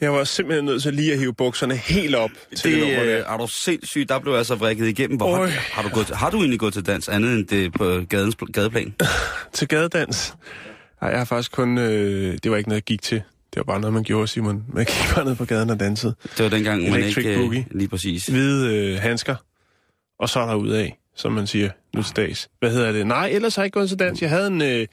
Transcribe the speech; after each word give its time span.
Jeg 0.00 0.12
var 0.12 0.24
simpelthen 0.24 0.64
nødt 0.64 0.82
til 0.82 0.94
lige 0.94 1.12
at 1.12 1.18
hive 1.18 1.34
bukserne 1.34 1.76
helt 1.76 2.14
op 2.14 2.30
til 2.56 2.72
det, 2.72 2.82
Det 2.82 2.98
øh, 2.98 3.24
er 3.28 3.36
du 3.36 3.46
sindssygt. 3.46 4.08
Der 4.08 4.18
blev 4.18 4.34
altså 4.34 4.54
vrikket 4.54 4.88
igennem. 4.88 5.16
Hvor 5.16 5.36
har, 5.36 5.46
har, 5.46 5.82
du 5.82 5.88
gået 5.88 6.08
har 6.08 6.30
du 6.30 6.36
egentlig 6.36 6.60
gået 6.60 6.72
til 6.72 6.86
dans 6.86 7.08
andet 7.08 7.34
end 7.34 7.46
det 7.46 7.72
på 7.72 8.00
gadens, 8.08 8.36
gadeplan? 8.52 8.94
Til 9.52 9.68
gadedans. 9.68 10.34
Nej, 11.00 11.10
jeg 11.10 11.18
har 11.20 11.24
faktisk 11.24 11.52
kun... 11.52 11.78
Øh, 11.78 12.38
det 12.42 12.50
var 12.50 12.56
ikke 12.56 12.68
noget, 12.68 12.80
jeg 12.80 12.84
gik 12.84 13.02
til. 13.02 13.16
Det 13.54 13.56
var 13.56 13.62
bare 13.62 13.80
noget, 13.80 13.94
man 13.94 14.02
gjorde, 14.02 14.28
Simon. 14.28 14.64
Man 14.72 14.84
gik 14.84 15.14
bare 15.14 15.24
ned 15.24 15.34
på 15.34 15.44
gaden 15.44 15.70
og 15.70 15.80
dansede. 15.80 16.14
Det 16.36 16.44
var 16.44 16.48
dengang, 16.48 16.90
man 16.90 17.04
ikke... 17.04 17.34
Boogie. 17.36 17.66
lige 17.70 17.88
præcis. 17.88 18.26
Hvide 18.26 18.76
øh, 18.76 19.00
handsker. 19.00 19.36
Og 20.18 20.28
så 20.28 20.40
er 20.40 20.46
der 20.46 20.54
ud 20.54 20.68
af, 20.68 20.98
som 21.16 21.32
man 21.32 21.46
siger 21.46 21.70
nu 21.94 22.02
til 22.02 22.16
dags. 22.16 22.48
Hvad 22.58 22.70
hedder 22.70 22.92
det? 22.92 23.06
Nej, 23.06 23.28
ellers 23.28 23.56
har 23.56 23.62
jeg 23.62 23.66
ikke 23.66 23.78
gået 23.78 23.88
til 23.88 23.98
dans. 23.98 24.22
Jeg 24.22 24.30
havde 24.30 24.46
en... 24.46 24.62
Øh, 24.62 24.86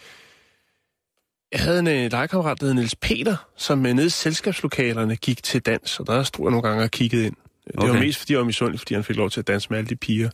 jeg 1.52 1.60
havde 1.62 1.80
en 1.80 1.88
øh, 1.88 2.12
legekammerat, 2.12 2.60
der 2.62 2.66
hed 2.66 2.74
Niels 2.74 2.96
Peter, 2.96 3.36
som 3.58 3.86
øh, 3.86 3.94
nede 3.94 4.08
i 4.08 4.10
selskabslokalerne 4.10 5.16
gik 5.16 5.44
til 5.44 5.62
dans, 5.62 6.00
og 6.00 6.08
der 6.08 6.24
stod 6.24 6.46
jeg 6.46 6.52
nogle 6.52 6.68
gange 6.70 6.84
og 6.84 6.92
kiggede 6.92 7.26
ind. 7.26 7.36
Det 7.68 7.76
okay. 7.78 7.90
var 7.94 8.00
mest, 8.00 8.20
fordi 8.20 8.34
jeg 8.34 8.40
var 8.40 8.46
misundelig, 8.46 8.80
fordi 8.80 8.94
han 8.94 9.04
fik 9.04 9.16
lov 9.16 9.30
til 9.30 9.40
at 9.40 9.48
danse 9.48 9.68
med 9.70 9.78
alle 9.78 9.90
de 9.90 9.96
piger. 9.96 10.30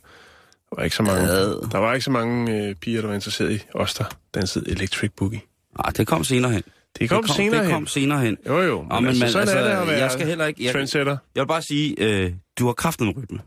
Der 0.70 0.76
var 0.76 0.82
ikke 0.84 0.96
så 0.96 1.02
mange, 1.02 1.28
Ad. 1.28 1.68
der 1.72 1.78
var 1.78 1.94
ikke 1.94 2.04
så 2.04 2.10
mange 2.10 2.68
øh, 2.68 2.74
piger, 2.74 3.00
der 3.00 3.08
var 3.08 3.14
interesseret 3.14 3.52
i 3.52 3.60
os, 3.74 3.94
der 3.94 4.04
dansede 4.34 4.70
Electric 4.70 5.10
Boogie. 5.16 5.40
Ah, 5.78 5.92
det 5.96 6.06
kom 6.06 6.24
senere 6.24 6.52
hen. 6.52 6.62
Det 6.98 7.08
kom, 7.08 7.22
det 7.22 7.26
kom 7.30 7.36
senere 7.36 7.58
det 7.60 7.66
hen. 7.66 7.74
kom 7.74 7.86
senere 7.86 8.20
hen. 8.20 8.36
Jo, 8.46 8.60
jo. 8.62 8.80
Men, 8.82 8.88
Nå, 8.90 9.00
men 9.00 9.08
altså, 9.08 9.20
man- 9.24 9.30
sådan 9.32 9.40
altså, 9.48 9.58
er 9.58 9.62
det 9.74 9.80
at 9.82 9.86
være 9.88 9.98
jeg 9.98 10.10
skal 10.10 10.26
heller 10.26 10.46
ikke- 10.46 10.64
jeg- 10.64 10.72
trendsetter. 10.72 11.16
Jeg 11.34 11.40
vil 11.42 11.46
bare 11.48 11.62
sige, 11.62 11.94
øh, 11.98 12.32
du 12.58 12.66
har 12.66 12.72
kraften 12.72 13.10
rytme. 13.10 13.38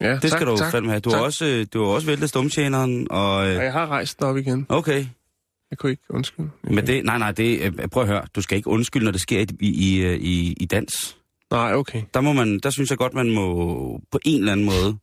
Ja, 0.00 0.10
Det 0.12 0.30
skal 0.30 0.30
tak, 0.30 0.48
du 0.48 0.56
tak, 0.56 0.70
fandme 0.72 0.90
have. 0.90 1.00
Du 1.00 1.10
har 1.10 1.18
også, 1.18 1.44
øh, 1.44 1.66
du 1.74 1.84
har 1.84 1.90
også 1.90 2.06
væltet 2.06 2.28
stumtjeneren, 2.28 3.06
og... 3.10 3.44
Ja, 3.46 3.50
Øh, 3.50 3.56
jeg 3.64 3.72
har 3.72 3.86
rejst 3.86 4.18
den 4.18 4.26
op 4.26 4.36
igen. 4.36 4.66
okay. 4.68 5.06
Jeg 5.70 5.78
kunne 5.78 5.90
ikke 5.90 6.02
undskylde. 6.10 6.50
Jeg 6.64 6.74
Men 6.74 6.86
det, 6.86 7.04
nej, 7.04 7.18
nej, 7.18 7.32
det, 7.32 7.60
øh, 7.60 7.88
prøv 7.88 8.02
at 8.02 8.08
høre. 8.08 8.22
Du 8.34 8.40
skal 8.42 8.56
ikke 8.56 8.68
undskylde, 8.68 9.04
når 9.04 9.12
det 9.12 9.20
sker 9.20 9.40
i, 9.40 9.46
i, 9.60 10.14
i, 10.16 10.52
i, 10.60 10.64
dans. 10.66 11.16
Nej, 11.50 11.74
okay. 11.74 12.02
Der, 12.14 12.20
må 12.20 12.32
man, 12.32 12.58
der 12.58 12.70
synes 12.70 12.90
jeg 12.90 12.98
godt, 12.98 13.14
man 13.14 13.30
må 13.30 13.54
på 14.10 14.18
en 14.24 14.38
eller 14.38 14.52
anden 14.52 14.66
måde 14.66 14.98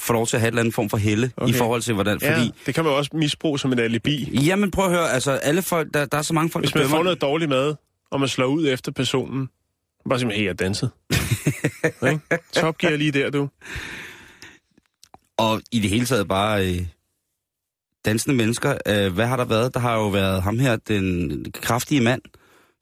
få 0.00 0.12
lov 0.12 0.26
til 0.26 0.36
at 0.36 0.40
have 0.40 0.48
en 0.48 0.52
eller 0.52 0.60
anden 0.60 0.72
form 0.72 0.88
for 0.90 0.96
helle 0.96 1.32
okay. 1.36 1.54
i 1.54 1.56
forhold 1.56 1.82
til, 1.82 1.94
hvordan... 1.94 2.18
Ja, 2.22 2.36
Fordi, 2.38 2.50
det 2.66 2.74
kan 2.74 2.84
man 2.84 2.92
også 2.92 3.10
misbruge 3.14 3.58
som 3.58 3.72
et 3.72 3.80
alibi. 3.80 4.38
jamen 4.46 4.70
prøv 4.70 4.84
at 4.84 4.90
høre, 4.90 5.10
altså 5.10 5.30
alle 5.32 5.62
folk, 5.62 5.94
der, 5.94 6.04
der 6.04 6.18
er 6.18 6.22
så 6.22 6.34
mange 6.34 6.50
folk, 6.50 6.62
Hvis 6.64 6.72
der 6.72 6.78
man 6.80 6.88
får 6.88 6.96
dømmer- 6.96 7.04
noget 7.04 7.20
dårlig 7.20 7.48
mad, 7.48 7.74
og 8.10 8.20
man 8.20 8.28
slår 8.28 8.46
ud 8.46 8.68
efter 8.68 8.92
personen, 8.92 9.48
bare 10.08 10.18
sige, 10.18 10.32
hey, 10.32 10.44
jeg. 10.44 10.90
Ikke? 12.12 12.20
Top 12.52 12.78
gear 12.78 12.96
lige 12.96 13.12
der, 13.12 13.30
du. 13.30 13.48
Og 15.36 15.62
i 15.72 15.80
det 15.80 15.90
hele 15.90 16.06
taget 16.06 16.28
bare 16.28 16.66
øh, 16.68 16.86
dansende 18.04 18.36
mennesker. 18.36 18.74
Øh, 18.88 19.12
hvad 19.14 19.26
har 19.26 19.36
der 19.36 19.44
været? 19.44 19.74
Der 19.74 19.80
har 19.80 19.94
jo 19.96 20.08
været 20.08 20.42
ham 20.42 20.58
her, 20.58 20.76
den 20.76 21.44
kraftige 21.62 22.00
mand, 22.00 22.22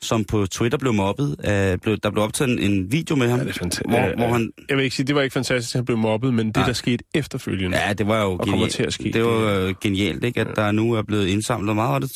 som 0.03 0.25
på 0.25 0.47
Twitter 0.47 0.79
blev 0.79 0.93
mobbet. 0.93 1.37
Øh, 1.49 1.79
blev, 1.79 1.97
der 1.97 2.11
blev 2.11 2.25
optaget 2.25 2.51
en, 2.51 2.73
en 2.73 2.93
video 2.93 3.17
med 3.17 3.29
ham, 3.29 3.39
Ja, 3.39 3.45
det 3.45 3.51
er 3.51 3.59
fantastisk. 3.59 3.89
hvor, 3.89 4.17
hvor 4.17 4.33
han... 4.33 4.53
Jeg 4.69 4.77
vil 4.77 4.85
ikke 4.85 4.97
sige, 4.97 5.07
det 5.07 5.15
var 5.15 5.23
ikke 5.23 5.33
fantastisk, 5.35 5.75
at 5.75 5.79
han 5.79 5.85
blev 5.85 5.99
mobbet, 5.99 6.35
men 6.35 6.47
det, 6.47 6.57
Nej. 6.57 6.67
der 6.67 6.73
skete 6.73 7.05
efterfølgende. 7.15 7.79
Ja, 7.79 7.93
det 7.93 8.07
var 8.07 8.23
jo 8.23 8.41
genialt. 8.45 9.01
Det 9.15 9.25
var 9.25 9.67
øh, 9.67 9.75
genialt, 9.83 10.25
ikke? 10.25 10.41
At 10.41 10.47
der 10.57 10.73
nu 10.73 10.93
er 10.93 11.03
blevet 11.03 11.27
indsamlet 11.27 11.75
meget. 11.75 11.93
Var 11.93 11.99
det 11.99 12.09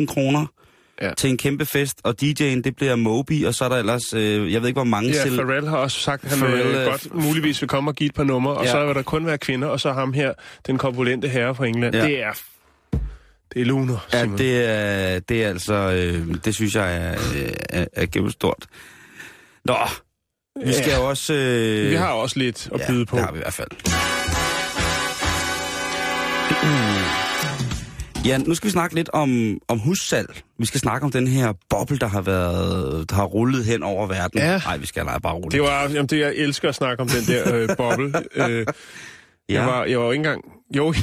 200.000 0.00 0.06
kroner 0.06 0.46
Ja. 1.02 1.14
til 1.14 1.30
en 1.30 1.36
kæmpe 1.38 1.66
fest, 1.66 1.98
og 2.04 2.14
DJ'en, 2.22 2.42
det 2.62 2.76
bliver 2.76 2.96
Moby, 2.96 3.46
og 3.46 3.54
så 3.54 3.64
er 3.64 3.68
der 3.68 3.76
ellers, 3.76 4.12
øh, 4.14 4.52
jeg 4.52 4.60
ved 4.60 4.68
ikke, 4.68 4.76
hvor 4.78 4.84
mange 4.84 5.08
Ja, 5.10 5.22
selv... 5.22 5.36
Pharrell 5.38 5.68
har 5.68 5.76
også 5.76 6.00
sagt, 6.00 6.24
at 6.24 6.30
han 6.30 6.38
Pharrell, 6.38 6.62
Pharrell, 6.62 6.78
øh, 6.80 6.90
godt 6.90 7.14
muligvis 7.14 7.60
vil 7.62 7.68
komme 7.68 7.90
og 7.90 7.94
give 7.94 8.06
et 8.08 8.14
par 8.14 8.24
numre, 8.24 8.52
og 8.54 8.64
Ja. 8.64 8.70
så 8.70 8.86
vil 8.86 8.94
der 8.94 9.02
kun 9.02 9.26
være 9.26 9.38
kvinder, 9.38 9.68
og 9.68 9.80
så 9.80 9.92
ham 9.92 10.12
her, 10.12 10.32
den 10.66 10.78
korpulente 10.78 11.28
herre 11.28 11.54
fra 11.54 11.66
England. 11.66 11.94
Ja. 11.94 12.04
Det 12.06 12.22
er... 12.22 12.32
Det 13.54 13.60
er 13.62 13.64
luner, 13.66 14.06
Ja, 14.12 14.20
Simon. 14.22 14.38
det 14.38 14.64
er, 14.70 15.18
det 15.20 15.44
er 15.44 15.48
altså, 15.48 15.74
øh, 15.74 16.34
det 16.44 16.54
synes 16.54 16.74
jeg 16.74 16.96
er, 16.96 17.12
øh, 17.12 17.52
er, 17.70 17.86
er 17.92 18.06
gennemstort. 18.06 18.66
Nå, 19.64 19.76
vi 20.66 20.72
skal 20.72 20.90
Ja. 20.90 20.98
også... 20.98 21.34
Øh, 21.34 21.90
Vi 21.90 21.94
har 21.94 22.08
også 22.12 22.38
lidt 22.38 22.68
at 22.74 22.80
ja, 22.80 22.86
byde 22.88 23.06
på. 23.06 23.16
det 23.16 23.24
har 23.24 23.32
vi 23.32 23.38
i 23.38 23.42
hvert 23.42 23.54
fald. 23.54 23.70
Ja, 28.24 28.38
nu 28.38 28.54
skal 28.54 28.66
vi 28.66 28.70
snakke 28.72 28.94
lidt 28.94 29.10
om, 29.12 29.58
om 29.68 29.78
hussalg. 29.78 30.42
Vi 30.58 30.66
skal 30.66 30.80
snakke 30.80 31.04
om 31.04 31.10
den 31.10 31.26
her 31.26 31.52
boble, 31.70 31.98
der 31.98 32.06
har 32.06 32.20
været, 32.22 33.10
der 33.10 33.16
har 33.16 33.24
rullet 33.24 33.64
hen 33.64 33.82
over 33.82 34.06
verden. 34.06 34.40
Ja. 34.40 34.58
Nej, 34.58 34.76
vi 34.76 34.86
skal 34.86 35.06
lade 35.06 35.20
bare 35.20 35.34
rulle. 35.34 35.50
Det 35.50 35.62
var, 35.62 35.82
jamen 35.82 36.06
det, 36.06 36.18
jeg 36.18 36.34
elsker 36.36 36.68
at 36.68 36.74
snakke 36.74 37.00
om 37.00 37.08
den 37.08 37.22
der 37.26 37.54
øh, 37.54 37.68
boble. 37.76 38.12
Øh, 38.36 38.66
ja. 39.48 39.54
jeg, 39.54 39.66
var, 39.66 39.84
jeg 39.84 39.98
var 39.98 40.04
jo 40.04 40.10
ikke 40.10 40.18
engang... 40.20 40.44
Jo, 40.76 40.94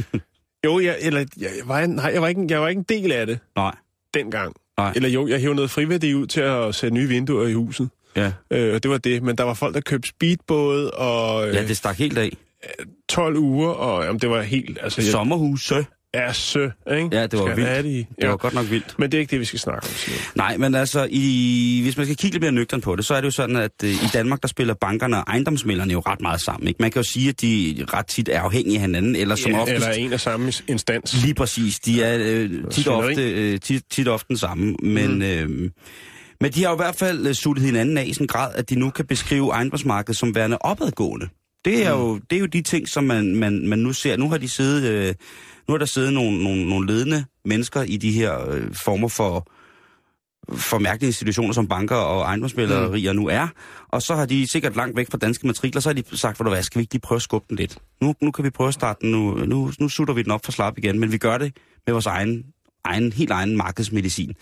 jo 0.66 0.80
jeg, 0.80 0.96
eller, 1.00 1.24
jeg, 1.40 1.50
var, 1.64 1.86
nej, 1.86 2.10
jeg, 2.14 2.22
var 2.22 2.28
ikke, 2.28 2.40
en- 2.40 2.50
jeg 2.50 2.60
var 2.60 2.68
ikke 2.68 2.78
en 2.78 2.84
del 2.88 3.12
af 3.12 3.26
det 3.26 3.38
Nej, 3.56 3.74
dengang. 4.14 4.54
Nej. 4.78 4.92
Eller 4.96 5.08
jo, 5.08 5.26
jeg 5.28 5.40
hævde 5.40 5.54
noget 5.54 5.70
friværdi 5.70 6.14
ud 6.14 6.26
til 6.26 6.40
at 6.40 6.74
sætte 6.74 6.94
nye 6.94 7.08
vinduer 7.08 7.46
i 7.48 7.52
huset. 7.52 7.88
ja. 8.16 8.32
Øh, 8.50 8.74
og 8.74 8.82
det 8.82 8.90
var 8.90 8.98
det. 8.98 9.22
Men 9.22 9.38
der 9.38 9.44
var 9.44 9.54
folk, 9.54 9.74
der 9.74 9.80
købte 9.80 10.08
speedbåde 10.08 10.90
og 10.90 11.48
øh, 11.48 11.54
Ja, 11.54 11.66
det 11.66 11.76
stak 11.76 11.96
helt 11.98 12.18
af. 12.18 12.36
12 13.08 13.36
uger, 13.36 13.68
og 13.70 14.04
jamen, 14.04 14.20
det 14.20 14.30
var 14.30 14.42
helt... 14.42 14.78
Altså, 14.82 15.02
jeg, 15.02 15.10
Sommerhuse. 15.10 15.86
Er 16.14 16.32
sø, 16.32 16.64
ikke? 16.64 17.08
Ja, 17.12 17.26
det 17.26 17.38
var 17.38 17.44
Skal 17.46 17.56
vildt. 17.56 18.08
Det 18.08 18.22
Ja. 18.22 18.28
var 18.28 18.36
godt 18.36 18.54
nok 18.54 18.70
vildt. 18.70 18.98
Men 18.98 19.12
det 19.12 19.18
er 19.18 19.20
ikke 19.20 19.30
det, 19.30 19.40
vi 19.40 19.44
skal 19.44 19.58
snakke 19.58 19.82
om, 19.82 19.94
Simon. 19.94 20.18
Nej, 20.34 20.56
men 20.56 20.74
altså, 20.74 21.08
i, 21.10 21.80
hvis 21.82 21.96
man 21.96 22.06
skal 22.06 22.16
kigge 22.16 22.34
lidt 22.34 22.42
mere 22.42 22.52
nøgtern 22.52 22.80
på 22.80 22.96
det, 22.96 23.04
så 23.04 23.14
er 23.14 23.20
det 23.20 23.26
jo 23.26 23.30
sådan, 23.30 23.56
at 23.56 23.70
øh, 23.84 23.90
i 23.90 24.06
Danmark, 24.12 24.42
der 24.42 24.48
spiller 24.48 24.74
bankerne 24.74 25.16
og 25.16 25.24
ejendomsmælderne 25.28 25.92
jo 25.92 26.00
ret 26.00 26.20
meget 26.20 26.40
sammen. 26.40 26.68
Ikke? 26.68 26.82
Man 26.82 26.90
kan 26.90 27.02
jo 27.02 27.08
sige, 27.12 27.28
at 27.28 27.40
de 27.40 27.84
ret 27.94 28.06
tit 28.06 28.28
er 28.28 28.40
afhængige 28.40 28.74
af 28.74 28.80
hinanden, 28.80 29.16
eller 29.16 29.34
som 29.34 29.52
Ja, 29.52 29.60
oftest... 29.60 29.74
eller 29.86 29.90
en 29.96 30.12
og 30.12 30.20
samme 30.20 30.52
instans. 30.68 31.22
Lige 31.22 31.34
præcis. 31.34 31.80
De 31.80 32.02
er 32.02 32.18
øh, 32.20 32.50
tit, 32.70 32.88
ofte, 32.88 33.30
øh, 33.32 33.60
tit, 33.60 33.82
tit 33.90 34.08
ofte 34.08 34.28
den 34.28 34.36
samme. 34.36 34.76
Men, 34.82 35.14
mm. 35.14 35.22
øh, 35.22 35.48
men 36.40 36.52
de 36.52 36.62
har 36.62 36.70
jo 36.70 36.74
i 36.74 36.82
hvert 36.82 36.96
fald 36.96 37.26
øh, 37.26 37.34
suttet 37.34 37.64
hinanden 37.64 37.98
af 37.98 38.04
i 38.06 38.12
sådan 38.12 38.24
en 38.24 38.28
grad, 38.28 38.50
at 38.54 38.70
de 38.70 38.74
nu 38.74 38.90
kan 38.90 39.06
beskrive 39.06 39.52
ejendomsmarkedet 39.52 40.18
som 40.18 40.34
værende 40.34 40.58
opadgående. 40.60 41.28
Det 41.64 41.86
er, 41.86 41.90
jo, 41.90 42.18
det 42.30 42.36
er 42.36 42.40
jo 42.40 42.46
de 42.46 42.62
ting, 42.62 42.88
som 42.88 43.04
man, 43.04 43.36
man, 43.36 43.68
man 43.68 43.78
nu 43.78 43.92
ser. 43.92 44.16
Nu 44.16 44.30
har 44.30 44.38
de 44.38 44.48
siddet, 44.48 44.90
øh, 44.90 45.14
nu 45.68 45.74
har 45.74 45.78
der 45.78 45.86
siddet 45.86 46.12
nogle, 46.12 46.44
nogle, 46.44 46.68
nogle 46.68 46.86
ledende 46.86 47.24
mennesker 47.44 47.82
i 47.82 47.96
de 47.96 48.12
her 48.12 48.50
øh, 48.50 48.74
former 48.84 49.08
for, 49.08 49.52
for 50.56 50.78
mærkelige 50.78 51.08
institutioner, 51.08 51.52
som 51.52 51.68
banker 51.68 51.96
og 51.96 52.22
ejendomsmælderier 52.22 53.12
mm. 53.12 53.18
nu 53.18 53.28
er. 53.28 53.48
Og 53.88 54.02
så 54.02 54.14
har 54.14 54.26
de 54.26 54.48
sikkert 54.48 54.76
langt 54.76 54.96
væk 54.96 55.10
fra 55.10 55.18
danske 55.18 55.46
matrikler, 55.46 55.80
så 55.80 55.88
har 55.88 55.94
de 55.94 56.16
sagt, 56.16 56.36
hvor 56.36 56.44
du 56.44 56.50
hvad, 56.50 56.62
skal 56.62 56.78
vi 56.78 56.82
ikke 56.82 56.94
lige 56.94 57.00
prøve 57.00 57.16
at 57.16 57.22
skubbe 57.22 57.46
den 57.48 57.56
lidt? 57.56 57.78
Nu, 58.00 58.14
nu 58.20 58.30
kan 58.30 58.44
vi 58.44 58.50
prøve 58.50 58.68
at 58.68 58.74
starte 58.74 58.98
den, 59.00 59.10
nu, 59.10 59.34
nu, 59.34 59.72
nu 59.78 59.88
sutter 59.88 60.14
vi 60.14 60.22
den 60.22 60.30
op 60.30 60.44
for 60.44 60.52
slap 60.52 60.78
igen, 60.78 60.98
men 60.98 61.12
vi 61.12 61.18
gør 61.18 61.38
det 61.38 61.56
med 61.86 61.92
vores 61.92 62.06
egen, 62.06 62.44
egen 62.84 63.12
helt 63.12 63.30
egen 63.30 63.56
markedsmedicin. 63.56 64.34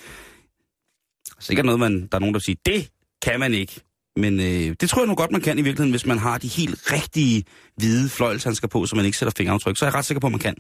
Sikkert 1.40 1.66
noget, 1.66 1.80
man, 1.80 2.00
der 2.00 2.16
er 2.16 2.18
nogen, 2.18 2.34
der 2.34 2.40
siger, 2.40 2.56
det 2.66 2.90
kan 3.22 3.40
man 3.40 3.54
ikke. 3.54 3.80
Men 4.16 4.40
øh, 4.40 4.76
det 4.80 4.90
tror 4.90 5.02
jeg 5.02 5.08
nu 5.08 5.14
godt, 5.14 5.32
man 5.32 5.40
kan 5.40 5.58
i 5.58 5.62
virkeligheden, 5.62 5.90
hvis 5.90 6.06
man 6.06 6.18
har 6.18 6.38
de 6.38 6.48
helt 6.48 6.92
rigtige 6.92 7.44
hvide 7.76 8.08
fløjlshandsker 8.08 8.68
på, 8.68 8.86
så 8.86 8.96
man 8.96 9.04
ikke 9.04 9.18
sætter 9.18 9.32
fingeraftryk. 9.36 9.76
Så 9.76 9.84
er 9.84 9.88
jeg 9.88 9.94
ret 9.94 10.04
sikker 10.04 10.20
på, 10.20 10.26
at 10.26 10.30
man 10.30 10.40
kan. 10.40 10.54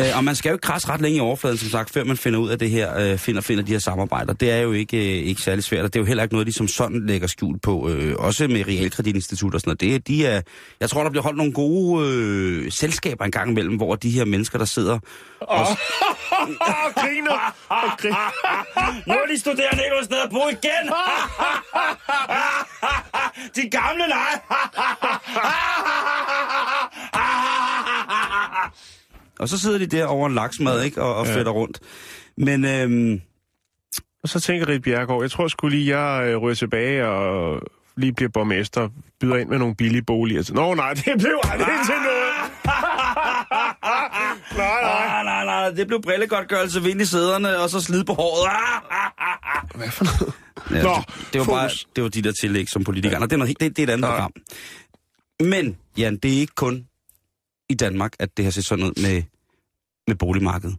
Øh, 0.00 0.16
og 0.16 0.24
man 0.24 0.34
skal 0.34 0.48
jo 0.48 0.54
ikke 0.54 0.62
krasse 0.62 0.88
ret 0.88 1.00
længe 1.00 1.16
i 1.16 1.20
overfladen, 1.20 1.58
som 1.58 1.68
sagt, 1.68 1.90
før 1.90 2.04
man 2.04 2.16
finder 2.16 2.38
ud 2.38 2.48
af 2.50 2.58
det 2.58 2.70
her, 2.70 2.98
øh, 2.98 3.18
finder, 3.18 3.40
finder 3.40 3.64
de 3.64 3.72
her 3.72 3.78
samarbejder. 3.78 4.32
Det 4.32 4.50
er 4.50 4.56
jo 4.56 4.72
ikke, 4.72 4.96
øh, 4.96 5.26
ikke 5.26 5.42
særlig 5.42 5.64
svært, 5.64 5.84
og 5.84 5.92
det 5.92 5.98
er 5.98 6.02
jo 6.02 6.06
heller 6.06 6.22
ikke 6.22 6.34
noget, 6.34 6.46
de 6.46 6.52
som 6.52 6.68
sådan 6.68 7.06
lægger 7.06 7.26
skjul 7.26 7.58
på. 7.58 7.88
Øh, 7.88 8.14
også 8.18 8.48
med 8.48 8.66
realkreditinstitutter 8.68 9.56
og 9.56 9.60
sådan 9.60 9.76
noget. 9.80 9.80
Det, 9.80 10.08
de 10.08 10.26
er, 10.26 10.42
jeg 10.80 10.90
tror, 10.90 11.02
der 11.02 11.10
bliver 11.10 11.22
holdt 11.22 11.36
nogle 11.36 11.52
gode 11.52 12.08
øh, 12.08 12.72
selskaber 12.72 13.24
en 13.24 13.30
gang 13.30 13.50
imellem, 13.50 13.76
hvor 13.76 13.94
de 13.94 14.10
her 14.10 14.24
mennesker, 14.24 14.58
der 14.58 14.64
sidder... 14.64 14.98
Og, 15.40 15.60
Åh, 15.60 15.66
griner. 16.94 17.54
Og 17.68 17.98
griner. 17.98 18.32
nu 19.06 19.14
er 19.14 19.26
de 19.34 19.40
studerende 19.40 19.82
ikke 19.82 19.90
noget 19.90 20.04
sted 20.04 20.18
at 20.18 20.30
bo 20.30 20.48
igen! 20.48 20.84
de 23.62 23.70
gamle, 23.70 24.04
nej! 24.08 24.40
og 29.38 29.48
så 29.48 29.58
sidder 29.58 29.78
de 29.78 29.86
der 29.86 30.06
over 30.06 30.26
en 30.28 30.34
laksmad, 30.34 30.82
ikke? 30.82 31.02
Og, 31.02 31.14
og 31.14 31.26
Ja. 31.26 31.36
fætter 31.36 31.52
rundt. 31.52 31.80
Men 32.36 32.64
øhm, 32.64 33.20
Og 34.22 34.28
så 34.28 34.40
tænker 34.40 34.68
Rit 34.68 34.82
Bjergård, 34.82 35.22
jeg 35.22 35.30
tror 35.30 35.48
sgu 35.48 35.68
lige, 35.68 35.98
jeg 35.98 36.28
øh, 36.28 36.36
ryger 36.36 36.54
tilbage 36.54 37.06
og 37.06 37.60
lige 37.96 38.12
bliver 38.12 38.28
borgmester 38.30 38.88
byder 39.20 39.36
ind 39.36 39.48
med 39.48 39.58
nogle 39.58 39.74
billige 39.74 40.02
boliger. 40.02 40.42
Så, 40.42 40.54
Nå 40.54 40.74
nej, 40.74 40.94
det 40.94 41.04
blev 41.18 41.38
aldrig 41.44 41.74
til 41.86 41.94
noget. 41.94 42.34
nej, 44.56 44.80
nej. 44.82 45.06
Nej, 45.06 45.22
nej, 45.24 45.44
nej, 45.44 45.70
det 45.70 45.86
blev 45.86 46.02
brillegodtgørelse, 46.02 46.82
vind 46.82 47.00
i 47.00 47.04
sæderne, 47.04 47.58
og 47.58 47.70
så 47.70 47.80
slid 47.80 48.04
på 48.04 48.12
håret. 48.14 48.50
Ah, 48.50 49.78
Hvad 49.78 49.90
for 49.90 50.04
noget? 50.04 50.34
Ja, 50.70 50.82
Nå, 50.82 50.94
det, 51.08 51.28
det, 51.32 51.40
var 51.40 51.46
bare, 51.46 51.70
det 51.96 52.02
var 52.04 52.08
de 52.10 52.22
der 52.22 52.32
tillæg 52.40 52.68
som 52.68 52.84
politikere. 52.84 53.20
Ja. 53.20 53.24
Det, 53.24 53.32
er 53.32 53.36
noget, 53.36 53.48
helt- 53.48 53.60
det, 53.60 53.76
det 53.76 53.82
er 53.82 53.86
et 53.86 53.90
andet 53.90 54.00
Nej. 54.00 54.10
program. 54.10 54.32
Men, 55.40 55.76
Jan, 55.98 56.16
det 56.16 56.34
er 56.36 56.40
ikke 56.40 56.54
kun 56.54 56.84
i 57.68 57.74
Danmark, 57.74 58.12
at 58.18 58.36
det 58.36 58.44
har 58.44 58.52
set 58.52 58.64
sådan 58.64 58.84
ud 58.84 59.02
med, 59.02 59.22
med 60.06 60.16
boligmarkedet. 60.16 60.76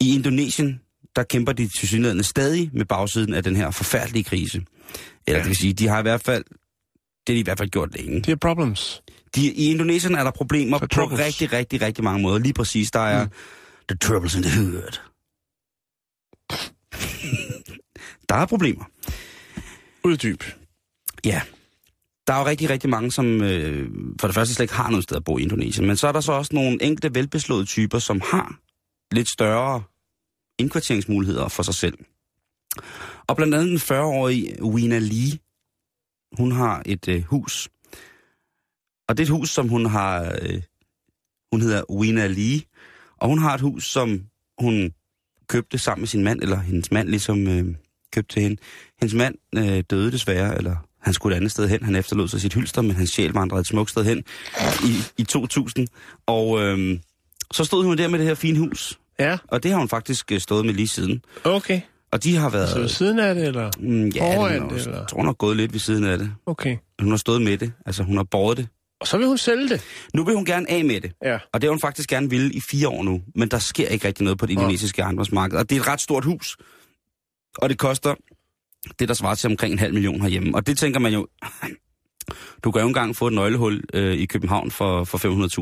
I 0.00 0.14
Indonesien, 0.14 0.80
der 1.16 1.22
kæmper 1.22 1.52
de 1.52 1.68
tilsyneladende 1.68 2.24
stadig 2.24 2.70
med 2.72 2.84
bagsiden 2.84 3.34
af 3.34 3.42
den 3.42 3.56
her 3.56 3.70
forfærdelige 3.70 4.24
krise. 4.24 4.64
Eller 5.26 5.38
ja. 5.38 5.42
Det 5.42 5.48
vil 5.48 5.56
sige, 5.56 5.72
de 5.72 5.88
har 5.88 5.98
i 5.98 6.02
hvert 6.02 6.22
fald, 6.22 6.44
det 7.26 7.28
har 7.28 7.34
de 7.34 7.40
i 7.40 7.42
hvert 7.42 7.58
fald 7.58 7.70
gjort 7.70 7.96
længe. 7.96 8.20
De 8.20 8.30
har 8.30 8.36
problems. 8.36 9.02
De, 9.34 9.52
I 9.52 9.70
Indonesien 9.70 10.14
er 10.14 10.24
der 10.24 10.30
problemer 10.30 10.78
Så 10.78 10.80
på 10.80 10.86
troubles. 10.86 11.20
rigtig, 11.20 11.52
rigtig, 11.52 11.82
rigtig 11.82 12.04
mange 12.04 12.22
måder. 12.22 12.38
Lige 12.38 12.52
præcis, 12.52 12.90
der 12.90 13.00
er 13.00 13.24
mm. 13.24 13.30
the 13.88 13.98
troubles 13.98 14.34
in 14.34 14.42
the 14.42 14.60
hood. 14.60 14.98
der 18.28 18.34
er 18.34 18.46
problemer. 18.46 18.84
Uddyb. 20.04 20.42
Ja. 21.24 21.40
Der 22.32 22.36
er 22.36 22.42
jo 22.42 22.46
rigtig, 22.46 22.70
rigtig 22.70 22.90
mange, 22.90 23.12
som 23.12 23.42
øh, 23.42 23.90
for 24.20 24.28
det 24.28 24.34
første 24.34 24.54
slet 24.54 24.64
ikke 24.64 24.74
har 24.74 24.90
noget 24.90 25.04
sted 25.04 25.16
at 25.16 25.24
bo 25.24 25.38
i 25.38 25.42
Indonesien. 25.42 25.86
Men 25.86 25.96
så 25.96 26.08
er 26.08 26.12
der 26.12 26.20
så 26.20 26.32
også 26.32 26.54
nogle 26.54 26.82
enkelte 26.82 27.14
velbeslåede 27.14 27.64
typer, 27.64 27.98
som 27.98 28.20
har 28.20 28.60
lidt 29.14 29.28
større 29.28 29.82
indkvarteringsmuligheder 30.58 31.48
for 31.48 31.62
sig 31.62 31.74
selv. 31.74 31.98
Og 33.26 33.36
blandt 33.36 33.54
andet 33.54 33.68
den 33.68 33.96
40-årige 33.96 34.64
Wina 34.64 34.98
Lee, 34.98 35.38
hun 36.36 36.52
har 36.52 36.82
et 36.86 37.08
øh, 37.08 37.22
hus. 37.22 37.68
Og 39.08 39.16
det 39.16 39.22
er 39.22 39.26
et 39.26 39.38
hus, 39.38 39.50
som 39.50 39.68
hun 39.68 39.86
har... 39.86 40.38
Øh, 40.42 40.62
hun 41.52 41.60
hedder 41.60 41.82
Wina 41.90 42.26
Lee. 42.26 42.60
Og 43.16 43.28
hun 43.28 43.38
har 43.38 43.54
et 43.54 43.60
hus, 43.60 43.84
som 43.84 44.20
hun 44.58 44.94
købte 45.48 45.78
sammen 45.78 46.00
med 46.00 46.08
sin 46.08 46.24
mand, 46.24 46.42
eller 46.42 46.60
hendes 46.60 46.90
mand 46.90 47.08
ligesom 47.08 47.46
øh, 47.48 47.74
købte 48.12 48.34
til 48.34 48.42
hende. 48.42 48.56
Hendes 49.00 49.14
mand 49.14 49.34
øh, 49.56 49.84
døde 49.90 50.12
desværre, 50.12 50.56
eller 50.56 50.76
han 51.02 51.14
skulle 51.14 51.34
et 51.34 51.36
andet 51.36 51.50
sted 51.50 51.68
hen. 51.68 51.82
Han 51.84 51.96
efterlod 51.96 52.28
sig 52.28 52.40
sit 52.40 52.54
hylster, 52.54 52.82
men 52.82 52.96
hans 52.96 53.10
sjæl 53.10 53.32
vandrede 53.32 53.60
et 53.60 53.66
smukt 53.66 53.90
sted 53.90 54.04
hen 54.04 54.24
i, 54.84 54.96
i 55.18 55.24
2000. 55.24 55.88
Og 56.26 56.60
øh, 56.62 56.98
så 57.52 57.64
stod 57.64 57.84
hun 57.84 57.98
der 57.98 58.08
med 58.08 58.18
det 58.18 58.26
her 58.26 58.34
fine 58.34 58.58
hus. 58.58 58.98
Ja, 59.18 59.38
Og 59.48 59.62
det 59.62 59.70
har 59.70 59.78
hun 59.78 59.88
faktisk 59.88 60.32
øh, 60.32 60.40
stået 60.40 60.66
med 60.66 60.74
lige 60.74 60.88
siden. 60.88 61.22
okay. 61.44 61.80
Og 62.12 62.24
de 62.24 62.36
har 62.36 62.50
været... 62.50 62.68
Så 62.68 62.78
ved 62.80 62.88
siden 62.88 63.18
af 63.18 63.34
det, 63.34 63.46
eller? 63.46 63.70
Mm, 63.78 64.08
ja, 64.08 64.36
foran 64.36 64.62
det, 64.62 64.72
også, 64.72 64.88
eller? 64.88 65.00
jeg 65.00 65.08
tror, 65.08 65.16
hun 65.18 65.26
har 65.26 65.32
gået 65.32 65.56
lidt 65.56 65.72
ved 65.72 65.80
siden 65.80 66.04
af 66.04 66.18
det. 66.18 66.32
Okay. 66.46 66.76
Hun 67.00 67.10
har 67.10 67.16
stået 67.16 67.42
med 67.42 67.58
det. 67.58 67.72
Altså, 67.86 68.02
hun 68.02 68.16
har 68.16 68.24
båret 68.30 68.56
det. 68.56 68.68
Og 69.00 69.06
så 69.06 69.18
vil 69.18 69.26
hun 69.26 69.38
sælge 69.38 69.68
det. 69.68 69.80
Nu 70.14 70.24
vil 70.24 70.34
hun 70.34 70.44
gerne 70.44 70.70
af 70.70 70.84
med 70.84 71.00
det. 71.00 71.12
Ja. 71.24 71.38
Og 71.52 71.60
det 71.60 71.68
har 71.68 71.70
hun 71.70 71.80
faktisk 71.80 72.08
gerne 72.08 72.30
ville 72.30 72.52
i 72.52 72.60
fire 72.60 72.88
år 72.88 73.02
nu. 73.02 73.22
Men 73.34 73.48
der 73.48 73.58
sker 73.58 73.88
ikke 73.88 74.06
rigtig 74.08 74.24
noget 74.24 74.38
på 74.38 74.46
det 74.46 74.52
indonesiske 74.52 75.02
ejendomsmarked. 75.02 75.58
Og 75.58 75.70
det 75.70 75.76
er 75.76 75.80
et 75.80 75.88
ret 75.88 76.00
stort 76.00 76.24
hus. 76.24 76.56
Og 77.58 77.68
det 77.68 77.78
koster 77.78 78.14
det, 78.98 79.08
der 79.08 79.14
svarer 79.14 79.34
til 79.34 79.50
omkring 79.50 79.72
en 79.72 79.78
halv 79.78 79.92
million 79.94 80.20
herhjemme. 80.20 80.54
Og 80.54 80.66
det 80.66 80.78
tænker 80.78 81.00
man 81.00 81.12
jo... 81.12 81.26
Du 82.64 82.70
kan 82.70 82.80
jo 82.82 82.88
engang 82.88 83.16
få 83.16 83.26
et 83.26 83.32
nøglehul 83.32 83.82
øh, 83.94 84.14
i 84.14 84.26
København 84.26 84.70
for, 84.70 85.04
for 85.04 85.18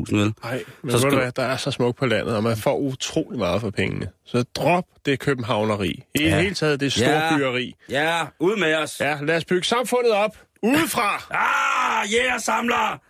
500.000, 0.09 0.15
vel? 0.15 0.33
Nej, 0.43 0.63
men 0.83 0.91
Så 0.91 0.99
skal 0.99 1.15
hvad, 1.15 1.31
der 1.31 1.43
er 1.43 1.57
så 1.57 1.71
smukt 1.71 1.97
på 1.97 2.05
landet, 2.05 2.35
og 2.35 2.43
man 2.43 2.57
får 2.57 2.77
utrolig 2.77 3.39
meget 3.39 3.61
for 3.61 3.69
pengene. 3.69 4.09
Så 4.25 4.43
drop 4.55 4.83
det 5.05 5.19
københavneri. 5.19 5.89
I 5.91 6.03
Ja. 6.19 6.27
ja. 6.27 6.41
hele 6.41 6.55
taget 6.55 6.79
det 6.79 6.99
Ja. 6.99 7.05
store 7.05 7.37
byggeri. 7.37 7.73
Ja, 7.89 8.25
ud 8.39 8.55
med 8.59 8.75
os! 8.75 8.99
Ja, 8.99 9.17
lad 9.21 9.37
os 9.37 9.45
bygge 9.45 9.63
samfundet 9.67 10.11
op. 10.11 10.37
Udefra. 10.63 11.23
Ah, 11.31 12.07
yeah, 12.13 12.39
samler! 12.39 13.01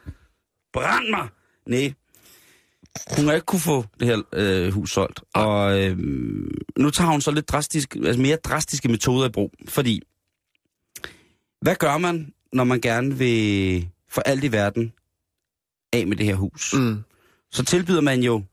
Brænd 0.73 1.09
mig! 1.09 1.27
Nej. 1.67 1.93
Hun 3.15 3.25
har 3.25 3.33
ikke 3.33 3.45
kunne 3.45 3.59
få 3.59 3.85
det 3.99 4.07
her 4.07 4.21
øh, 4.33 4.73
hus 4.73 4.91
solgt. 4.91 5.21
Og 5.33 5.79
øh, 5.79 5.97
nu 6.77 6.89
tager 6.89 7.11
hun 7.11 7.21
så 7.21 7.31
lidt 7.31 7.49
drastisk, 7.49 7.95
altså 7.95 8.21
mere 8.21 8.35
drastiske 8.35 8.89
metoder 8.89 9.27
i 9.27 9.31
brug. 9.31 9.51
Fordi, 9.67 10.01
hvad 11.61 11.75
gør 11.75 11.97
man, 11.97 12.33
når 12.53 12.63
man 12.63 12.81
gerne 12.81 13.17
vil 13.17 13.87
for 14.09 14.21
alt 14.21 14.43
i 14.43 14.51
verden 14.51 14.93
af 15.93 16.07
med 16.07 16.17
det 16.17 16.25
her 16.25 16.35
hus? 16.35 16.73
Mm. 16.73 17.03
Så 17.51 17.63
tilbyder 17.63 18.01
man 18.01 18.23
jo 18.23 18.43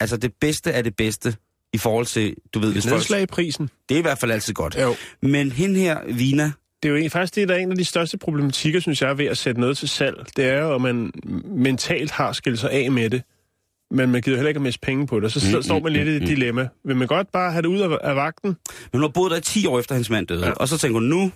altså 0.00 0.16
det 0.16 0.32
bedste 0.40 0.72
af 0.72 0.84
det 0.84 0.96
bedste 0.96 1.36
i 1.72 1.78
forhold 1.78 2.06
til, 2.06 2.36
du 2.54 2.58
ved, 2.58 2.72
folk... 2.72 2.84
Nedslag 2.84 3.22
i 3.22 3.26
prisen. 3.26 3.70
Det 3.88 3.94
er 3.94 3.98
i 3.98 4.02
hvert 4.02 4.18
fald 4.18 4.30
altid 4.30 4.54
godt. 4.54 4.76
Jo. 4.80 4.94
Men 5.22 5.52
hende 5.52 5.80
her, 5.80 6.04
Vina, 6.12 6.42
Det 6.42 6.88
er 6.88 6.88
jo 6.88 6.94
egentlig 6.94 7.12
faktisk 7.12 7.34
det, 7.34 7.48
der 7.48 7.54
er 7.54 7.58
en 7.58 7.70
af 7.70 7.76
de 7.76 7.84
største 7.84 8.18
problematikker, 8.18 8.80
synes 8.80 9.02
jeg, 9.02 9.18
ved 9.18 9.26
at 9.26 9.38
sætte 9.38 9.60
noget 9.60 9.78
til 9.78 9.88
salg. 9.88 10.26
Det 10.36 10.44
er 10.44 10.60
jo, 10.60 10.74
at 10.74 10.80
man 10.80 11.12
mentalt 11.44 12.10
har 12.10 12.32
skilt 12.32 12.58
sig 12.58 12.70
af 12.70 12.92
med 12.92 13.10
det. 13.10 13.22
Men 13.90 14.12
man 14.12 14.22
gider 14.22 14.36
heller 14.36 14.48
ikke 14.48 14.58
at 14.58 14.62
miste 14.62 14.80
penge 14.80 15.06
på 15.06 15.20
det. 15.20 15.32
Så 15.32 15.48
Mm, 15.50 15.56
mm, 15.56 15.62
står 15.62 15.78
man 15.80 15.92
lidt 15.92 16.08
i 16.08 16.10
et 16.10 16.22
dilemma. 16.22 16.68
Vil 16.84 16.96
man 16.96 17.08
godt 17.08 17.32
bare 17.32 17.52
have 17.52 17.62
det 17.62 17.68
ud 17.68 17.78
af, 17.80 17.98
af 18.02 18.16
vagten? 18.16 18.48
men 18.48 18.88
hun 18.92 19.00
har 19.00 19.08
boet 19.08 19.30
der 19.30 19.36
i 19.36 19.40
10 19.40 19.66
år 19.66 19.78
efter 19.78 19.94
hendes 19.94 20.10
mand 20.10 20.26
døde. 20.26 20.46
Ja. 20.46 20.52
Og 20.52 20.68
så 20.68 20.78
tænker 20.78 20.92
hun, 21.00 21.02
nu 21.08 21.30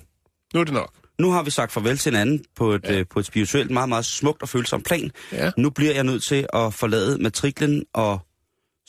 Nu 0.54 0.60
er 0.60 0.64
det 0.64 0.74
nok. 0.74 0.92
nu 1.18 1.30
har 1.30 1.42
vi 1.42 1.50
sagt 1.50 1.72
farvel 1.72 1.98
til 1.98 2.12
hinanden 2.12 2.44
på 2.56 2.72
et, 2.72 2.84
ja. 2.84 2.98
øh, 2.98 3.04
på 3.10 3.18
et 3.18 3.26
spirituelt, 3.26 3.70
meget, 3.70 3.88
meget 3.88 4.04
smukt 4.04 4.42
og 4.42 4.48
følsomt 4.48 4.84
plan. 4.84 5.10
Ja. 5.32 5.50
Nu 5.56 5.70
bliver 5.70 5.94
jeg 5.94 6.04
nødt 6.04 6.22
til 6.24 6.46
at 6.52 6.74
forlade 6.74 7.22
matriklen, 7.22 7.84
og 7.94 8.20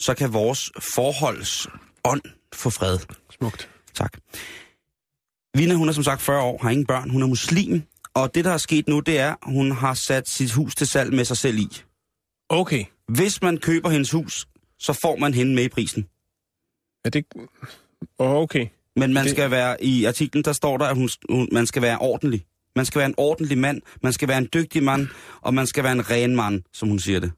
så 0.00 0.14
kan 0.14 0.32
vores 0.32 0.70
forholds 0.94 1.66
ånd 2.04 2.22
få 2.54 2.70
fred. 2.70 2.98
Smukt. 3.38 3.68
Tak. 3.94 4.12
Vina, 5.56 5.74
hun 5.74 5.88
er 5.88 5.92
som 5.92 6.04
sagt 6.04 6.22
40 6.22 6.42
år, 6.42 6.58
har 6.62 6.70
ingen 6.70 6.86
børn, 6.86 7.10
hun 7.10 7.22
er 7.22 7.26
muslim, 7.26 7.82
og 8.14 8.34
det, 8.34 8.44
der 8.44 8.50
er 8.50 8.56
sket 8.56 8.88
nu, 8.88 9.00
det 9.00 9.18
er, 9.18 9.34
hun 9.42 9.72
har 9.72 9.94
sat 9.94 10.28
sit 10.28 10.52
hus 10.52 10.74
til 10.74 10.86
salg 10.86 11.14
med 11.14 11.24
sig 11.24 11.36
selv 11.36 11.58
i. 11.58 11.68
Okay. 12.52 12.84
Hvis 13.08 13.42
man 13.42 13.58
køber 13.58 13.90
hendes 13.90 14.10
hus, 14.10 14.46
så 14.78 14.92
får 14.92 15.16
man 15.16 15.34
hende 15.34 15.54
med 15.54 15.64
i 15.64 15.68
prisen. 15.68 16.06
Er 17.04 17.10
det... 17.10 17.24
Okay. 18.18 18.66
Men 18.96 19.12
man 19.12 19.24
Det- 19.24 19.30
skal 19.32 19.50
være, 19.50 19.84
i 19.84 20.04
artiklen 20.04 20.44
der 20.44 20.52
står 20.52 20.76
der, 20.78 20.84
at 20.84 20.96
hun, 20.96 21.08
hun, 21.30 21.48
man 21.52 21.66
skal 21.66 21.82
være 21.82 21.98
ordentlig. 21.98 22.44
Man 22.76 22.84
skal 22.84 22.98
være 22.98 23.06
en 23.08 23.14
ordentlig 23.16 23.58
mand, 23.58 23.82
man 24.02 24.12
skal 24.12 24.28
være 24.28 24.38
en 24.38 24.48
dygtig 24.54 24.82
mand, 24.82 25.08
og 25.40 25.54
man 25.54 25.66
skal 25.66 25.84
være 25.84 25.92
en 25.92 26.10
ren 26.10 26.36
mand, 26.36 26.62
som 26.72 26.88
hun 26.88 26.98
siger 26.98 27.20
det. 27.20 27.32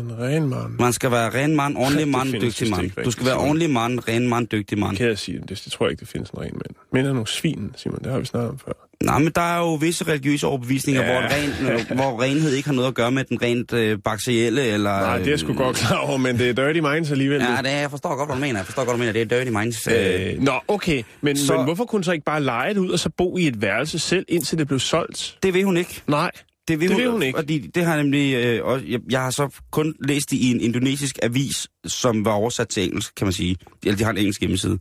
En 0.00 0.18
ren 0.18 0.48
mand. 0.48 0.78
Man 0.78 0.92
skal 0.92 1.10
være 1.10 1.30
ren 1.42 1.56
mand, 1.56 1.76
ordentlig 1.84 2.06
Det 2.06 2.08
mand, 2.08 2.32
dygtig 2.32 2.70
mand. 2.70 2.90
Du 3.04 3.10
skal 3.10 3.26
være 3.26 3.36
ordentlig 3.36 3.70
mand, 3.70 4.08
ren 4.08 4.28
mand, 4.28 4.48
dygtig 4.48 4.78
mand. 4.78 4.96
Kan 4.96 5.06
jeg 5.06 5.18
sige 5.18 5.38
det? 5.48 5.48
Det 5.64 5.72
tror 5.72 5.86
jeg 5.86 5.90
ikke, 5.90 6.00
det 6.00 6.08
findes 6.08 6.30
en 6.30 6.38
ren 6.38 6.52
mand. 6.52 6.74
Men 6.92 7.06
er 7.06 7.12
nogle 7.12 7.26
svin, 7.26 7.72
Simon. 7.76 7.98
Det 8.04 8.12
har 8.12 8.18
vi 8.18 8.24
snakket 8.24 8.50
om 8.50 8.58
før. 8.58 8.72
Nej, 9.04 9.18
men 9.18 9.32
der 9.34 9.40
er 9.40 9.58
jo 9.58 9.74
visse 9.74 10.04
religiøse 10.04 10.46
overbevisninger, 10.46 11.02
ja. 11.02 11.12
Hvor, 11.12 11.20
ren, 11.20 11.72
øh, 11.72 11.96
hvor 11.96 12.22
renhed 12.22 12.52
ikke 12.52 12.68
har 12.68 12.74
noget 12.74 12.88
at 12.88 12.94
gøre 12.94 13.10
med 13.10 13.24
den 13.24 13.42
rent 13.42 13.72
øh, 13.72 13.98
bakterielle, 14.04 14.62
eller... 14.62 14.90
Nej, 15.00 15.18
det 15.18 15.32
er 15.32 15.36
sgu 15.36 15.52
godt 15.54 15.76
klar 15.76 15.96
over, 15.96 16.16
men 16.16 16.38
det 16.38 16.48
er 16.48 16.52
dirty 16.66 16.80
minds 16.80 17.10
alligevel. 17.10 17.40
Ja, 17.40 17.56
det 17.62 17.70
er, 17.72 17.80
jeg 17.80 17.90
forstår 17.90 18.16
godt, 18.16 18.28
hvad 18.28 18.36
du 18.36 18.40
mener. 18.40 18.58
Jeg 18.58 18.66
forstår 18.66 18.84
godt, 18.84 18.96
hvad 18.96 19.06
du 19.06 19.12
mener. 19.12 19.24
Det 19.24 19.32
er 19.32 19.38
dirty 19.38 19.56
minds. 19.58 19.88
Øh, 19.88 20.34
Øh, 20.34 20.42
nå, 20.42 20.52
okay. 20.68 21.02
Men, 21.20 21.36
så... 21.36 21.56
men 21.56 21.64
hvorfor 21.64 21.84
kunne 21.84 21.96
hun 21.98 22.04
så 22.04 22.12
ikke 22.12 22.24
bare 22.24 22.42
lege 22.42 22.74
det 22.74 22.80
ud, 22.80 22.90
og 22.90 22.98
så 22.98 23.10
bo 23.16 23.36
i 23.36 23.46
et 23.46 23.62
værelse 23.62 23.98
selv, 23.98 24.24
indtil 24.28 24.58
det 24.58 24.66
blev 24.66 24.78
solgt? 24.78 25.36
det 25.42 25.54
vil 25.54 25.64
hun 25.64 25.76
ikke. 25.76 26.02
Nej. 26.06 26.30
Det 26.70 26.80
vil, 26.80 26.88
Det 26.88 26.94
hun, 26.96 27.02
vil 27.02 27.10
hun 27.10 27.22
ikke. 27.22 27.36
Fordi 27.38 27.58
det 27.58 27.84
har 27.84 27.94
jeg 27.94 28.02
nemlig... 28.02 28.34
Øh, 28.34 28.64
også, 28.64 28.84
jeg, 28.88 29.00
jeg 29.10 29.20
har 29.20 29.30
så 29.30 29.48
kun 29.70 29.94
læst 30.08 30.30
det 30.30 30.36
i 30.36 30.50
en 30.50 30.60
indonesisk 30.60 31.18
avis, 31.22 31.68
som 31.86 32.24
var 32.24 32.32
oversat 32.32 32.68
til 32.68 32.84
engelsk, 32.84 33.14
kan 33.14 33.26
man 33.26 33.32
sige. 33.32 33.56
Eller 33.84 33.96
de 33.96 34.04
har 34.04 34.10
en 34.10 34.18
engelsk 34.18 34.40
hjemmeside. 34.40 34.78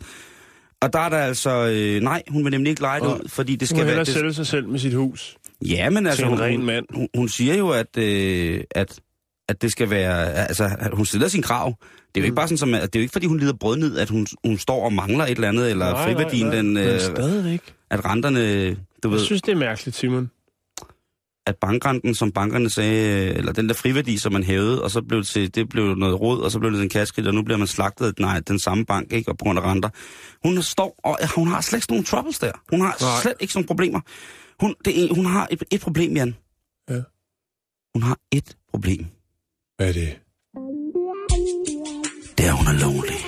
Og 0.82 0.94
der 0.94 1.00
er 1.00 1.10
der 1.10 1.18
altså... 1.18 1.68
Øh, 1.68 2.02
nej, 2.02 2.24
hun 2.30 2.44
vil 2.44 2.52
nemlig 2.52 2.70
ikke 2.70 2.82
lege 2.82 3.00
det 3.00 3.06
ud, 3.08 3.30
fordi 3.30 3.56
det 3.56 3.70
Hun 3.72 3.76
skal 3.78 3.86
vil 3.88 3.96
være... 3.96 4.06
Det, 4.06 4.14
sælge 4.14 4.34
sig 4.34 4.48
selv 4.48 4.68
med 4.68 4.80
sit 4.80 4.94
hus. 4.94 5.38
ja, 5.66 5.90
men 5.90 6.08
altså... 6.08 6.24
en 6.24 6.30
hun, 6.30 6.40
ren 6.40 6.64
mand. 6.66 6.86
Hun, 6.94 7.08
hun 7.16 7.30
siger 7.30 7.56
jo, 7.56 7.70
at, 7.70 7.98
øh, 7.98 8.62
at, 8.72 9.00
at 9.50 9.62
det 9.62 9.72
skal 9.72 9.90
være... 9.90 10.34
Altså, 10.34 10.70
hun 10.94 11.06
stiller 11.06 11.28
sin 11.28 11.42
krav. 11.42 11.68
Det 12.16 12.18
er 12.18 12.22
jo 12.22 12.24
ikke 12.24 12.32
Mm. 12.32 12.36
bare 12.36 12.48
sådan, 12.48 12.58
som, 12.58 12.74
at 12.74 12.82
det 12.82 12.96
er 12.96 13.00
jo 13.00 13.02
ikke, 13.02 13.12
fordi 13.12 13.26
hun 13.26 13.40
lider 13.40 13.54
brødnid, 13.54 13.98
at 13.98 14.10
hun, 14.10 14.28
hun 14.46 14.58
står 14.58 14.86
og 14.86 14.94
mangler 14.94 15.24
et 15.26 15.32
eller 15.32 15.48
andet, 15.50 15.72
eller 15.72 15.92
Nej, 15.92 16.06
friværdien, 16.06 16.46
nej, 16.46 16.56
nej. 16.56 16.62
den, 16.62 16.74
Men 16.74 16.88
øh, 16.94 17.00
stadigvæk. 17.00 17.62
at 17.92 18.06
renterne... 18.06 18.76
Du 19.04 19.10
ved, 19.10 19.18
Jeg 19.18 19.26
synes, 19.26 19.42
det 19.42 19.52
er 19.52 19.56
mærkeligt, 19.56 19.98
Simon. 19.98 20.32
At 21.50 21.56
bankrenten, 21.56 22.16
som 22.16 22.32
bankerne 22.32 22.70
sagde, 22.70 23.34
eller 23.34 23.54
den 23.54 23.70
der 23.70 23.76
friværdi, 23.76 24.18
som 24.18 24.34
man 24.34 24.44
hævede, 24.44 24.84
og 24.84 24.92
så 24.92 25.02
blev 25.02 25.20
det, 25.20 25.28
til, 25.28 25.56
det 25.56 25.70
blev 25.70 25.96
noget 25.96 26.22
råd, 26.22 26.42
og 26.42 26.52
så 26.52 26.60
blev 26.60 26.72
det 26.72 26.82
en 26.82 26.90
kaskrit, 26.90 27.28
og 27.28 27.34
nu 27.34 27.44
bliver 27.44 27.58
man 27.58 27.68
slagtet 27.68 28.20
nej, 28.20 28.40
den 28.40 28.60
samme 28.60 28.86
bank, 28.86 29.14
ikke, 29.14 29.32
og 29.32 29.38
på 29.38 29.44
grund 29.44 29.60
af 29.60 29.64
renter. 29.64 29.90
Hun 30.44 30.62
står, 30.62 31.00
og 31.04 31.18
hun 31.36 31.48
har 31.48 31.62
slet 31.62 31.78
ikke 31.78 31.92
nogle 31.92 32.06
troubles 32.06 32.40
der. 32.40 32.52
Hun 32.70 32.82
har 32.82 32.98
Nej. 33.02 33.22
slet 33.22 33.34
ikke 33.40 33.54
sådan 33.54 33.60
nogle 33.60 33.68
problemer. 33.68 34.00
Hun, 34.60 34.76
det 34.86 35.16
hun 35.16 35.26
har 35.26 35.48
et, 35.52 35.64
et 35.72 35.82
problem, 35.82 36.16
Jan. 36.16 36.36
Ja. 36.90 37.02
Hun 37.94 38.04
har 38.04 38.18
et 38.32 38.58
problem. 38.72 39.06
Hvad 39.78 39.88
er 39.90 39.94
det? 39.94 40.20
Det 42.38 42.46
er, 42.48 42.52
hun 42.52 42.68
er 42.68 42.80
lonely. 42.84 43.20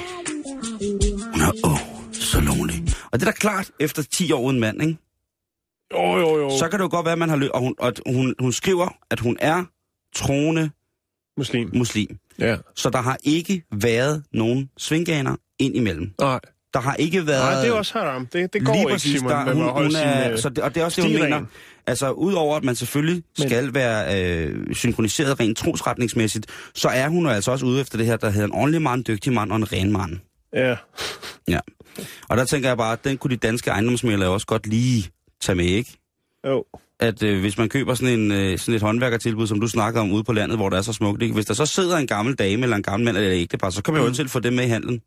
Hun 1.34 1.42
er 1.42 1.52
åh, 1.64 1.74
oh, 1.74 1.80
så 2.14 2.40
lonely. 2.40 2.78
Og 3.12 3.20
det 3.20 3.28
er 3.28 3.32
da 3.32 3.38
klart, 3.38 3.72
efter 3.80 4.04
10 4.04 4.32
år 4.32 4.42
uden 4.42 4.60
mand, 4.60 4.82
ikke? 4.82 4.98
Jo, 5.94 6.18
jo, 6.18 6.38
jo. 6.42 6.50
så 6.60 6.68
kan 6.70 6.80
det 6.80 6.84
jo 6.84 6.90
godt 6.92 7.06
være, 7.06 7.12
at 7.14 7.20
man 7.20 7.30
har 7.30 7.36
lø- 7.38 7.50
og 7.54 7.60
hun, 7.60 7.76
og 7.80 7.94
hun, 8.06 8.36
hun 8.40 8.52
skriver, 8.54 8.90
at 9.12 9.20
hun 9.20 9.38
er 9.40 9.64
troende 10.16 10.70
Muslim. 11.38 11.70
muslim. 11.74 12.18
Ja. 12.40 12.58
Så 12.76 12.90
der 12.90 13.02
har 13.02 13.18
ikke 13.24 13.64
været 13.72 14.24
nogen 14.34 14.70
svingganer 14.78 15.36
ind 15.60 15.76
imellem. 15.76 16.12
Nej. 16.22 16.40
Der 16.74 16.80
har 16.80 16.96
ikke 16.96 17.28
været... 17.28 17.54
Nej, 17.54 17.62
det 17.62 17.70
er 17.70 17.74
også 17.74 18.00
haram. 18.00 18.26
Det, 18.26 18.54
det 18.54 18.66
går 18.66 18.74
Lige 18.74 18.86
ikke, 18.90 19.00
Simon, 19.00 19.32
der, 19.32 19.54
hun, 19.54 19.84
hun 19.84 19.96
er, 19.96 20.32
øh, 20.32 20.38
så 20.40 20.50
det, 20.50 20.58
og 20.60 20.76
det 20.76 20.82
er 20.82 20.86
også 20.86 21.02
det, 21.02 21.12
hun 21.12 21.22
mener. 21.22 21.46
Altså, 21.88 22.12
udover 22.12 22.58
at 22.58 22.64
man 22.64 22.76
selvfølgelig 22.76 23.24
Men- 23.40 23.50
skal 23.50 23.74
være 23.74 24.22
øh, 24.46 24.74
synkroniseret 24.76 25.40
rent 25.40 25.58
trosretningsmæssigt, 25.58 26.46
så 26.76 26.88
er 26.90 27.08
hun 27.08 27.28
altså 27.28 27.52
også 27.52 27.66
ude 27.66 27.82
efter 27.82 27.98
det 27.98 28.08
her, 28.08 28.18
der 28.18 28.30
hedder 28.30 28.48
en 28.48 28.54
ordentlig 28.54 28.82
mand, 28.82 29.06
dygtig 29.06 29.34
mand 29.34 29.52
og 29.52 29.58
en 29.58 29.72
ren 29.74 29.92
mand. 29.92 30.18
Ja. 30.54 30.76
Ja. 31.48 31.60
Og 32.30 32.38
der 32.38 32.46
tænker 32.46 32.70
jeg 32.70 32.78
bare, 32.78 32.94
at 32.94 33.04
den 33.04 33.18
kunne 33.18 33.32
de 33.32 33.38
danske 33.38 33.70
ejendomsmælere 33.72 34.30
også 34.30 34.48
godt 34.48 34.68
lige 34.68 35.10
tage 35.42 35.56
med, 35.56 35.66
ikke? 35.66 35.98
Jo. 36.48 36.66
At 37.00 37.24
øh, 37.24 37.40
hvis 37.40 37.58
man 37.58 37.70
køber 37.70 37.94
sådan, 37.94 38.20
en, 38.20 38.32
øh, 38.32 38.58
sådan 38.60 38.74
et 38.76 38.82
håndværkertilbud, 38.82 39.48
som 39.48 39.60
du 39.60 39.68
snakker 39.68 40.02
om 40.02 40.12
ude 40.12 40.24
på 40.24 40.34
landet, 40.34 40.58
hvor 40.58 40.70
det 40.70 40.78
er 40.78 40.82
så 40.82 40.94
smukt, 40.94 41.22
ikke? 41.22 41.34
hvis 41.34 41.46
der 41.46 41.54
så 41.54 41.66
sidder 41.66 41.98
en 41.98 42.08
gammel 42.08 42.36
dame 42.36 42.64
eller 42.64 42.76
en 42.78 42.84
gammel 42.84 43.06
mand 43.06 43.18
eller 43.18 43.30
et 43.32 43.36
ægtepar, 43.42 43.70
så 43.70 43.82
jo 43.88 44.02
Mm. 44.02 44.08
mm. 44.08 44.14
til 44.14 44.30
få 44.30 44.40
dem 44.40 44.54
med 44.54 44.64
i 44.64 44.68
handlen. 44.68 45.02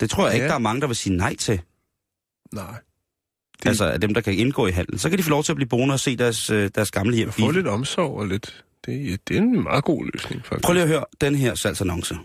Det 0.00 0.10
tror 0.10 0.26
jeg 0.26 0.34
ikke, 0.34 0.44
Ja. 0.44 0.48
der 0.48 0.54
er 0.54 0.58
mange, 0.58 0.80
der 0.80 0.86
vil 0.86 0.96
sige 0.96 1.16
nej 1.16 1.36
til. 1.36 1.60
Nej. 2.52 2.74
Det... 3.62 3.68
Altså 3.68 3.84
af 3.84 4.00
dem, 4.00 4.14
der 4.14 4.20
kan 4.20 4.34
indgå 4.34 4.66
i 4.66 4.70
handlen. 4.70 4.98
Så 4.98 5.08
kan 5.08 5.18
de 5.18 5.22
få 5.22 5.30
lov 5.30 5.44
til 5.44 5.52
at 5.52 5.56
blive 5.56 5.68
boende 5.68 5.92
og 5.92 6.00
se 6.00 6.16
deres, 6.16 6.50
øh, 6.50 6.70
deres 6.74 6.90
gamle 6.90 7.16
hjem. 7.16 7.32
Få 7.32 7.50
lidt 7.50 7.66
omsorg 7.66 8.18
og 8.18 8.26
lidt... 8.26 8.64
Det, 8.86 9.28
det 9.28 9.36
er 9.36 9.40
en 9.40 9.62
meget 9.62 9.84
god 9.84 10.04
løsning, 10.12 10.44
faktisk. 10.44 10.64
Prøv 10.64 10.72
lige 10.72 10.82
at 10.82 10.88
høre 10.88 11.04
den 11.20 11.34
her 11.34 11.54
salgsannonce. 11.54 12.16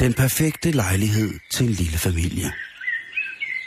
Den 0.00 0.14
perfekte 0.14 0.70
lejlighed 0.70 1.30
til 1.50 1.66
en 1.66 1.72
lille 1.72 1.98
familie. 1.98 2.52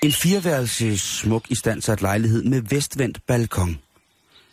En 0.03 0.12
fireværelses 0.12 1.01
smuk 1.01 1.51
istandsat 1.51 2.01
lejlighed 2.01 2.43
med 2.43 2.62
vestvendt 2.62 3.25
balkon. 3.27 3.79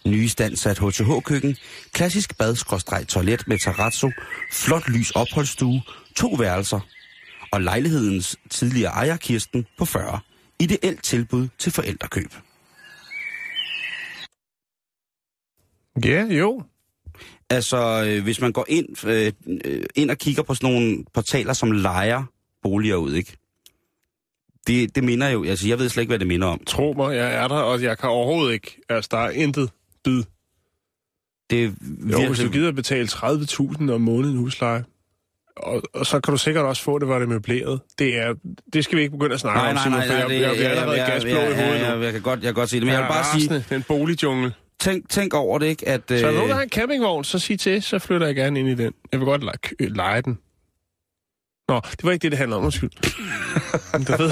Nyistandsat 0.06 0.78
HTH-køkken, 0.78 1.56
klassisk 1.92 2.38
bad 2.38 3.04
toilet 3.04 3.48
med 3.48 3.58
terrazzo, 3.58 4.10
flot 4.52 4.88
lys 4.88 5.10
opholdsstue, 5.10 5.82
to 6.16 6.28
værelser 6.38 6.80
og 7.52 7.62
lejlighedens 7.62 8.36
tidligere 8.50 8.92
ejer 8.92 9.16
Kirsten 9.16 9.66
på 9.78 9.84
40. 9.84 10.20
Ideelt 10.58 11.04
tilbud 11.04 11.48
til 11.58 11.72
forældrekøb. 11.72 12.32
Ja, 16.04 16.24
jo. 16.24 16.62
Altså, 17.50 18.04
øh, 18.08 18.22
hvis 18.22 18.40
man 18.40 18.52
går 18.52 18.64
ind, 18.68 19.06
øh, 19.06 19.32
øh, 19.64 19.82
ind 19.94 20.10
og 20.10 20.18
kigger 20.18 20.42
på 20.42 20.54
sådan 20.54 20.72
nogle 20.72 21.04
portaler, 21.14 21.52
som 21.52 21.72
lejer 21.72 22.24
boliger 22.62 22.96
ud, 22.96 23.14
ikke? 23.14 23.36
Det, 24.66 24.94
det 24.94 25.04
minder 25.04 25.28
jo, 25.28 25.44
altså 25.44 25.68
jeg 25.68 25.78
ved 25.78 25.88
slet 25.88 26.02
ikke, 26.02 26.10
hvad 26.10 26.18
det 26.18 26.26
minder 26.26 26.46
om. 26.46 26.60
Tro 26.66 26.94
mig, 26.96 27.16
jeg 27.16 27.34
er 27.34 27.48
der, 27.48 27.54
og 27.54 27.82
jeg 27.82 27.98
kan 27.98 28.08
overhovedet 28.08 28.52
ikke... 28.52 28.80
Altså, 28.88 29.08
der 29.12 29.18
er 29.18 29.30
intet 29.30 29.70
bid. 30.04 30.22
Det 31.50 31.64
er 31.64 31.66
Jo, 31.66 31.70
hvis 31.70 32.18
du 32.18 32.26
virkelig, 32.26 32.52
gider 32.52 32.72
betale 32.72 33.08
30.000 33.08 33.92
om 33.92 34.00
måneden 34.00 34.36
husleje, 34.36 34.84
og, 35.56 35.82
og 35.94 36.06
så 36.06 36.20
kan 36.20 36.32
du 36.32 36.38
sikkert 36.38 36.64
også 36.64 36.82
få 36.82 36.98
det, 36.98 37.08
hvor 37.08 37.14
det 37.14 37.22
er 37.22 37.28
møbleret. 37.28 37.80
Det, 37.98 38.18
er, 38.18 38.34
det 38.72 38.84
skal 38.84 38.96
vi 38.96 39.02
ikke 39.02 39.12
begynde 39.12 39.34
at 39.34 39.40
snakke 39.40 39.58
nej, 39.58 39.68
om, 39.68 39.74
nej, 39.74 39.88
nej, 39.88 40.06
for 40.06 40.12
nej, 40.12 40.20
jeg, 40.20 40.28
det, 40.30 40.40
jeg, 40.40 40.42
jeg, 40.42 40.60
jeg 40.60 40.70
er 40.70 40.92
jeg, 40.92 41.24
jeg, 41.24 41.34
hovedet 41.34 41.58
jeg, 41.58 41.78
nu. 41.78 41.94
jeg, 41.94 42.02
jeg, 42.02 42.12
kan 42.12 42.22
godt, 42.22 42.40
jeg 42.40 42.46
kan 42.46 42.54
godt 42.54 42.70
sige 42.70 42.80
det, 42.80 42.86
men 42.86 42.94
jeg 42.94 43.02
vil 43.02 43.08
bare 43.08 43.40
sige, 43.40 43.54
Det 43.54 43.66
er 43.70 43.76
en 43.76 43.82
boligjungle. 43.82 44.52
Tænk, 44.80 45.10
tænk 45.10 45.34
over 45.34 45.58
det, 45.58 45.66
ikke? 45.66 45.88
At, 45.88 46.02
Så 46.08 46.14
er 46.14 46.18
der 46.18 46.28
øh, 46.28 46.34
nogen, 46.34 46.48
der 46.48 46.54
har 46.56 46.62
en 46.62 46.68
campingvogn, 46.68 47.24
så 47.24 47.38
sig 47.38 47.60
til, 47.60 47.82
så 47.82 47.98
flytter 47.98 48.26
jeg 48.26 48.36
gerne 48.36 48.60
ind 48.60 48.68
i 48.68 48.74
den. 48.74 48.92
Jeg 49.12 49.20
vil 49.20 49.24
godt 49.26 49.44
lege, 49.44 49.88
lege 49.88 50.22
den. 50.22 50.38
Nå, 51.68 51.80
det 51.90 52.04
var 52.04 52.12
ikke 52.12 52.22
det, 52.22 52.30
det 52.32 52.38
handler 52.38 52.56
om. 52.56 52.64
Undskyld. 52.64 52.90
Du 54.06 54.22
ved... 54.22 54.30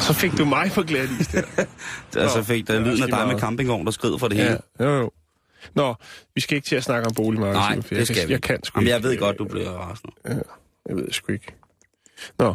Så 0.00 0.12
fik 0.12 0.32
du 0.38 0.44
mig 0.44 0.70
på 0.74 0.82
glatis 0.82 1.26
der. 1.26 1.42
altså 2.22 2.36
Nå, 2.38 2.42
fik 2.42 2.66
der 2.66 2.74
det 2.74 2.82
er 2.82 2.86
lyden 2.86 3.02
af 3.02 3.08
dig 3.08 3.28
med 3.28 3.40
campingvogn, 3.40 3.84
der 3.86 3.90
skrid 3.90 4.18
for 4.18 4.28
det 4.28 4.36
hele. 4.36 4.58
Ja, 4.78 4.84
jo, 4.84 4.96
jo. 4.96 5.10
Nå, 5.74 5.94
vi 6.34 6.40
skal 6.40 6.56
ikke 6.56 6.68
til 6.68 6.76
at 6.76 6.84
snakke 6.84 7.06
om 7.08 7.14
boligmarkedet. 7.14 7.60
Nej, 7.60 7.82
for 7.82 7.94
det 7.94 8.06
skal 8.06 8.18
jeg, 8.18 8.28
vi 8.28 8.32
Jeg 8.32 8.42
kan 8.42 8.64
sgu 8.64 8.78
Jamen, 8.80 8.86
ikke. 8.86 8.94
jeg 8.94 9.02
ved 9.02 9.18
godt, 9.18 9.38
du 9.38 9.44
bliver 9.44 9.70
rasende. 9.70 10.14
Jeg 10.88 10.96
ved 10.96 11.06
det 11.06 11.14
sgu 11.14 11.32
ikke. 11.32 11.54
Nå. 12.38 12.54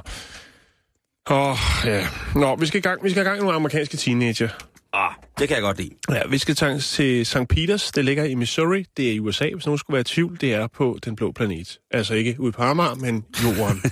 Åh, 1.31 1.57
ja. 1.85 2.07
Nå, 2.35 2.55
vi 2.55 2.65
skal, 2.65 2.77
i 2.77 2.81
gang, 2.81 3.03
vi 3.03 3.09
skal 3.09 3.21
i 3.21 3.23
gang 3.23 3.38
med 3.38 3.43
nogle 3.43 3.55
amerikanske 3.55 3.97
teenager. 3.97 4.50
Ah, 4.93 5.13
det 5.39 5.47
kan 5.47 5.55
jeg 5.55 5.61
godt 5.61 5.77
lide. 5.77 5.89
Ja, 6.09 6.21
vi 6.29 6.38
skal 6.38 6.55
tage 6.55 6.79
til 6.79 7.25
St. 7.25 7.47
Peters. 7.50 7.91
Det 7.91 8.05
ligger 8.05 8.23
i 8.23 8.35
Missouri. 8.35 8.85
Det 8.97 9.07
er 9.07 9.13
i 9.13 9.19
USA, 9.19 9.50
hvis 9.53 9.65
nogen 9.65 9.77
skulle 9.77 9.95
være 9.95 10.01
i 10.01 10.03
tvivl. 10.03 10.38
Det 10.41 10.53
er 10.53 10.67
på 10.67 11.00
den 11.05 11.15
blå 11.15 11.31
planet. 11.31 11.79
Altså 11.91 12.13
ikke 12.13 12.35
ude 12.39 12.51
på 12.51 12.61
Amager, 12.61 12.95
men 12.95 13.25
jorden. 13.43 13.81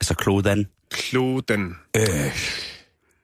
Altså, 0.00 0.14
kloden. 0.14 0.66
Kloden. 0.90 1.76
Øh. 1.96 2.04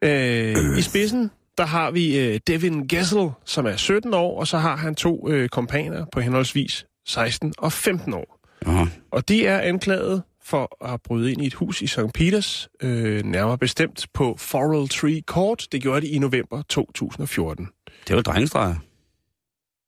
Øh, 0.04 0.78
I 0.78 0.82
spidsen, 0.82 1.30
der 1.58 1.66
har 1.66 1.90
vi 1.90 2.18
øh, 2.18 2.40
Devin 2.46 2.88
Gessel, 2.88 3.30
som 3.44 3.66
er 3.66 3.76
17 3.76 4.14
år, 4.14 4.40
og 4.40 4.46
så 4.46 4.58
har 4.58 4.76
han 4.76 4.94
to 4.94 5.28
øh, 5.28 5.48
kompaner 5.48 6.06
på 6.12 6.20
henholdsvis 6.20 6.86
16 7.06 7.54
og 7.58 7.72
15 7.72 8.14
år. 8.14 8.38
Aha. 8.66 8.84
Og 9.10 9.28
de 9.28 9.46
er 9.46 9.60
anklaget 9.60 10.22
for 10.50 10.76
at 10.84 10.88
have 10.88 10.98
brydet 10.98 11.28
ind 11.30 11.42
i 11.42 11.46
et 11.46 11.54
hus 11.54 11.82
i 11.82 11.86
St. 11.86 11.98
Peters, 12.14 12.68
øh, 12.82 13.24
nærmere 13.24 13.58
bestemt 13.58 14.06
på 14.14 14.36
Floral 14.38 14.88
Tree 14.88 15.20
Court. 15.26 15.66
Det 15.72 15.82
gjorde 15.82 16.00
de 16.00 16.08
i 16.08 16.18
november 16.18 16.62
2014. 16.68 17.68
Det 18.08 18.14
jo 18.14 18.20
drengestreger. 18.20 18.74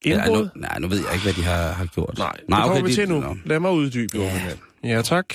Ja, 0.06 0.24
Indbrud? 0.24 0.42
nu, 0.54 0.60
nej, 0.60 0.78
nu 0.78 0.88
ved 0.88 0.98
jeg 1.04 1.12
ikke, 1.12 1.22
hvad 1.24 1.32
de 1.32 1.42
har, 1.42 1.72
har 1.72 1.86
gjort. 1.86 2.18
Nej, 2.18 2.32
det 2.32 2.44
kommer 2.48 2.70
okay, 2.70 2.82
vi 2.82 2.88
de- 2.88 2.94
til 2.94 3.08
nu. 3.08 3.20
nå. 3.20 3.36
Lad 3.44 3.60
mig 3.60 3.70
uddybe, 3.72 4.18
ja. 4.18 4.44
mand. 4.46 4.58
Ja, 4.84 5.02
tak. 5.02 5.34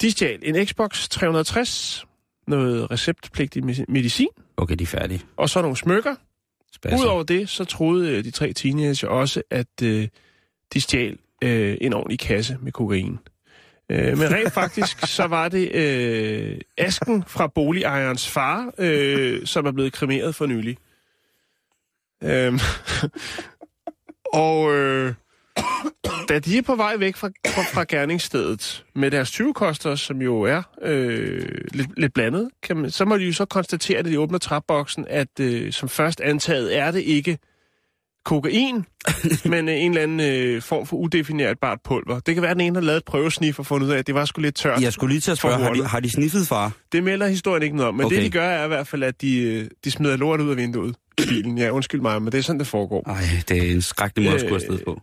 De 0.00 0.10
stjal 0.10 0.38
en 0.42 0.66
Xbox 0.66 1.08
360, 1.08 2.06
noget 2.46 2.90
receptpligtig 2.90 3.62
me- 3.64 3.84
medicin, 3.88 4.28
Okay, 4.56 4.74
de 4.76 4.82
er 4.82 4.86
færdige. 4.86 5.22
og 5.36 5.50
så 5.50 5.60
nogle 5.62 5.76
smykker. 5.76 6.14
Spasser. 6.74 6.98
Udover 7.06 7.22
det, 7.22 7.48
så 7.48 7.64
troede 7.64 8.10
øh, 8.10 8.24
de 8.24 8.30
tre 8.30 8.52
teenager 8.52 9.08
også, 9.08 9.42
at 9.50 9.82
øh, 9.82 10.08
de 10.74 10.80
stjal 10.80 11.18
øh, 11.44 11.76
en 11.80 11.92
ordentlig 11.92 12.18
kasse 12.18 12.58
med 12.62 12.72
kokain. 12.72 13.18
Øh, 13.90 14.18
men 14.18 14.30
rent 14.30 14.52
faktisk, 14.52 15.06
så 15.06 15.26
var 15.26 15.48
det 15.48 15.74
øh, 15.74 16.58
asken 16.78 17.24
fra 17.26 17.46
boligejerens 17.46 18.28
far, 18.28 18.72
øh, 18.78 19.46
som 19.46 19.66
er 19.66 19.72
blevet 19.72 19.92
kremeret 19.92 20.34
for 20.34 20.46
nylig. 20.46 20.76
Øhm, 22.22 22.58
og 24.32 24.74
øh, 24.74 25.14
da 26.28 26.38
de 26.38 26.58
er 26.58 26.62
på 26.62 26.74
vej 26.74 26.96
væk 26.96 27.16
fra, 27.16 27.28
fra, 27.46 27.62
fra 27.62 27.84
gerningsstedet 27.88 28.84
med 28.94 29.10
deres 29.10 29.40
20-koster, 29.40 29.94
som 29.94 30.22
jo 30.22 30.42
er 30.42 30.62
øh, 30.82 31.48
lidt, 31.72 32.00
lidt 32.00 32.14
blandet, 32.14 32.50
kan 32.62 32.76
man, 32.76 32.90
så 32.90 33.04
må 33.04 33.16
de 33.16 33.24
jo 33.24 33.32
så 33.32 33.44
konstatere, 33.44 33.98
at 33.98 34.04
de 34.04 34.20
åbner 34.20 34.38
trapboksen, 34.38 35.06
at 35.08 35.40
øh, 35.40 35.72
som 35.72 35.88
først 35.88 36.20
antaget 36.20 36.78
er 36.78 36.90
det 36.90 37.00
ikke 37.00 37.38
kokain, 38.26 38.84
men 39.52 39.68
øh, 39.68 39.74
en 39.74 39.90
eller 39.90 40.02
anden 40.02 40.20
øh, 40.20 40.62
form 40.62 40.86
for 40.86 40.96
udefinerbart 40.96 41.78
pulver. 41.84 42.20
Det 42.20 42.34
kan 42.34 42.42
være, 42.42 42.50
at 42.50 42.56
den 42.56 42.66
ene 42.66 42.76
har 42.76 42.82
lavet 42.82 42.96
et 42.96 43.04
prøvesnif 43.04 43.58
og 43.58 43.66
fundet 43.66 43.86
ud 43.86 43.92
af, 43.92 43.98
at 43.98 44.06
det 44.06 44.14
var 44.14 44.24
sgu 44.24 44.40
lidt 44.40 44.54
tørt. 44.54 44.80
Jeg 44.80 44.92
skulle 44.92 45.12
lige 45.12 45.20
til 45.20 45.30
at 45.30 45.38
spørge, 45.38 45.58
har 45.58 45.72
de, 45.72 45.84
har 45.84 46.00
de 46.00 46.10
sniffet 46.10 46.46
far? 46.48 46.72
Det 46.92 47.02
melder 47.04 47.28
historien 47.28 47.62
ikke 47.62 47.76
noget 47.76 47.88
om, 47.88 47.94
men 47.94 48.06
okay. 48.06 48.16
Det 48.16 48.24
de 48.24 48.30
gør 48.30 48.48
er 48.48 48.64
i 48.64 48.68
hvert 48.68 48.86
fald, 48.86 49.02
at 49.02 49.20
de, 49.20 49.38
øh, 49.42 49.68
de 49.84 49.90
smider 49.90 50.16
lort 50.16 50.40
ud 50.40 50.50
af 50.50 50.56
vinduet 50.56 50.96
i 51.18 51.26
bilen. 51.26 51.58
Ja, 51.58 51.70
undskyld 51.70 52.00
mig, 52.00 52.22
men 52.22 52.32
det 52.32 52.38
er 52.38 52.42
sådan, 52.42 52.58
det 52.58 52.66
foregår. 52.66 53.02
Ej, 53.06 53.22
det 53.48 53.68
er 53.68 53.72
en 53.74 53.82
skrækkelig 53.82 54.24
måde 54.24 54.34
at 54.34 54.40
skulle 54.40 54.72
Øh, 54.72 54.84
på. 54.84 55.00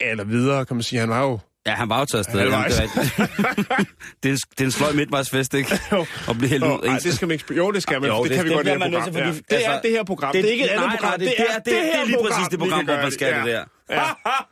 Eller 0.00 0.24
videre, 0.24 0.64
kan 0.64 0.76
man 0.76 0.82
sige. 0.82 1.00
Han 1.00 1.08
var 1.08 1.22
jo... 1.22 1.38
Ja, 1.66 1.70
han 1.74 1.88
var 1.88 1.98
jo 1.98 2.04
taget 2.04 2.26
afsted. 2.26 2.40
Jamen, 2.40 2.64
det, 2.64 2.72
det, 4.22 4.28
er 4.28 4.32
en, 4.32 4.38
det 4.50 4.60
er 4.60 4.64
en 4.64 4.70
sløj 4.70 4.92
midtvejsfest, 4.92 5.54
ikke? 5.54 5.78
Jo. 5.92 6.06
Og 6.28 6.36
blive 6.36 6.48
hældt 6.50 6.64
Nå, 6.66 6.76
ud. 6.76 6.86
nej, 6.86 6.98
det 6.98 7.14
skal 7.14 7.28
man 7.28 7.32
ikke... 7.32 7.54
Jo, 7.56 7.70
det 7.70 7.82
skal 7.82 8.00
man, 8.00 8.10
Jo, 8.10 8.22
det, 8.22 8.30
det- 8.30 8.36
kan 8.36 8.44
vi 8.44 8.48
det 8.48 8.56
godt 8.56 8.66
i 8.66 8.70
bliver 8.70 8.88
det 8.88 8.92
program. 8.92 9.12
til, 9.12 9.20
Ja. 9.20 9.26
fordi- 9.28 9.38
Det 9.50 9.66
er 9.66 9.70
altså, 9.70 9.80
det 9.88 9.90
her 9.90 10.04
program. 10.04 10.32
det- 10.32 10.42
Det, 10.44 10.48
er 10.48 10.52
ikke 10.52 10.64
et 10.64 10.68
andet 10.68 10.86
nej, 10.86 10.96
program. 10.96 11.10
nej, 11.10 11.16
det- 11.16 11.34
det 11.38 11.46
er- 11.48 11.54
det- 11.58 11.64
det 11.66 11.94
er 11.94 12.04
lige 12.06 12.16
præcis 12.24 12.44
det 12.50 12.52
vi 12.52 12.56
program, 12.64 12.84
hvor 12.84 12.96
man 12.96 13.10
skal 13.10 13.34
det 13.34 13.44
der. 13.44 13.64
Ja. 13.90 14.02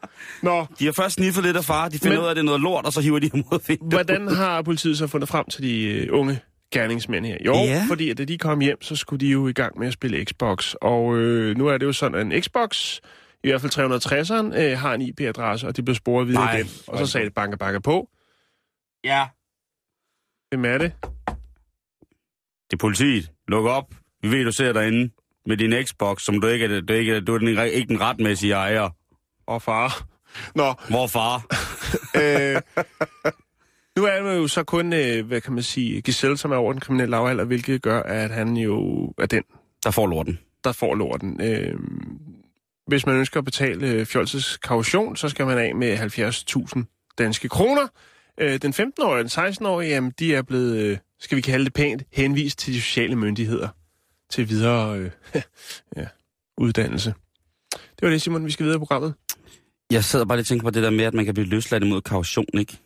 Nå, 0.49 0.67
De 0.79 0.85
har 0.85 0.93
først 0.93 1.15
sniffet 1.15 1.45
lidt 1.45 1.57
af 1.57 1.65
far, 1.65 1.89
de 1.89 1.99
finder 1.99 2.17
Men- 2.17 2.21
ud 2.23 2.27
af, 2.27 2.31
at 2.31 2.37
det 2.37 2.43
er 2.43 2.45
noget 2.47 2.61
lort, 2.61 2.85
og 2.87 2.93
så 2.93 3.01
hiver 3.01 3.19
de 3.19 3.31
ham 3.35 3.45
ud 3.53 3.59
af 3.69 3.77
hvordan 3.91 4.29
har 4.29 4.63
politiet 4.63 4.99
så 4.99 5.07
fundet 5.07 5.29
frem 5.29 5.45
til 5.53 5.63
de 5.63 5.85
øh, 5.85 6.07
unge 6.11 6.41
gerningsmænd 6.73 7.27
her? 7.27 7.37
Jo, 7.47 7.55
Ja. 7.55 7.85
fordi 7.89 8.11
at 8.11 8.19
da 8.19 8.25
de 8.25 8.39
kom 8.39 8.61
hjem, 8.61 8.83
så 8.83 8.97
skulle 8.97 9.21
de 9.27 9.31
jo 9.33 9.49
i 9.49 9.53
gang 9.53 9.79
med 9.79 9.87
at 9.87 9.93
spille 9.93 10.25
Xbox. 10.25 10.75
Og 10.83 11.17
øh, 11.17 11.57
nu 11.57 11.67
er 11.67 11.79
det 11.79 11.87
jo 11.87 11.93
sådan, 11.93 12.15
at 12.33 12.37
en 12.37 12.43
Xbox, 12.43 12.99
i 13.45 13.49
hvert 13.49 13.61
fald 13.61 13.73
360'eren, 14.53 14.61
øh, 14.61 14.79
har 14.79 14.95
en 14.95 15.01
IP-adresse, 15.03 15.67
og 15.67 15.77
de 15.77 15.83
blev 15.83 15.95
sporet 15.95 16.29
videre 16.29 16.45
Nej, 16.45 16.55
igen. 16.57 16.67
Og 16.87 16.99
så 16.99 17.07
sagde 17.07 17.25
det 17.25 17.35
banke, 17.35 17.57
banke 17.57 17.81
på. 17.81 18.09
Ja. 19.05 19.27
Hvem 20.51 20.65
er 20.65 20.79
det? 20.79 20.93
Det 22.71 22.73
er 22.73 22.77
politiet. 22.81 23.31
Luk 23.49 23.65
op. 23.67 23.95
Vi 24.23 24.31
ved, 24.31 24.45
du 24.45 24.53
ser 24.53 24.73
derinde 24.73 25.11
med 25.47 25.57
din 25.57 25.85
Xbox, 25.87 26.23
som 26.23 26.41
du 26.41 26.47
ikke 26.47 26.65
er, 26.65 26.81
du 26.81 26.93
ikke 26.93 27.15
er, 27.17 27.21
du 27.21 27.35
er 27.35 27.39
den, 27.39 27.49
ikke 27.49 27.89
den 27.89 28.01
retmæssige 28.01 28.53
ejer. 28.53 28.91
Og 29.47 29.63
far. 29.63 30.07
Nå, 30.55 30.75
Hvor 30.89 31.07
far? 31.07 31.37
øh, 32.23 32.63
nu 33.97 34.05
er 34.05 34.23
det 34.23 34.37
jo 34.37 34.49
så 34.49 34.65
kun, 34.65 34.93
øh, 34.93 35.27
hvad 35.27 35.41
kan 35.41 35.53
man 35.53 35.63
sige, 35.63 36.01
Giselle, 36.03 36.37
som 36.37 36.53
er 36.53 36.57
over 36.57 36.73
den 36.73 36.81
kriminelle 36.81 37.11
lavalder, 37.11 37.45
hvilket 37.45 37.83
gør, 37.83 38.03
at 38.03 38.31
han 38.31 38.57
jo 38.57 39.07
er 39.19 39.27
den, 39.27 39.43
Der 39.85 39.91
får 39.91 40.07
lorten. 40.07 40.39
der 40.65 40.73
får 40.73 40.95
lorten. 40.95 41.41
Øh, 41.43 41.75
hvis 42.89 43.07
man 43.07 43.17
ønsker 43.17 43.39
at 43.39 43.45
betale 43.45 43.87
øh, 43.87 44.07
fjolses 44.07 44.57
kaution, 44.57 45.17
så 45.17 45.29
skal 45.29 45.47
man 45.47 45.59
af 45.59 45.75
med 45.75 45.99
70.000 45.99 47.15
danske 47.19 47.49
kroner. 47.49 47.87
Øh, 48.41 48.63
den 48.63 48.73
15-årige 48.73 49.25
og 49.25 49.31
den 49.31 49.47
16-årige, 49.49 49.91
jamen, 49.91 50.13
de 50.19 50.35
er 50.35 50.43
blevet, 50.43 50.77
øh, 50.77 50.99
skal 51.21 51.37
vi 51.37 51.41
kalde 51.43 51.65
det 51.65 51.75
pænt, 51.75 52.03
henvist 52.13 52.59
til 52.59 52.75
de 52.75 52.81
sociale 52.81 53.17
myndigheder 53.17 53.69
til 54.31 54.49
videre 54.49 54.99
øh, 54.99 55.11
ja, 55.97 56.07
uddannelse. 56.59 57.15
Det 57.73 58.03
var 58.03 58.11
det, 58.11 58.23
Simon. 58.23 58.45
Vi 58.45 58.51
skal 58.51 58.65
videre 58.65 58.77
i 58.77 58.79
programmet. 58.79 59.15
Jeg 59.91 60.05
sidder 60.05 60.25
bare 60.25 60.39
lige 60.39 60.43
og 60.43 60.47
tænker 60.47 60.65
på 60.65 60.71
det 60.71 60.83
der 60.83 60.91
med, 60.91 61.05
at 61.05 61.15
man 61.15 61.25
kan 61.25 61.35
blive 61.35 61.47
løsladt 61.47 61.85
imod 61.85 62.01
kaution, 62.01 62.47
ikke? 62.59 62.79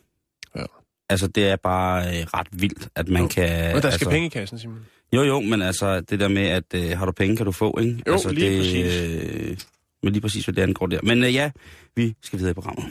Ja. 0.55 0.63
Altså, 1.09 1.27
det 1.27 1.47
er 1.47 1.55
bare 1.55 2.07
øh, 2.07 2.25
ret 2.33 2.47
vildt, 2.51 2.87
at 2.95 3.07
man 3.07 3.21
Jo. 3.21 3.27
kan... 3.27 3.75
Og 3.75 3.81
der 3.83 3.89
skal 3.89 3.91
altså, 3.91 4.09
penge 4.09 4.25
i 4.25 4.29
kassen, 4.29 4.59
Simon. 4.59 4.85
Jo, 5.13 5.21
jo, 5.21 5.39
men 5.39 5.61
altså, 5.61 6.01
det 6.01 6.19
der 6.19 6.27
med, 6.27 6.47
at 6.47 6.63
øh, 6.75 6.97
har 6.97 7.05
du 7.05 7.11
penge, 7.11 7.37
kan 7.37 7.45
du 7.45 7.51
få, 7.51 7.79
ikke? 7.79 8.03
Jo, 8.07 8.13
altså, 8.13 8.29
lige 8.31 8.49
det, 8.49 8.59
præcis. 8.59 9.01
Øh, 9.01 9.57
men 10.03 10.13
lige 10.13 10.21
præcis, 10.21 10.45
hvad 10.45 10.55
det 10.55 10.61
angår 10.61 10.87
der. 10.87 10.99
Men 11.03 11.23
øh, 11.23 11.33
ja, 11.33 11.51
vi 11.95 12.13
skal 12.21 12.39
videre 12.39 12.51
i 12.51 12.53
programmet. 12.53 12.85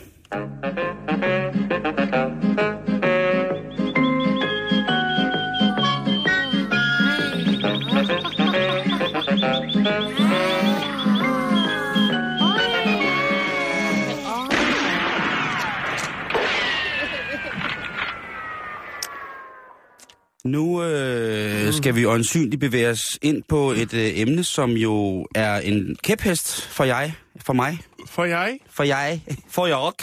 Nu 20.44 20.82
øh, 20.82 21.31
skal 21.72 21.94
vi 21.94 22.04
øjensynligt 22.04 22.60
bevæge 22.60 22.88
os 22.88 23.02
ind 23.22 23.42
på 23.48 23.70
et 23.70 23.94
øh, 23.94 24.20
emne, 24.20 24.44
som 24.44 24.70
jo 24.70 25.26
er 25.34 25.56
en 25.60 25.96
kæphest 26.02 26.62
for 26.66 26.84
jeg, 26.84 27.14
for 27.40 27.52
mig, 27.52 27.78
For 28.06 28.24
jeg? 28.24 28.58
for 28.70 28.84
jeg, 28.84 29.20
for 29.54 29.66
jeg. 29.66 29.76
Og 29.76 29.94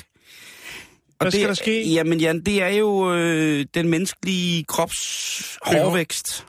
Hvad 1.20 1.32
skal 1.32 1.42
det, 1.42 1.48
der 1.48 1.54
ske? 1.54 1.90
Jamen 1.92 2.20
Jan, 2.20 2.40
det 2.42 2.62
er 2.64 2.68
jo 2.68 3.14
øh, 3.14 3.66
den 3.74 3.90
menneskelige 3.90 4.64
krops 4.64 5.58
hårvækst. 5.62 6.46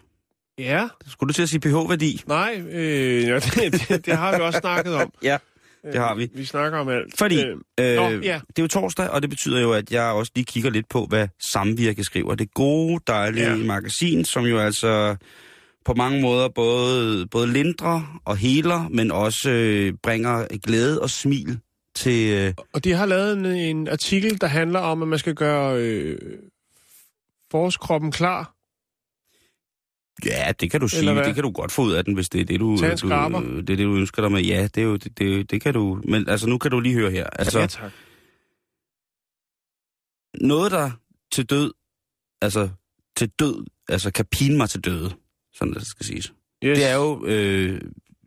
Ja. 0.59 0.89
Skulle 1.09 1.29
du 1.29 1.33
til 1.33 1.43
at 1.43 1.49
sige 1.49 1.61
pH-værdi? 1.61 2.23
Nej, 2.27 2.61
øh, 2.71 3.25
ja, 3.29 3.35
det, 3.35 3.89
det, 3.89 4.07
det 4.07 4.17
har 4.17 4.37
vi 4.37 4.43
også 4.43 4.59
snakket 4.59 4.95
om. 4.95 5.13
Ja, 5.23 5.37
det 5.85 6.01
har 6.01 6.15
vi. 6.15 6.31
Vi 6.35 6.45
snakker 6.45 6.79
om 6.79 6.89
alt. 6.89 7.19
Fordi 7.19 7.45
Øh, 7.45 7.57
øh, 7.81 7.97
nå, 7.97 8.11
øh, 8.11 8.25
ja. 8.25 8.41
det 8.49 8.59
er 8.59 8.63
jo 8.63 8.69
torsdag, 8.69 9.09
og 9.11 9.23
det 9.23 9.31
betyder 9.31 9.61
jo, 9.61 9.73
at 9.73 9.93
jeg 9.93 10.05
også 10.11 10.33
lige 10.35 10.45
kigger 10.45 10.71
lidt 10.71 10.89
på, 10.89 11.07
hvad 11.07 11.29
Samvirke 11.53 12.05
skriver. 12.05 12.35
Det 12.35 12.55
gode, 12.55 13.01
dejlige 13.07 13.51
ja. 13.51 13.57
magasin, 13.57 14.25
som 14.25 14.45
jo 14.45 14.59
altså 14.59 15.17
på 15.85 15.95
mange 15.95 16.23
måder 16.23 16.49
både, 16.49 17.27
både 17.27 17.47
lindrer 17.53 18.21
og 18.25 18.37
heler, 18.37 18.89
men 18.89 19.11
også 19.11 19.51
øh, 19.51 19.93
bringer 20.03 20.47
glæde 20.63 21.01
og 21.01 21.11
smil 21.11 21.59
til... 21.95 22.31
Øh, 22.35 22.55
Og 22.73 22.85
de 22.85 22.93
har 22.93 23.07
lavet 23.07 23.33
en, 23.33 23.47
en 23.47 23.89
artikel, 23.89 24.41
der 24.41 24.47
handler 24.47 24.79
om, 24.79 25.03
at 25.03 25.09
man 25.09 25.19
skal 25.19 25.35
gøre 25.35 25.79
øh, 25.79 26.19
forårskroppen 27.51 28.13
klar. 28.13 28.55
Ja, 30.27 30.53
det 30.61 30.71
kan 30.71 30.81
du 30.81 30.89
sige. 30.89 31.15
Det 31.15 31.35
kan 31.35 31.43
du 31.43 31.51
godt 31.51 31.73
få 31.73 31.83
ud 31.83 31.93
af 31.93 32.05
den, 32.05 32.15
hvis 32.15 32.29
det 32.29 32.41
er 32.41 32.45
det, 32.45 32.61
du, 32.61 32.67
du, 32.67 32.77
det, 32.77 32.83
er 32.83 33.63
det, 33.63 33.79
du 33.79 33.97
ønsker 33.97 34.23
dig 34.23 34.33
med. 34.33 34.43
Ja, 34.43 34.63
det, 34.63 34.79
er 34.79 34.83
jo, 34.83 34.97
det, 34.97 35.19
det, 35.19 35.51
det 35.51 35.61
kan 35.61 35.75
du... 35.75 36.03
Men 36.09 36.29
altså, 36.29 36.49
nu 36.49 36.59
kan 36.59 36.71
du 36.71 36.81
lige 36.81 36.95
høre 36.95 37.11
her. 37.11 37.27
Altså, 37.27 37.61
ja, 37.61 37.67
tak. 37.67 37.93
noget, 40.41 40.73
der 40.73 40.91
til 41.33 41.45
død, 41.45 41.73
altså 42.43 42.69
til 43.17 43.29
død, 43.29 43.65
altså 43.89 44.11
kan 44.11 44.25
pine 44.25 44.57
mig 44.57 44.71
til 44.71 44.81
døde, 44.81 45.13
sådan 45.55 45.75
det 45.75 45.87
skal 45.87 46.07
siges. 46.07 46.33
Yes. 46.65 46.79
Det 46.79 46.87
er 46.87 46.95
jo, 46.95 47.27
øh, 47.27 47.81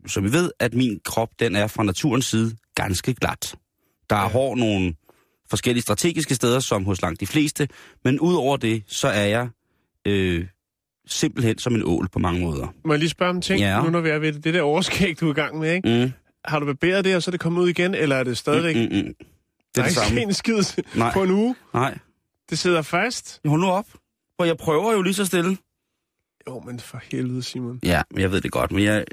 som 0.06 0.24
vi 0.24 0.32
ved, 0.32 0.50
at 0.58 0.74
min 0.74 1.00
krop, 1.04 1.28
den 1.38 1.56
er 1.56 1.66
fra 1.66 1.82
naturens 1.82 2.26
side 2.26 2.56
ganske 2.74 3.14
glat. 3.14 3.54
Der 4.10 4.16
er 4.16 4.20
ja. 4.20 4.28
hår 4.28 4.56
nogle 4.56 4.94
forskellige 5.50 5.82
strategiske 5.82 6.34
steder, 6.34 6.60
som 6.60 6.84
hos 6.84 7.02
langt 7.02 7.20
de 7.20 7.26
fleste, 7.26 7.68
men 8.04 8.20
udover 8.20 8.56
det, 8.56 8.82
så 8.86 9.08
er 9.08 9.24
jeg 9.24 9.48
øh, 10.06 10.46
simpelthen 11.06 11.58
som 11.58 11.74
en 11.74 11.82
ål 11.84 12.08
på 12.12 12.18
mange 12.18 12.40
måder. 12.40 12.66
Må 12.84 12.92
jeg 12.92 12.98
lige 12.98 13.08
spørge 13.08 13.30
om 13.30 13.36
en 13.36 13.42
ting? 13.42 13.60
Ja. 13.60 13.82
Nu 13.82 13.90
når 13.90 14.00
vi 14.00 14.08
er 14.08 14.18
ved 14.18 14.32
det, 14.32 14.44
det 14.44 14.54
der 14.54 14.62
overskæg, 14.62 15.20
du 15.20 15.26
er 15.26 15.30
i 15.30 15.34
gang 15.34 15.58
med, 15.58 15.72
ikke? 15.74 16.04
Mm, 16.04 16.12
Har 16.44 16.58
du 16.60 16.66
barberet 16.66 17.04
det, 17.04 17.16
og 17.16 17.22
så 17.22 17.30
er 17.30 17.32
det 17.32 17.40
kommet 17.40 17.62
ud 17.62 17.68
igen, 17.68 17.94
eller 17.94 18.16
er 18.16 18.24
det 18.24 18.38
stadigvæk... 18.38 18.76
mm, 18.76 18.82
mm, 18.82 18.88
mm. 18.88 18.92
der 18.94 19.02
Det 19.74 19.78
er 19.78 19.80
er 19.80 19.82
det 19.82 19.90
ikke 19.90 20.00
samme. 20.00 20.16
sket 20.34 20.56
en 20.56 20.64
skid 20.64 20.82
Nej. 20.94 21.12
på 21.12 21.22
en 21.22 21.30
uge. 21.30 21.54
Nej, 21.74 21.98
Det 22.50 22.58
sidder 22.58 22.82
fast. 22.82 23.40
hold 23.46 23.60
nu 23.60 23.66
op. 23.66 23.86
For 24.40 24.44
jeg 24.44 24.56
prøver 24.56 24.92
jo 24.92 25.02
lige 25.02 25.14
så 25.14 25.24
stille. 25.24 25.56
Jo, 26.48 26.60
men 26.66 26.80
for 26.80 27.00
helvede, 27.12 27.42
Simon. 27.42 27.80
Ja, 27.82 28.02
jeg 28.16 28.30
ved 28.32 28.40
det 28.40 28.50
godt, 28.52 28.72
men 28.72 28.84
jeg... 28.84 29.04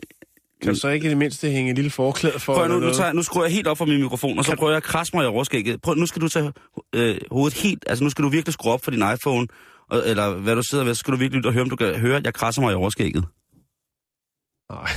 Kan 0.61 0.74
du 0.74 0.79
så 0.79 0.89
ikke 0.89 1.05
i 1.05 1.09
det 1.09 1.18
mindste 1.18 1.50
hænge 1.51 1.70
et 1.72 1.75
lille 1.75 1.92
forklæde 1.92 2.39
for? 2.39 2.53
Prøv 2.55 2.68
nu, 2.68 2.79
nu, 2.79 2.94
tager, 2.94 3.13
nu 3.13 3.24
skruer 3.24 3.44
jeg 3.46 3.53
helt 3.53 3.68
op 3.68 3.77
for 3.77 3.85
min 3.85 4.01
mikrofon, 4.01 4.37
og 4.39 4.46
så 4.46 4.51
Kan- 4.51 4.57
prøver 4.57 4.72
jeg 4.72 4.77
at 4.77 4.83
krasse 4.83 5.16
mig 5.16 5.24
i 5.24 5.25
overskægget. 5.27 5.81
Prøv, 5.81 5.96
nu 5.96 6.05
skal 6.05 6.22
du 6.22 6.27
tage 6.29 6.51
øh, 6.96 7.18
hovedet 7.31 7.57
helt... 7.57 7.83
Altså, 7.87 8.03
nu 8.03 8.09
skal 8.09 8.24
du 8.24 8.29
virkelig 8.29 8.53
skrue 8.53 8.74
op 8.74 8.83
for 8.83 8.92
din 8.92 9.03
iPhone, 9.16 9.48
og, 9.92 10.01
eller 10.06 10.34
hvad 10.34 10.56
du 10.56 10.64
sidder 10.70 10.84
ved, 10.84 10.96
så 10.96 11.00
skal 11.00 11.12
du 11.12 11.18
virkelig 11.18 11.40
ud 11.40 11.46
og 11.46 11.54
høre, 11.54 11.64
om 11.64 11.70
du 11.70 11.75
kan 11.75 11.96
høre, 12.00 12.18
at 12.18 12.25
jeg 12.25 12.34
krasser 12.34 12.62
mig 12.62 12.72
i 12.72 12.75
overskægget. 12.75 13.25
Nej. 14.72 14.90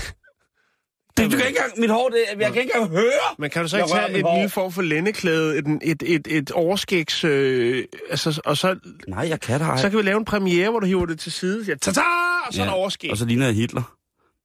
Det, 1.16 1.32
du 1.32 1.36
kan 1.36 1.46
ikke 1.46 1.58
engang... 1.58 1.80
Mit 1.80 1.90
hår, 1.90 2.08
det, 2.08 2.18
jeg 2.40 2.52
kan 2.52 2.62
ikke 2.62 2.74
engang 2.74 2.90
høre! 2.90 3.34
Men 3.38 3.50
kan 3.50 3.62
du 3.62 3.68
så 3.68 3.76
ikke 3.76 3.88
tage 3.88 4.10
et 4.10 4.26
lille 4.34 4.50
form 4.50 4.72
for 4.72 4.82
lændeklæde, 4.82 5.58
et, 5.58 5.64
et, 5.82 6.02
et, 6.06 6.26
et 6.26 6.50
overskægs... 6.50 7.24
Øh, 7.24 7.84
altså, 8.10 8.40
og 8.44 8.56
så, 8.56 8.76
Nej, 9.08 9.28
jeg 9.28 9.40
kan 9.40 9.60
da 9.60 9.66
ej. 9.66 9.76
så 9.76 9.90
kan 9.90 9.98
vi 9.98 10.02
lave 10.02 10.18
en 10.18 10.24
premiere, 10.24 10.70
hvor 10.70 10.80
du 10.80 10.86
hiver 10.86 11.06
det 11.06 11.18
til 11.20 11.32
side. 11.32 11.64
Ja, 11.68 11.74
ta-ta! 11.74 12.00
Og 12.46 12.54
så 12.54 12.62
er 12.62 12.66
der 12.66 12.72
overskæg. 12.72 13.10
Og 13.10 13.16
så 13.16 13.24
ligner 13.24 13.46
jeg 13.46 13.54
Hitler. 13.54 13.96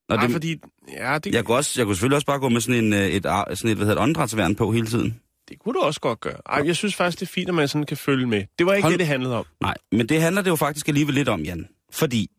Nå, 0.10 0.16
Nej, 0.16 0.26
det, 0.26 0.32
fordi... 0.32 0.58
Ja, 0.98 1.18
det, 1.18 1.34
jeg, 1.34 1.46
kunne 1.46 1.58
også, 1.58 1.74
jeg 1.78 1.86
kunne 1.86 1.96
selvfølgelig 1.96 2.16
også 2.16 2.28
bare 2.28 2.40
gå 2.40 2.50
med 2.50 2.62
sådan, 2.62 2.84
en, 2.84 2.94
øh, 2.94 3.00
et, 3.00 3.24
sådan 3.24 3.52
et, 3.52 3.62
hvad 3.62 3.76
hedder 3.76 3.96
det, 3.96 3.98
åndedrætsværn 3.98 4.56
på 4.56 4.72
hele 4.72 4.88
tiden. 4.88 5.20
Det 5.50 5.60
kunne 5.60 5.74
du 5.74 5.80
også 5.80 6.00
godt 6.00 6.20
gøre. 6.20 6.42
Ej, 6.46 6.62
jeg 6.66 6.76
synes 6.76 6.96
faktisk, 6.96 7.20
det 7.20 7.26
er 7.26 7.32
fint, 7.32 7.50
at 7.50 7.56
man 7.56 7.68
sådan 7.68 7.86
kan 7.86 7.98
følge 7.98 8.28
med. 8.28 8.46
Det 8.60 8.66
var 8.66 8.74
ikke 8.74 8.84
Hold- 8.84 8.94
det, 8.94 9.00
det 9.00 9.08
handlede 9.08 9.36
om. 9.36 9.46
Nej, 9.62 9.76
men 9.92 10.10
det 10.10 10.22
handler 10.22 10.42
det 10.42 10.50
jo 10.50 10.56
faktisk 10.56 10.88
alligevel 10.88 11.16
lidt 11.16 11.30
om, 11.30 11.42
Jan. 11.42 11.68
Fordi 11.92 12.30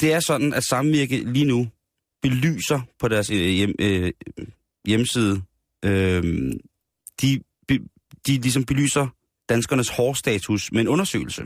det 0.00 0.12
er 0.12 0.20
sådan, 0.20 0.54
at 0.54 0.64
Samvirke 0.64 1.32
lige 1.32 1.44
nu 1.44 1.68
belyser 2.22 2.80
på 2.98 3.08
deres 3.08 3.30
øh, 3.30 3.36
hjem, 3.36 3.74
øh, 3.80 4.12
hjemmeside, 4.86 5.42
øh, 5.84 6.52
de, 7.22 7.42
de 8.26 8.32
ligesom 8.38 8.64
belyser 8.64 9.06
danskernes 9.48 9.88
hårstatus 9.88 10.72
med 10.72 10.80
en 10.80 10.88
undersøgelse. 10.88 11.42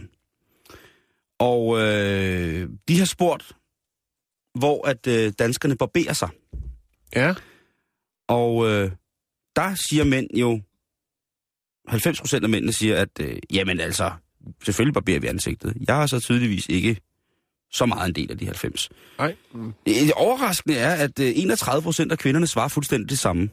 Og 1.38 1.78
øh, 1.78 2.68
de 2.88 2.98
har 2.98 3.04
spurgt, 3.04 3.52
hvor 4.54 4.86
at 4.88 5.06
øh, 5.06 5.32
danskerne 5.38 5.76
barberer 5.76 6.12
sig. 6.12 6.28
Ja. 7.16 7.34
Og 8.28 8.66
øh, 8.66 8.90
der 9.56 9.74
siger 9.88 10.04
mænd 10.04 10.26
jo, 10.34 10.60
90 11.88 12.20
procent 12.20 12.44
af 12.44 12.50
mændene 12.50 12.72
siger, 12.72 12.96
at 12.96 13.20
øh, 13.20 13.38
jamen 13.52 13.80
altså, 13.80 14.12
selvfølgelig 14.64 14.94
barberer 14.94 15.20
vi 15.20 15.26
ansigtet. 15.26 15.76
Jeg 15.88 15.96
har 15.96 16.06
så 16.06 16.20
tydeligvis 16.20 16.66
ikke 16.68 17.00
så 17.70 17.86
meget 17.86 18.08
en 18.08 18.14
del 18.14 18.30
af 18.30 18.38
de 18.38 18.44
90. 18.44 18.90
Nej. 19.18 19.36
Mm. 19.54 19.72
Det 19.86 20.12
overraskende 20.12 20.76
er, 20.76 20.94
at 20.94 21.18
øh, 21.18 21.32
31 21.36 21.82
procent 21.82 22.12
af 22.12 22.18
kvinderne 22.18 22.46
svarer 22.46 22.68
fuldstændig 22.68 23.10
det 23.10 23.18
samme. 23.18 23.50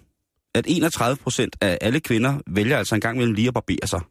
At 0.55 0.65
31 0.67 1.17
procent 1.17 1.55
af 1.61 1.77
alle 1.81 1.99
kvinder 1.99 2.39
vælger 2.47 2.77
altså 2.77 2.95
en 2.95 3.01
gang 3.01 3.17
mellem 3.17 3.33
lige 3.33 3.47
at 3.47 3.53
barbere 3.53 3.87
sig. 3.87 4.01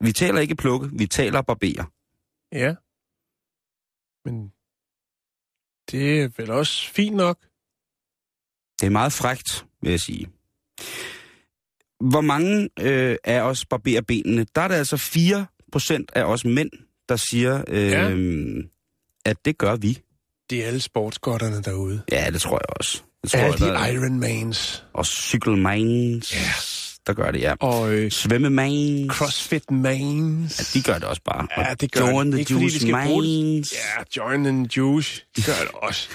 Vi 0.00 0.12
taler 0.12 0.40
ikke 0.40 0.54
plukke, 0.54 0.90
vi 0.92 1.06
taler 1.06 1.42
barbere. 1.42 1.86
Ja. 2.52 2.74
Men 4.24 4.52
det 5.90 6.20
er 6.20 6.28
vel 6.36 6.50
også 6.50 6.90
fint 6.90 7.16
nok. 7.16 7.38
Det 8.80 8.86
er 8.86 8.90
meget 8.90 9.12
frægt, 9.12 9.64
vil 9.82 9.90
jeg 9.90 10.00
sige. 10.00 10.26
Hvor 12.10 12.20
mange 12.20 12.68
øh, 12.80 13.16
af 13.24 13.40
os 13.40 13.64
barberer 13.66 14.00
benene? 14.02 14.46
Der 14.54 14.60
er 14.62 14.68
det 14.68 14.74
altså 14.74 14.96
4 14.96 15.46
procent 15.72 16.10
af 16.14 16.22
os 16.24 16.44
mænd, 16.44 16.70
der 17.08 17.16
siger, 17.16 17.64
øh, 17.68 17.90
Ja. 17.90 18.10
at 19.24 19.36
det 19.44 19.58
gør 19.58 19.76
vi. 19.76 19.98
Det 20.50 20.62
er 20.62 20.66
alle 20.66 20.80
sportsgotterne 20.80 21.62
derude. 21.62 22.02
Ja, 22.12 22.30
det 22.32 22.40
tror 22.40 22.56
jeg 22.56 22.76
også. 22.76 23.02
Det 23.22 23.30
tror 23.30 23.38
Alle 23.40 23.50
jeg, 23.52 23.58
de 23.60 23.64
der 23.64 23.78
er- 23.78 23.92
Ironmans. 23.92 24.84
Og 24.94 25.06
cykelmans, 25.06 26.34
Ja. 26.34 26.40
der 27.06 27.12
gør 27.12 27.30
det, 27.30 27.40
ja. 27.40 27.54
Og 27.60 27.92
øh, 27.92 28.10
Svømmemans, 28.10 29.12
CrossFit 29.16 29.70
Mans. 29.70 30.74
ja, 30.74 30.78
de 30.78 30.84
gør 30.84 30.94
det 30.94 31.04
også 31.04 31.22
bare. 31.24 31.48
Ja, 31.56 31.74
det 31.74 31.92
gør 31.92 32.08
Join 32.10 32.26
de. 32.26 32.32
the 32.32 32.40
Ikke 32.40 32.48
fordi 32.52 32.58
de 32.58 32.62
Juice 32.64 32.80
skal 32.80 33.06
bruge 33.06 33.24
det. 33.24 33.54
Mans. 33.54 33.72
Ja, 33.72 34.02
join 34.16 34.46
and 34.46 34.66
juice. 34.76 35.24
De 35.36 35.42
gør 35.42 35.52
det 35.60 35.70
også. 35.72 36.08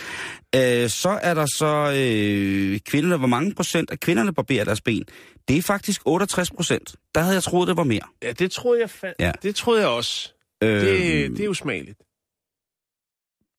Øh, 0.56 0.90
så 0.90 1.10
er 1.10 1.34
der 1.34 1.46
så 1.58 1.66
øh, 1.98 2.80
kvinderne. 2.80 3.18
Hvor 3.18 3.28
mange 3.28 3.56
procent 3.56 3.92
af 3.92 4.00
kvinderne 4.00 4.34
barberer 4.34 4.64
deres 4.66 4.82
ben? 4.82 5.04
Det 5.48 5.58
er 5.58 5.62
faktisk 5.62 6.02
68 6.06 6.52
procent. 6.52 6.96
Der 7.16 7.22
havde 7.22 7.34
jeg 7.36 7.44
troet, 7.44 7.68
det 7.68 7.78
var 7.78 7.84
mere. 7.84 8.02
Ja, 8.24 8.32
det 8.32 8.52
troede 8.52 8.82
jeg 8.82 8.90
fandt. 8.90 9.16
Ja. 9.20 9.32
Det 9.44 9.56
troede 9.56 9.82
jeg 9.82 9.90
også. 9.90 10.34
Øh, 10.64 10.70
Det, 10.82 11.32
det 11.32 11.40
er 11.40 11.46
jo 11.46 11.54
smageligt. 11.54 12.00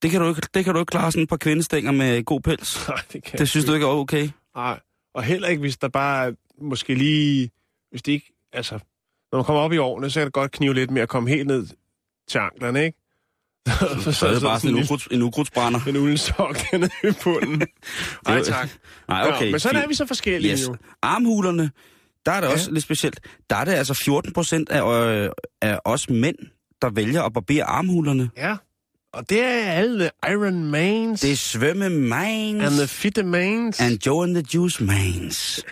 det, 0.03 0.11
kan 0.11 0.21
du 0.21 0.29
ikke, 0.29 0.43
det 0.55 0.65
kan 0.65 0.75
du 0.75 0.81
ikke 0.81 0.91
klare 0.91 1.13
sådan 1.13 1.23
et 1.23 1.29
par 1.29 1.37
kvindestænger 1.37 1.93
med 1.93 2.25
god 2.25 2.41
pels. 2.41 2.79
Nej, 2.89 3.03
det 3.13 3.25
kan 3.25 3.39
Det 3.39 3.49
synes 3.49 3.67
du 3.67 3.75
ikke 3.75 3.87
er 3.87 3.91
okay? 3.91 4.29
Nej. 4.55 4.81
Og 5.15 5.23
heller 5.23 5.49
ikke, 5.49 5.61
hvis 5.61 5.77
der 5.77 5.89
bare 5.89 6.27
er 6.27 6.33
måske 6.61 6.95
lige... 6.95 7.51
Hvis 7.91 8.03
det 8.03 8.13
ikke... 8.13 8.33
Altså, 8.53 8.79
når 9.33 9.39
man 9.39 9.45
kommer 9.45 9.63
op 9.63 9.73
i 9.73 9.79
årene, 9.79 10.11
så 10.11 10.21
kan 10.21 10.25
det 10.27 10.33
godt 10.33 10.53
knive 10.53 10.75
lidt 10.75 10.91
med 10.91 11.03
at 11.03 11.09
komme 11.09 11.29
helt 11.29 11.47
ned 11.47 11.67
til 12.29 12.39
anklerne, 12.39 12.85
ikke? 12.85 12.99
så, 14.13 14.27
er 14.27 14.33
det 14.33 14.43
bare 14.43 14.61
sådan 14.61 14.77
en, 14.77 14.83
ukruds, 14.83 15.07
en 15.11 15.23
ukrudtsbrænder. 15.23 15.81
en 15.89 15.97
uldensok 15.97 16.59
dernede 16.71 16.91
i 17.11 17.13
bunden. 17.25 17.63
Nej, 18.29 18.43
tak. 18.43 18.69
Nej, 19.09 19.29
okay. 19.29 19.45
Nå, 19.45 19.51
men 19.51 19.61
sådan 19.61 19.83
er 19.83 19.89
vi 19.89 19.95
så 19.95 20.07
forskellige 20.07 20.53
Yes. 20.53 20.67
jo. 20.67 20.77
Armhulerne, 21.03 21.71
der 22.27 22.33
er 22.33 22.41
det 22.41 22.49
Ja. 22.49 22.53
også 22.53 22.71
lidt 22.71 22.85
specielt. 22.85 23.21
Der 23.51 23.57
er 23.57 23.65
det 23.65 23.73
altså 23.73 23.95
14 23.95 24.33
procent 24.33 24.69
af, 24.69 25.07
øh, 25.07 25.31
af 25.63 25.79
os 25.85 26.09
mænd, 26.11 26.37
der 26.83 26.91
vælger 26.91 27.23
at 27.23 27.33
barbere 27.33 27.65
armhulerne. 27.65 28.31
Ja. 28.37 28.57
Og 29.13 29.31
det 29.31 29.43
er 29.43 29.73
alle 29.73 30.11
Iron 30.33 30.65
Mans. 30.65 31.21
Det 31.21 31.33
er 31.33 31.37
svømmemans. 31.37 32.63
And 32.65 32.73
the 32.79 32.87
fitte 32.87 33.23
mans. 33.23 33.81
And 33.81 33.99
Joe 34.07 34.25
and 34.25 34.35
the 34.35 34.45
Juice 34.55 34.85
Mans. 34.85 35.65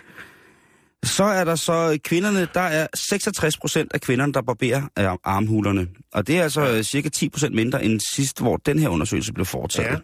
Så 1.05 1.23
er 1.23 1.43
der 1.43 1.55
så 1.55 1.99
kvinderne, 2.03 2.47
der 2.53 2.59
er 2.61 2.87
66 2.93 3.57
procent 3.57 3.91
af 3.93 4.01
kvinderne, 4.01 4.33
der 4.33 4.41
barberer 4.41 4.81
øh, 4.99 5.05
armhulerne. 5.23 5.87
Og 6.13 6.27
det 6.27 6.37
er 6.37 6.43
altså 6.43 6.61
ja. 6.61 6.81
cirka 6.83 7.09
10 7.09 7.29
procent 7.29 7.55
mindre 7.55 7.83
end 7.85 7.99
sidst, 8.13 8.39
hvor 8.41 8.57
den 8.57 8.79
her 8.79 8.89
undersøgelse 8.89 9.33
blev 9.33 9.45
foretaget. 9.45 10.01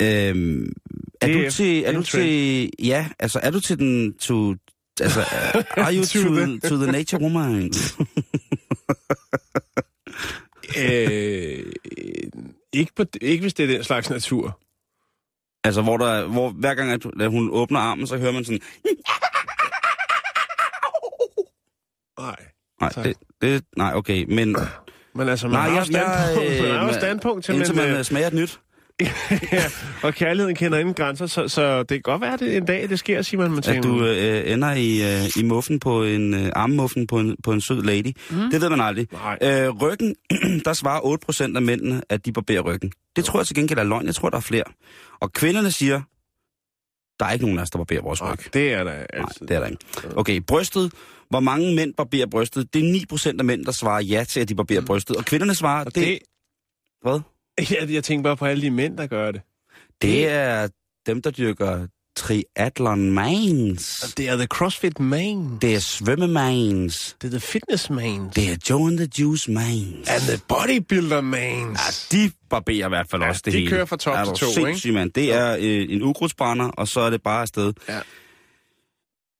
Ja. 0.00 0.28
Øhm, 0.30 0.72
er 1.20 1.26
Det 1.26 1.44
du 1.46 1.50
til, 1.50 1.84
er 1.84 1.92
du 1.92 2.02
til, 2.02 2.70
ja, 2.78 3.08
altså 3.18 3.40
er 3.42 3.50
du 3.50 3.60
til 3.60 3.78
den, 3.78 4.14
to, 4.18 4.54
altså, 5.00 5.20
are 5.76 5.94
you 5.94 6.02
To 6.04 6.68
to, 6.68 6.74
the- 6.84 6.90
nature 6.90 7.22
woman? 7.22 7.72
øh, 10.78 11.72
ikke, 12.72 12.92
på, 12.96 13.04
ikke 13.20 13.40
hvis 13.40 13.54
det 13.54 13.62
er 13.64 13.74
den 13.76 13.84
slags 13.84 14.10
natur. 14.10 14.58
altså, 15.64 15.82
hvor, 15.82 15.96
der, 15.96 16.26
hvor 16.26 16.50
hver 16.50 16.74
gang, 16.74 16.90
at 17.20 17.30
hun 17.30 17.48
åbner 17.52 17.78
armen, 17.80 18.06
så 18.06 18.16
hører 18.18 18.32
man 18.32 18.44
sådan, 18.44 18.60
Nej. 22.18 22.36
nej, 22.80 22.92
Tak. 22.92 23.04
det, 23.04 23.14
det, 23.42 23.64
nej, 23.76 23.92
okay, 23.94 24.24
men 24.34 24.56
Men 25.14 25.28
altså, 25.28 25.48
man 25.48 25.52
Nej, 25.54 25.68
har 25.68 25.78
jo 25.78 25.84
standpunkt, 25.84 26.50
jeg, 26.50 26.58
øh, 26.62 26.68
man 26.68 26.78
har 26.78 26.84
man- 26.84 26.94
standpunkt 26.94 27.44
til, 27.44 27.54
indtil 27.54 27.74
man 27.76 27.88
øh, 27.90 27.98
øh, 27.98 28.04
smager 28.04 28.30
nyt. 28.30 28.60
ja, 29.52 29.62
og 30.02 30.14
kærligheden 30.14 30.56
kender 30.56 30.78
ingen 30.78 30.94
grænser, 30.94 31.26
så, 31.26 31.48
så 31.48 31.78
det 31.78 31.88
kan 31.88 32.00
godt 32.02 32.20
være, 32.20 32.32
at 32.34 32.40
det 32.40 32.56
en 32.56 32.64
dag, 32.64 32.88
det 32.88 32.98
sker, 32.98 33.22
Simon. 33.22 33.48
Man 33.50 33.58
At 33.58 33.64
tænker, 33.64 33.82
du 33.90 34.04
øh, 34.06 34.52
ender 34.52 34.72
i, 34.72 35.02
øh, 35.24 35.36
i 35.36 35.42
muffen 35.44 35.80
på 35.80 36.04
en 36.04 36.34
øh, 36.34 36.50
armmuffen 36.54 37.06
på 37.06 37.18
en, 37.18 37.36
på 37.44 37.52
en 37.52 37.60
sød 37.60 37.82
lady. 37.82 38.12
Mm. 38.30 38.50
Det 38.50 38.60
ved 38.60 38.68
man 38.70 38.80
aldrig. 38.80 39.08
Nej. 39.12 39.38
Øh, 39.42 39.68
ryggen, 39.68 40.14
der 40.64 40.72
svarer 40.72 41.00
8% 41.50 41.56
af 41.56 41.62
mændene, 41.62 42.02
at 42.08 42.26
de 42.26 42.32
barberer 42.32 42.60
ryggen. 42.60 42.92
Det 43.16 43.24
tror 43.24 43.38
jeg 43.40 43.46
til 43.46 43.56
gengæld 43.56 43.78
er 43.78 43.84
løgn. 43.84 44.06
Jeg 44.06 44.14
tror, 44.14 44.30
der 44.30 44.36
er 44.36 44.40
flere. 44.40 44.64
Og 45.20 45.32
kvinderne 45.32 45.70
siger, 45.70 46.00
der 47.20 47.26
er 47.26 47.32
ikke 47.32 47.44
nogen 47.44 47.58
af 47.58 47.62
os, 47.62 47.70
der 47.70 47.78
barberer 47.78 48.02
vores 48.02 48.22
ryg. 48.22 48.26
Nej, 48.28 48.36
det 48.52 48.72
er 48.72 48.84
der 48.84 48.92
Nej, 48.94 49.06
altid. 49.12 49.46
det 49.46 49.56
er 49.56 49.60
der 49.60 49.66
ikke. 49.66 49.84
Okay, 50.16 50.40
brystet. 50.46 50.92
Hvor 51.30 51.40
mange 51.40 51.74
mænd 51.74 51.94
barberer 51.94 52.26
brystet? 52.26 52.74
Det 52.74 52.96
er 52.96 53.06
9% 53.32 53.38
af 53.38 53.44
mænd, 53.44 53.64
der 53.64 53.72
svarer 53.72 54.00
ja 54.02 54.24
til, 54.28 54.40
at 54.40 54.48
de 54.48 54.54
barberer 54.54 54.80
brystet. 54.86 55.16
Og 55.16 55.24
kvinderne 55.24 55.54
svarer, 55.54 55.84
Og 55.84 55.94
det, 55.94 56.06
det, 56.06 56.18
hvad? 57.02 57.20
jeg, 57.80 57.90
jeg 57.90 58.04
tænker 58.04 58.22
bare 58.22 58.36
på 58.36 58.44
alle 58.46 58.62
de 58.62 58.70
mænd, 58.70 58.96
der 58.96 59.06
gør 59.06 59.30
det. 59.30 59.40
det 60.02 60.28
er 60.28 60.68
dem, 61.06 61.22
der 61.22 61.30
dyrker 61.30 61.86
triathlon 62.16 63.10
mans. 63.10 64.14
Det 64.16 64.28
er 64.28 64.36
the 64.36 64.46
CrossFit 64.46 65.00
man. 65.00 65.58
Det 65.62 65.74
er 65.74 65.78
svømmemans. 65.78 67.16
Det 67.22 67.26
er 67.26 67.30
the 67.30 67.40
fitness 67.40 67.90
man. 67.90 68.28
Det 68.34 68.50
er 68.52 68.56
Joe 68.70 68.88
and 68.88 68.98
the 68.98 69.08
Juice 69.18 69.50
mans. 69.50 70.08
And 70.08 70.20
the 70.22 70.40
bodybuilder 70.48 71.20
man. 71.20 71.76
De 72.12 72.30
barberer 72.50 72.86
i 72.86 72.88
hvert 72.88 73.10
fald 73.10 73.22
Ja, 73.22 73.28
også 73.28 73.42
det 73.44 73.52
de 73.52 73.58
hele. 73.58 73.70
kører 73.70 73.84
fra 73.84 73.96
top 73.96 74.36
til 74.36 74.46
to, 74.54 74.66
ikke? 74.66 74.92
mand. 74.92 75.10
Det 75.12 75.32
er 75.34 75.56
øh, 75.60 75.86
en 75.88 76.02
ukrudtsbrænder, 76.02 76.68
og 76.68 76.88
så 76.88 77.00
er 77.00 77.10
det 77.10 77.22
bare 77.22 77.40
afsted. 77.42 77.72
Ja. 77.88 78.00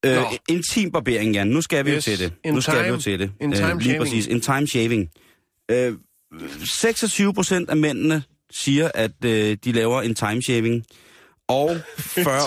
Øh, 0.07 0.15
Nå. 0.17 0.25
intim 0.49 0.91
barbering, 0.93 1.33
Jan. 1.35 1.47
Nu 1.47 1.61
skal 1.63 1.85
vi 1.85 1.91
Yes. 1.91 1.97
jo 2.09 2.17
til 2.17 2.19
det. 2.45 2.53
Nu 2.55 2.61
skal 2.61 2.85
vi 2.85 2.89
jo 2.89 2.97
til 3.01 3.19
det. 3.19 3.31
in 3.41 3.51
Øh, 3.53 3.57
time 3.57 3.73
lige 3.75 3.83
shaving. 3.83 4.03
præcis. 4.03 4.27
En 4.27 4.41
time 4.41 4.67
shaving. 4.67 5.11
Øh, 5.71 5.95
26 6.65 7.35
procent 7.35 7.71
af 7.71 7.77
mændene 7.77 8.23
siger, 8.51 8.91
at 8.95 9.25
øh, 9.25 9.57
de 9.65 9.73
laver 9.73 10.03
en 10.03 10.15
time 10.15 10.43
shaving. 10.43 10.85
Og 11.49 11.77
40, 11.99 12.41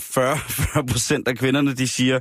40, 0.00 0.38
40 0.38 0.86
procent 0.86 1.28
af 1.28 1.36
kvinderne, 1.38 1.74
de 1.74 1.88
siger, 1.88 2.20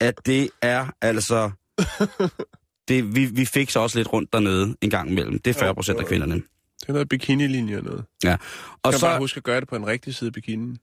at 0.00 0.14
det 0.26 0.48
er 0.62 0.86
altså... 1.02 1.50
Det, 2.88 3.14
vi, 3.16 3.24
vi 3.24 3.44
fik 3.44 3.70
så 3.70 3.80
også 3.80 3.98
lidt 3.98 4.12
rundt 4.12 4.32
dernede 4.32 4.76
en 4.82 4.90
gang 4.90 5.10
imellem. 5.10 5.38
Det 5.38 5.56
er 5.56 5.60
40 5.60 5.74
procent 5.74 6.00
af 6.00 6.06
kvinderne. 6.06 6.34
Det 6.34 6.88
er 6.88 6.92
noget 6.92 7.08
bikini-linje 7.08 7.76
og 7.78 7.84
noget. 7.84 8.04
Ja. 8.24 8.36
Og 8.82 8.92
så... 8.92 8.98
så, 8.98 9.06
bare 9.06 9.18
huske 9.18 9.38
at 9.38 9.44
gøre 9.44 9.60
det 9.60 9.68
på 9.68 9.76
en 9.76 9.86
rigtig 9.86 10.14
side 10.14 10.28
af 10.28 10.32
bikinien. 10.32 10.76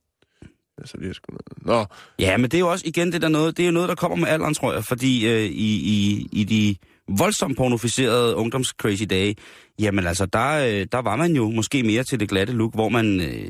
Altså, 0.83 0.97
det 0.97 1.09
er 1.09 1.13
sgu 1.13 1.31
noget. 1.31 1.65
Nå, 1.89 1.95
ja, 2.19 2.37
men 2.37 2.43
det 2.51 2.53
er 2.53 2.59
jo 2.59 2.71
også 2.71 2.85
igen 2.87 3.11
det 3.11 3.21
der 3.21 3.27
noget, 3.27 3.57
det 3.57 3.63
er 3.63 3.67
jo 3.67 3.71
noget, 3.71 3.89
der 3.89 3.95
kommer 3.95 4.17
med 4.17 4.27
alderen, 4.27 4.53
tror 4.53 4.73
jeg. 4.73 4.83
Fordi 4.83 5.27
øh, 5.27 5.41
i, 5.43 5.71
i, 5.75 6.27
i 6.31 6.43
de 6.43 6.75
voldsomt 7.17 7.57
pornoficerede 7.57 8.35
ungdoms-crazy 8.35 9.05
dage, 9.05 9.35
jamen 9.79 10.07
altså, 10.07 10.25
der, 10.25 10.51
øh, 10.67 10.87
der 10.91 11.01
var 11.01 11.15
man 11.15 11.35
jo 11.35 11.49
måske 11.49 11.83
mere 11.83 12.03
til 12.03 12.19
det 12.19 12.29
glatte 12.29 12.53
look, 12.53 12.73
hvor 12.73 12.89
man... 12.89 13.21
Øh, 13.21 13.49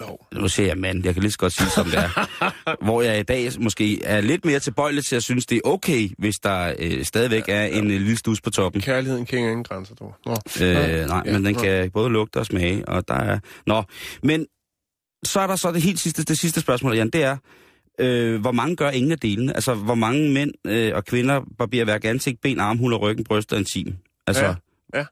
jo. 0.00 0.18
nu 0.40 0.48
siger 0.48 0.66
jeg 0.66 0.78
mand, 0.78 1.04
jeg 1.04 1.14
kan 1.14 1.22
lige 1.22 1.32
så 1.32 1.38
godt 1.38 1.52
sige 1.52 1.70
som 1.70 1.84
det 1.84 1.94
er. 1.98 2.44
hvor 2.84 3.02
jeg 3.02 3.20
i 3.20 3.22
dag 3.22 3.50
måske 3.60 4.04
er 4.04 4.20
lidt 4.20 4.44
mere 4.44 4.58
tilbøjelig 4.58 5.04
til 5.04 5.16
at 5.16 5.22
synes, 5.22 5.46
det 5.46 5.56
er 5.56 5.60
okay, 5.68 6.08
hvis 6.18 6.34
der 6.34 6.74
øh, 6.78 7.04
stadigvæk 7.04 7.44
er 7.48 7.64
en 7.64 7.84
øh, 7.84 8.00
lille 8.00 8.16
stus 8.16 8.40
på 8.40 8.50
toppen. 8.50 8.80
Kærligheden 8.82 9.26
kender 9.26 9.50
ingen 9.50 9.64
grænser, 9.64 9.94
du. 9.94 10.12
Nå. 10.26 10.36
Øh, 10.62 11.06
nej, 11.06 11.22
Ja, 11.26 11.32
men 11.32 11.44
den 11.44 11.54
nå. 11.54 11.60
kan 11.60 11.90
både 11.90 12.10
lugte 12.10 12.36
og 12.36 12.46
smage, 12.46 12.88
og 12.88 13.08
der 13.08 13.14
er... 13.14 13.38
Nå, 13.66 13.82
men 14.22 14.46
så 15.26 15.40
er 15.40 15.46
der 15.46 15.56
så 15.56 15.72
det 15.72 15.82
helt 15.82 15.98
sidste, 15.98 16.24
det 16.24 16.38
sidste 16.38 16.60
spørgsmål, 16.60 16.96
Jan, 16.96 17.10
det 17.10 17.22
er, 17.22 17.36
øh, 17.98 18.40
hvor 18.40 18.52
mange 18.52 18.76
gør 18.76 18.90
ingen 18.90 19.12
af 19.12 19.18
delene? 19.18 19.54
Altså, 19.54 19.74
hvor 19.74 19.94
mange 19.94 20.32
mænd 20.32 20.52
øh, 20.64 20.92
og 20.94 21.04
kvinder 21.04 21.40
barberer 21.58 21.84
hver 21.84 21.98
ansigt, 22.04 22.40
ben, 22.40 22.60
armhuler, 22.60 22.96
ryggen, 22.96 23.24
bryst 23.24 23.52
og 23.52 23.58
intim? 23.58 23.94
Altså, 24.26 24.44
Ja, 24.44 24.54
ja. 24.98 25.04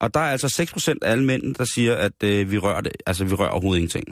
Og 0.00 0.14
der 0.14 0.20
er 0.20 0.30
altså 0.30 0.66
6% 0.76 0.94
af 1.02 1.10
alle 1.10 1.24
mænd, 1.24 1.54
der 1.54 1.64
siger, 1.64 1.94
at 1.94 2.22
øh, 2.24 2.50
vi 2.50 2.58
rører 2.58 2.80
det. 2.80 2.92
Altså, 3.06 3.24
vi 3.24 3.34
rører 3.34 3.50
overhovedet 3.50 3.78
ingenting. 3.78 4.04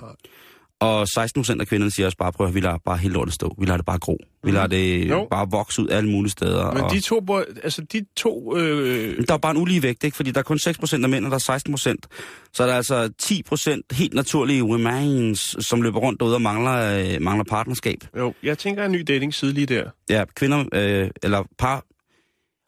Og 0.80 1.02
16% 1.02 1.60
af 1.60 1.66
kvinderne 1.66 1.90
siger 1.90 2.06
også 2.06 2.18
bare, 2.18 2.32
prøv 2.32 2.46
at 2.46 2.54
vi 2.54 2.60
lader 2.60 2.78
bare 2.84 2.96
helt 2.96 3.14
lortet 3.14 3.34
stå. 3.34 3.54
Vi 3.58 3.66
lader 3.66 3.76
det 3.76 3.86
bare 3.86 3.98
gro. 3.98 4.18
Vi 4.44 4.50
lader 4.50 4.66
det 4.66 5.00
Mhm. 5.00 5.08
Jo. 5.10 5.26
bare 5.30 5.46
vokse 5.50 5.82
ud 5.82 5.88
alle 5.88 6.10
mulige 6.10 6.30
steder. 6.30 6.72
Men 6.72 6.82
og... 6.82 6.90
de 6.90 7.00
to, 7.00 7.24
altså 7.62 7.82
de 7.92 8.06
to, 8.16 8.56
øh, 8.56 9.26
Der 9.28 9.34
er 9.34 9.38
bare 9.38 9.50
en 9.50 9.56
ulige 9.62 9.82
vægt, 9.82 10.04
ikke? 10.04 10.16
Fordi 10.16 10.30
der 10.30 10.38
er 10.38 10.42
kun 10.42 10.58
6% 10.58 11.02
af 11.04 11.08
mænd, 11.08 11.24
og 11.24 11.30
der 11.30 11.34
er 11.34 11.38
16%. 11.40 12.06
Så 12.52 12.62
er 12.62 12.66
der 12.66 12.74
altså 12.74 13.12
10% 13.22 13.80
helt 13.92 14.14
naturlige 14.14 14.62
remains, 14.62 15.56
som 15.66 15.82
løber 15.82 15.98
rundt 16.00 16.20
derude 16.20 16.34
og 16.34 16.42
mangler, 16.42 16.98
øh, 17.14 17.22
mangler 17.22 17.44
partnerskab. 17.44 17.98
jo, 18.16 18.34
jeg 18.42 18.58
tænker 18.58 18.84
en 18.84 18.92
ny 18.92 19.00
dating-side 19.08 19.52
lige 19.52 19.66
der. 19.66 19.90
Ja, 20.10 20.24
kvinder, 20.34 20.64
øh, 20.72 21.10
eller 21.22 21.44
par, 21.58 21.84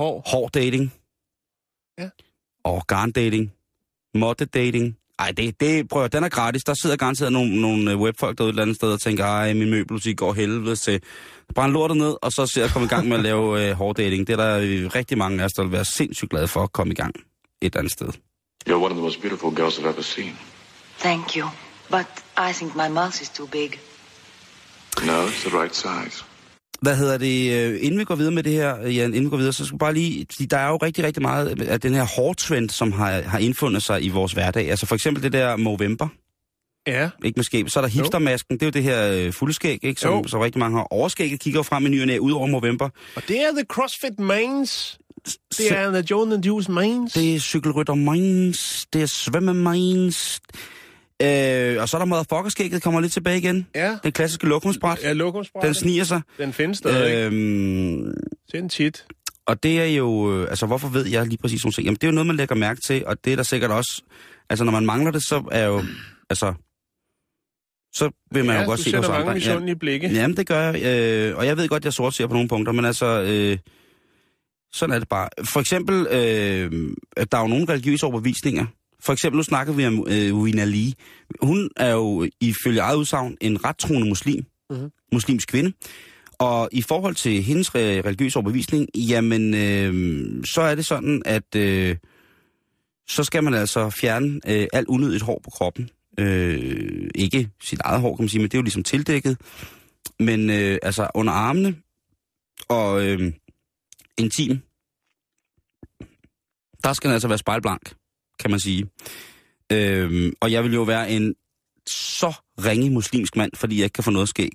Hår. 0.03 0.23
hård 0.27 0.53
dating. 0.53 0.92
Ja. 1.99 2.09
Organ 2.64 3.11
dating. 3.12 3.53
Måtte 4.14 4.44
dating. 4.44 4.97
Ej, 5.19 5.33
det, 5.37 5.61
det, 5.61 5.89
prøv 5.89 6.05
at, 6.05 6.13
den 6.13 6.25
er 6.25 6.29
gratis. 6.29 6.65
Der 6.65 6.75
sidder 6.75 6.97
garanteret 6.97 7.33
nogle, 7.33 7.61
nogle 7.61 7.91
øh, 7.91 8.01
webfolk 8.01 8.39
derude 8.39 8.49
et 8.49 8.53
eller 8.53 8.63
andet 8.63 8.77
sted 8.77 8.93
og 8.93 9.01
tænker, 9.01 9.25
ej, 9.25 9.55
min 9.55 9.71
møbelbutik 9.71 10.17
går 10.17 10.33
helvede 10.33 10.77
til. 10.77 11.03
Brænd 11.55 11.73
lortet 11.73 11.97
ned, 11.97 12.17
og 12.23 12.33
så 12.33 12.47
se 12.47 12.65
at 12.65 12.71
komme 12.71 12.87
i 12.87 12.89
gang 12.89 13.09
med 13.09 13.17
at 13.17 13.23
lave 13.23 13.69
øh, 13.69 13.77
hård 13.77 13.97
dating. 13.97 14.27
Det 14.27 14.33
er 14.33 14.37
der 14.37 14.59
øh, 14.59 14.91
rigtig 14.95 15.19
mange 15.19 15.41
af 15.41 15.45
os, 15.45 15.53
der 15.53 15.63
vil 15.63 15.73
være 15.73 15.85
sindssygt 15.85 16.31
glade 16.31 16.49
for 16.49 16.63
at 16.63 16.73
komme 16.73 16.93
i 16.93 16.97
gang 16.97 17.15
et 17.17 17.25
eller 17.63 17.79
andet 17.79 17.93
sted. 17.93 18.09
You're 18.69 18.75
one 18.75 18.85
of 18.85 18.91
the 18.91 19.03
most 19.03 19.21
beautiful 19.21 19.51
girls 19.55 19.79
I've 19.79 19.89
ever 19.89 20.03
seen. 20.03 20.39
Thank 20.99 21.37
you. 21.37 21.49
But 21.91 22.07
I 22.37 22.53
think 22.53 22.77
my 22.77 22.89
mouth 22.89 23.23
is 23.23 23.29
too 23.29 23.47
big. 23.47 23.81
No, 25.07 25.27
it's 25.27 25.43
the 25.49 25.63
right 25.63 25.75
size. 25.75 26.25
Hvad 26.83 26.97
hedder 26.97 27.19
det, 27.19 27.53
øh, 27.53 27.79
inden 27.83 27.99
vi 28.01 28.05
går 28.05 28.14
videre 28.14 28.35
med 28.35 28.43
det 28.43 28.53
her, 28.53 28.83
øh, 28.83 28.97
Jan, 28.97 29.07
inden 29.07 29.25
vi 29.25 29.31
går 29.31 29.37
videre, 29.37 29.53
så 29.53 29.64
skal 29.64 29.75
vi 29.75 29.79
bare 29.79 29.95
lige, 29.95 30.27
fordi 30.33 30.47
der 30.47 30.57
er 30.57 30.69
jo 30.69 30.77
rigtig, 30.77 31.05
rigtig 31.05 31.23
meget 31.23 31.62
af 31.62 31.81
den 31.81 31.95
her 31.95 32.05
hårdtrend, 32.17 32.71
som 32.71 32.93
har, 32.93 33.23
har 33.23 33.38
indfundet 33.38 33.83
sig 33.83 34.05
i 34.05 34.09
vores 34.09 34.33
hverdag. 34.33 34.71
Altså 34.71 34.87
for 34.87 34.95
eksempel 34.95 35.23
det 35.23 35.33
der 35.33 35.57
Movember, 35.57 36.09
Ja, 36.87 37.11
ikke 37.25 37.43
skæg. 37.43 37.71
Så 37.71 37.79
er 37.79 37.83
der 37.83 37.88
hipstermasken, 37.88 38.55
det 38.55 38.62
er 38.62 38.67
jo 38.67 38.71
det 38.71 38.83
her 38.83 39.12
øh, 39.12 39.33
fuldskæg, 39.33 39.85
ikke, 39.85 40.01
som, 40.01 40.12
Jo. 40.12 40.29
som 40.29 40.41
rigtig 40.41 40.59
mange 40.59 40.77
har. 40.77 40.85
Overskægget 40.91 41.41
kigger 41.41 41.62
frem 41.62 41.87
i 41.87 41.88
ny 41.88 42.01
og 42.01 42.07
næ, 42.07 42.19
ud 42.19 42.33
over 42.33 42.47
Movember. 42.47 42.88
og 43.17 43.23
det 43.29 43.41
er 43.41 43.51
the 43.53 43.64
CrossFit 43.69 44.19
Mains. 44.19 44.99
Det 45.59 45.73
er 45.73 45.91
the 45.91 46.27
the 46.37 46.43
Juice 46.47 46.71
Mains. 46.73 47.12
Det 47.12 47.35
er 47.35 47.38
cykelrytter 47.41 47.95
minds, 47.95 48.87
det 48.93 49.03
er 49.03 49.07
svømme 49.07 49.55
minds. 49.55 50.41
Øh, 51.23 51.83
og 51.83 51.89
så 51.89 51.97
er 51.97 51.99
der 51.99 52.05
motherfuckerskægget, 52.05 52.83
kommer 52.83 53.01
lidt 53.01 53.13
tilbage 53.13 53.39
igen. 53.39 53.67
Ja, 53.75 53.99
Den 54.05 54.13
klassiske 54.13 54.47
lokumsbræt, 54.47 54.99
ja 55.03 55.13
lokumsbræt. 55.13 55.63
den 55.65 55.75
sniger 55.75 56.05
sig. 56.05 56.21
Den 56.39 56.53
findes 56.53 56.79
stadig. 56.79 57.33
Øh... 57.33 58.03
Øh, 58.07 58.15
Sind 58.51 58.71
tit. 58.71 59.05
Og 59.47 59.63
det 59.63 59.81
er 59.81 59.87
jo, 59.87 60.35
øh, 60.35 60.51
altså 60.51 60.67
hvorfor 60.67 60.89
ved 60.89 61.07
jeg 61.07 61.27
lige 61.27 61.39
præcis 61.39 61.65
nogle 61.65 61.73
ting? 61.73 61.85
Jamen 61.85 61.95
det 61.97 62.05
er 62.05 62.09
jo 62.09 62.15
noget, 62.15 62.27
man 62.27 62.37
lægger 62.37 62.55
mærke 62.55 62.81
til, 62.81 63.07
og 63.07 63.17
det 63.25 63.33
er 63.33 63.37
der 63.37 63.43
sikkert 63.43 63.71
også, 63.71 64.03
altså 64.51 64.65
når 64.65 64.73
man 64.73 64.87
mangler 64.87 65.11
det, 65.11 65.23
så 65.23 65.43
er 65.53 65.65
jo, 65.67 65.83
altså, 66.31 66.55
så 67.95 68.11
vil 68.33 68.45
man 68.45 68.55
ja, 68.57 68.61
jo 68.63 68.67
godt 68.69 68.81
se 68.81 68.91
det 68.93 68.99
hos 68.99 69.09
mange 69.09 69.21
andre. 69.21 69.31
Ja, 69.33 69.35
misundelige 69.35 69.77
blikke. 69.77 70.09
jamen 70.09 70.37
det 70.37 70.47
gør 70.47 70.61
jeg, 70.73 70.83
øh, 71.31 71.37
og 71.37 71.47
jeg 71.47 71.57
ved 71.57 71.69
godt, 71.69 71.85
jeg 71.85 71.93
sort 71.93 72.15
ser 72.15 72.27
på 72.27 72.33
nogle 72.33 72.49
punkter, 72.49 72.73
men 72.73 72.85
altså, 72.85 73.07
øh, 73.07 73.59
sådan 74.73 74.95
er 74.95 74.99
det 74.99 75.09
bare. 75.09 75.29
For 75.45 75.61
eksempel, 75.61 76.07
øh, 76.11 76.71
der 77.33 77.39
er 77.39 77.41
jo 77.41 77.47
nogle 77.47 77.65
religiøse 77.69 78.07
overbevisninger. 78.07 78.67
For 79.03 79.13
eksempel, 79.13 79.37
nu 79.37 79.43
snakker 79.43 79.73
vi 79.73 79.87
om 79.87 80.07
øh, 80.11 80.37
Wina 80.37 80.65
Lee. 80.65 80.93
Hun 81.43 81.71
er 81.77 81.91
jo 81.93 82.29
ifølge 82.41 82.81
eget 82.81 82.97
udsagn 82.97 83.37
en 83.41 83.65
ret 83.65 83.79
troende 83.79 84.09
muslim, 84.09 84.45
Mhm. 84.71 84.91
muslimsk 85.13 85.49
kvinde. 85.49 85.73
Og 86.39 86.69
i 86.73 86.83
forhold 86.83 87.15
til 87.15 87.43
hendes 87.43 87.69
re- 87.69 87.79
religiøse 87.79 88.37
overbevisning, 88.37 88.89
jamen, 88.97 89.55
øh, 89.55 90.45
så 90.55 90.61
er 90.61 90.75
det 90.75 90.87
sådan, 90.87 91.23
at 91.25 91.55
øh, 91.57 91.97
så 93.09 93.25
skal 93.25 93.45
man 93.45 93.55
altså 93.55 93.91
fjerne 93.91 94.41
øh, 94.49 94.67
alt 94.73 94.89
unødigt 94.89 95.23
hår 95.23 95.41
på 95.45 95.51
kroppen. 95.51 95.91
Øh, 96.19 97.11
ikke 97.15 97.51
sit 97.63 97.81
eget 97.85 98.01
hår, 98.01 98.17
kan 98.17 98.23
man 98.23 98.29
sige, 98.29 98.41
men 98.41 98.49
det 98.51 98.55
er 98.55 98.59
jo 98.59 98.63
ligesom 98.63 98.83
tildækket. 98.83 99.41
Men 100.21 100.51
øh, 100.51 100.79
altså 100.83 101.09
under 101.15 101.33
armene 101.33 101.77
og 102.69 103.07
øh, 103.07 103.33
intim, 104.19 104.59
der 106.85 106.93
skal 106.93 107.09
den 107.09 107.15
altså 107.15 107.29
være 107.29 107.39
spejlblank. 107.39 107.93
Kan 108.38 108.51
man 108.51 108.61
sige. 108.61 108.87
Øhm, 109.72 110.33
og 110.40 110.53
jeg 110.53 110.64
vil 110.64 110.72
jo 110.74 110.83
være 110.83 111.11
en 111.11 111.35
så 111.87 112.33
ringe 112.64 112.90
muslimsk 112.90 113.37
mand, 113.37 113.53
fordi 113.55 113.77
jeg 113.77 113.85
ikke 113.85 113.94
kan 113.94 114.05
få 114.05 114.11
noget 114.11 114.29
skæg. 114.29 114.53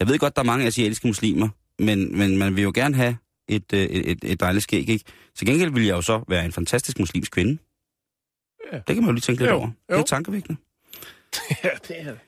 Jeg 0.00 0.08
ved 0.08 0.18
godt, 0.18 0.36
der 0.36 0.42
er 0.42 0.46
mange 0.46 0.66
asiatiske 0.66 1.06
muslimer, 1.06 1.48
men, 1.78 2.18
men 2.18 2.38
man 2.38 2.56
vil 2.56 2.62
jo 2.62 2.72
gerne 2.74 2.94
have 2.94 3.16
et, 3.48 3.72
øh, 3.74 3.82
et, 3.82 4.10
et, 4.10 4.18
et 4.24 4.40
dejligt 4.40 4.62
skæg, 4.62 4.88
ikke? 4.88 5.04
Til 5.38 5.46
gengæld 5.46 5.70
vil 5.72 5.84
jeg 5.84 5.96
jo 5.96 6.02
så 6.02 6.24
være 6.28 6.44
en 6.44 6.52
fantastisk 6.52 6.98
muslimsk 6.98 7.32
kvinde. 7.32 7.58
Ja. 8.72 8.76
Det 8.76 8.86
kan 8.86 8.96
man 8.96 9.04
jo 9.04 9.12
lige 9.12 9.20
tænke 9.20 9.42
lidt 9.42 9.50
Jo, 9.50 9.56
over. 9.56 9.66
Det 9.66 9.94
jo. 9.94 9.98
er 9.98 10.02
tankevækkende. 10.02 10.60
ja, 11.64 11.68
det 11.88 12.00
er 12.00 12.04
det. 12.04 12.18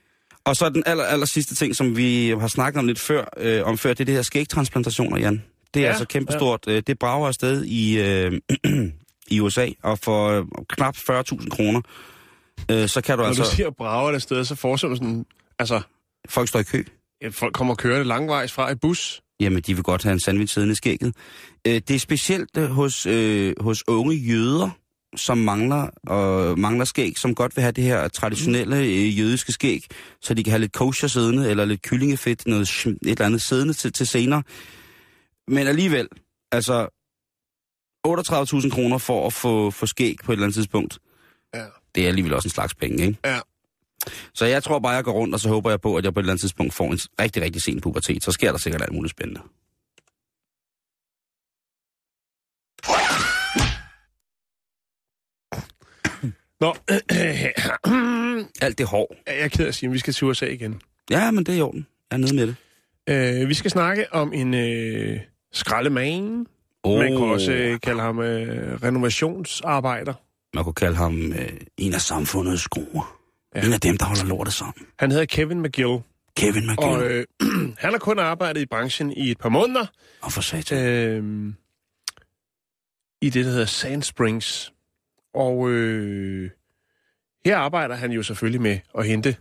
Og 0.45 0.57
så 0.57 0.69
den 0.69 0.83
aller, 0.87 1.05
aller 1.05 1.27
sidste 1.27 1.55
ting, 1.55 1.77
som 1.77 1.97
vi 1.97 2.29
har 2.29 2.49
snakket 2.49 2.79
om 2.79 2.87
lidt 2.87 2.99
før, 2.99 3.25
øh, 3.37 3.65
om 3.65 3.79
før, 3.79 3.91
det 3.91 4.01
er 4.01 4.05
det 4.05 4.15
her 4.15 4.23
skægtransplantationer, 4.23 5.19
Jan. 5.19 5.33
Det 5.33 5.81
er 5.81 5.81
ja, 5.81 5.87
Ja, 5.87 5.89
altså 5.89 6.05
kæmpestort. 6.05 6.65
Ja. 6.67 6.81
Det 6.81 6.99
brager 6.99 7.27
afsted 7.29 7.65
i, 7.65 7.99
øh, 7.99 8.33
i 9.29 9.41
USA, 9.41 9.69
og 9.83 9.99
for 9.99 10.29
øh, 10.29 10.45
knap 10.69 10.97
40.000 10.97 11.49
kroner, 11.49 11.81
øh, 12.71 12.89
så 12.89 13.01
kan 13.01 13.17
du 13.17 13.23
Når 13.23 13.29
altså... 13.29 13.43
du 13.43 13.49
siger 13.51 13.71
brager 13.71 14.13
det 14.13 14.23
sted, 14.23 14.45
så 14.45 14.55
forestiller 14.55 14.95
du 14.95 14.97
sådan, 14.97 15.27
altså, 15.59 15.81
Folk 16.29 16.49
står 16.49 16.61
i 16.61 16.63
kø. 16.63 16.83
ja, 17.23 17.29
folk 17.29 17.55
kommer 17.55 17.75
kørende 17.75 18.05
langvejs 18.05 18.53
fra 18.53 18.71
et 18.71 18.81
bus. 18.81 19.23
Jamen, 19.41 19.63
de 19.63 19.75
vil 19.75 19.83
godt 19.83 20.03
have 20.03 20.13
en 20.13 20.21
sandwich 20.21 20.55
siddende 20.55 20.73
i 20.73 20.75
skægget. 20.75 21.15
Øh, 21.67 21.75
det 21.75 21.91
er 21.91 21.99
specielt 21.99 22.57
øh, 22.59 22.65
hos, 22.71 23.07
øh, 23.07 23.55
hos 23.61 23.89
unge 23.89 24.17
jøder, 24.17 24.71
som 25.17 25.39
mangler, 25.39 25.89
og 26.07 26.59
mangler 26.59 26.85
skæg, 26.85 27.19
som 27.19 27.35
godt 27.35 27.57
vil 27.57 27.63
have 27.63 27.73
det 27.73 27.85
her 27.85 28.09
traditionelle 28.09 28.77
øh, 28.77 29.19
jødiske 29.19 29.53
skæg, 29.53 29.85
så 30.23 30.35
de 30.35 30.45
kan 30.45 30.51
have 30.51 30.61
lidt 30.61 30.73
kosher 30.73 31.09
siddende, 31.09 31.51
eller 31.51 31.65
lidt 31.65 31.83
kyllingefedt, 31.83 32.47
noget, 32.47 32.87
et 32.87 32.99
eller 33.03 33.27
andet 33.27 33.43
siddende 33.43 33.73
til, 33.73 33.93
til 33.93 34.07
senere. 34.07 34.43
Men 35.49 35.67
alligevel, 35.67 36.09
altså 36.53 36.96
38.000 38.07 38.71
kroner 38.71 38.99
for 38.99 39.27
at 39.27 39.33
få, 39.33 39.71
få 39.71 39.87
skæg 39.87 40.17
på 40.25 40.33
et 40.33 40.37
eller 40.37 40.45
andet 40.47 40.55
tidspunkt, 40.55 40.99
Ja. 41.55 41.65
det 41.95 42.05
er 42.05 42.09
alligevel 42.09 42.35
også 42.35 42.47
en 42.47 42.51
slags 42.51 42.75
penge, 42.75 43.07
ikke? 43.07 43.19
Ja. 43.25 43.39
Så 44.35 44.45
jeg 44.45 44.63
tror 44.63 44.79
bare, 44.79 44.93
jeg 44.93 45.05
går 45.05 45.13
rundt, 45.13 45.35
og 45.35 45.41
så 45.41 45.49
håber 45.49 45.71
jeg 45.71 45.81
på, 45.81 45.97
at 45.97 46.05
jeg 46.05 46.15
på 46.15 46.21
et 46.21 46.23
eller 46.23 46.33
andet 46.33 46.41
tidspunkt 46.41 46.75
får 46.75 46.93
en 46.93 46.99
rigtig, 47.21 47.43
rigtig 47.43 47.63
sen 47.63 47.81
pubertet. 47.81 48.25
Så 48.25 48.33
sker 48.33 48.51
der 48.51 48.59
sikkert 48.59 48.83
alt 48.83 48.93
muligt 48.93 49.11
spændende. 49.11 49.41
Nå, 56.61 56.75
Alt 58.67 58.79
det 58.79 58.87
hår. 58.87 59.15
jeg 59.27 59.41
er 59.41 59.49
ked 59.49 59.65
af 59.65 59.69
at 59.69 59.75
sige, 59.75 59.89
at 59.89 59.93
vi 59.93 59.99
skal 59.99 60.13
til 60.13 60.27
USA 60.27 60.47
igen. 60.47 60.81
Ja, 61.11 61.31
men 61.31 61.45
det 61.45 61.55
er 61.55 61.59
i 61.59 61.61
orden. 61.61 61.87
Jeg 62.11 62.17
er 62.17 62.21
nede 62.21 62.35
med 62.35 62.47
det. 62.47 63.43
Uh, 63.43 63.49
vi 63.49 63.55
skal 63.55 63.71
snakke 63.71 64.13
om 64.13 64.33
en 64.33 64.55
uh, 64.55 65.21
skraldemand. 65.53 66.47
Oh, 66.87 66.99
Man 66.99 67.13
kan 67.13 67.23
også 67.27 67.53
uh, 67.73 67.81
kalde 67.81 68.01
ham 68.01 68.19
uh, 68.19 68.25
renovationsarbejder. 68.83 70.15
man 70.55 70.65
kunne 70.65 70.75
kalde 70.75 70.97
ham 70.97 71.33
øh, 71.33 71.49
en 71.77 71.95
af 71.95 72.01
samfundets 72.01 72.63
skruer. 72.63 73.19
Ja. 73.55 73.67
En 73.67 73.73
af 73.73 73.81
dem, 73.81 73.99
der 73.99 74.05
holder 74.05 74.25
lortet 74.25 74.55
sammen. 74.55 74.87
Han 74.99 75.11
hedder 75.11 75.25
Kevin 75.27 75.63
McGill, 75.63 75.99
Kevin 76.37 76.63
McGill. 76.67 76.79
og 76.79 77.11
øh, 77.11 77.25
han 77.85 77.93
har 77.93 77.99
kun 77.99 78.19
arbejdet 78.19 78.61
i 78.61 78.67
branchen 78.67 79.13
i 79.13 79.31
et 79.31 79.39
par 79.39 79.49
måneder. 79.49 79.87
og 80.23 80.33
for 80.33 80.41
satan. 80.41 80.87
øh, 80.87 81.53
i 83.23 83.31
det, 83.31 83.45
der 83.45 83.51
hedder 83.51 83.67
Sand 83.67 84.03
Springs. 84.03 84.73
Og 85.35 85.71
øh, 85.71 86.51
her 87.45 87.57
arbejder 87.57 87.95
han 87.95 88.13
jo 88.13 88.23
selvfølgelig 88.23 88.61
med 88.61 88.79
at 88.99 89.07
hente 89.07 89.37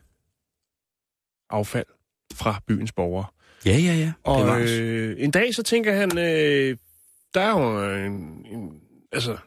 affald 1.50 1.86
fra 2.34 2.62
byens 2.68 2.92
borgere. 2.92 3.26
Ja, 3.66 3.78
ja, 3.78 3.94
ja. 3.94 4.12
Og 4.24 4.62
øh, 4.62 5.16
en 5.20 5.32
dag 5.32 5.56
så 5.56 5.64
tænker 5.64 5.94
han, 5.94 6.18
øh, 6.18 6.78
der 7.36 7.42
er 7.42 7.50
jo 7.50 7.96
en, 8.06 8.46
en, 8.52 8.72
altså, 9.12 9.38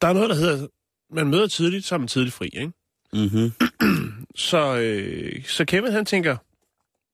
der 0.00 0.08
er 0.08 0.12
noget, 0.12 0.30
der 0.30 0.36
hedder, 0.36 0.66
man 1.10 1.28
møder 1.28 1.46
tidligt, 1.46 1.84
så 1.84 1.94
er 1.94 1.98
man 1.98 2.08
tidligt 2.08 2.34
fri, 2.34 2.46
ikke? 2.46 2.72
Mm-hmm. 3.12 3.52
Så, 4.36 4.76
øh, 4.76 5.44
så 5.44 5.64
Kevin 5.64 5.92
han 5.92 6.04
tænker, 6.04 6.36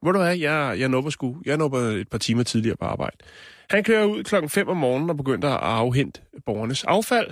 hvor 0.02 0.12
du 0.12 0.18
hvad, 0.18 0.36
jeg, 0.36 0.76
jeg 0.78 0.88
nupper 0.88 1.10
sgu, 1.10 1.36
jeg 1.44 1.56
nupper 1.56 1.78
et 1.78 2.08
par 2.08 2.18
timer 2.18 2.42
tidligere 2.42 2.76
på 2.76 2.84
arbejde. 2.84 3.16
Han 3.70 3.84
kører 3.84 4.04
ud 4.04 4.24
klokken 4.24 4.50
5 4.50 4.68
om 4.68 4.76
morgenen 4.76 5.10
og 5.10 5.16
begynder 5.16 5.50
at 5.50 5.78
afhente 5.78 6.20
borgernes 6.46 6.84
affald. 6.84 7.30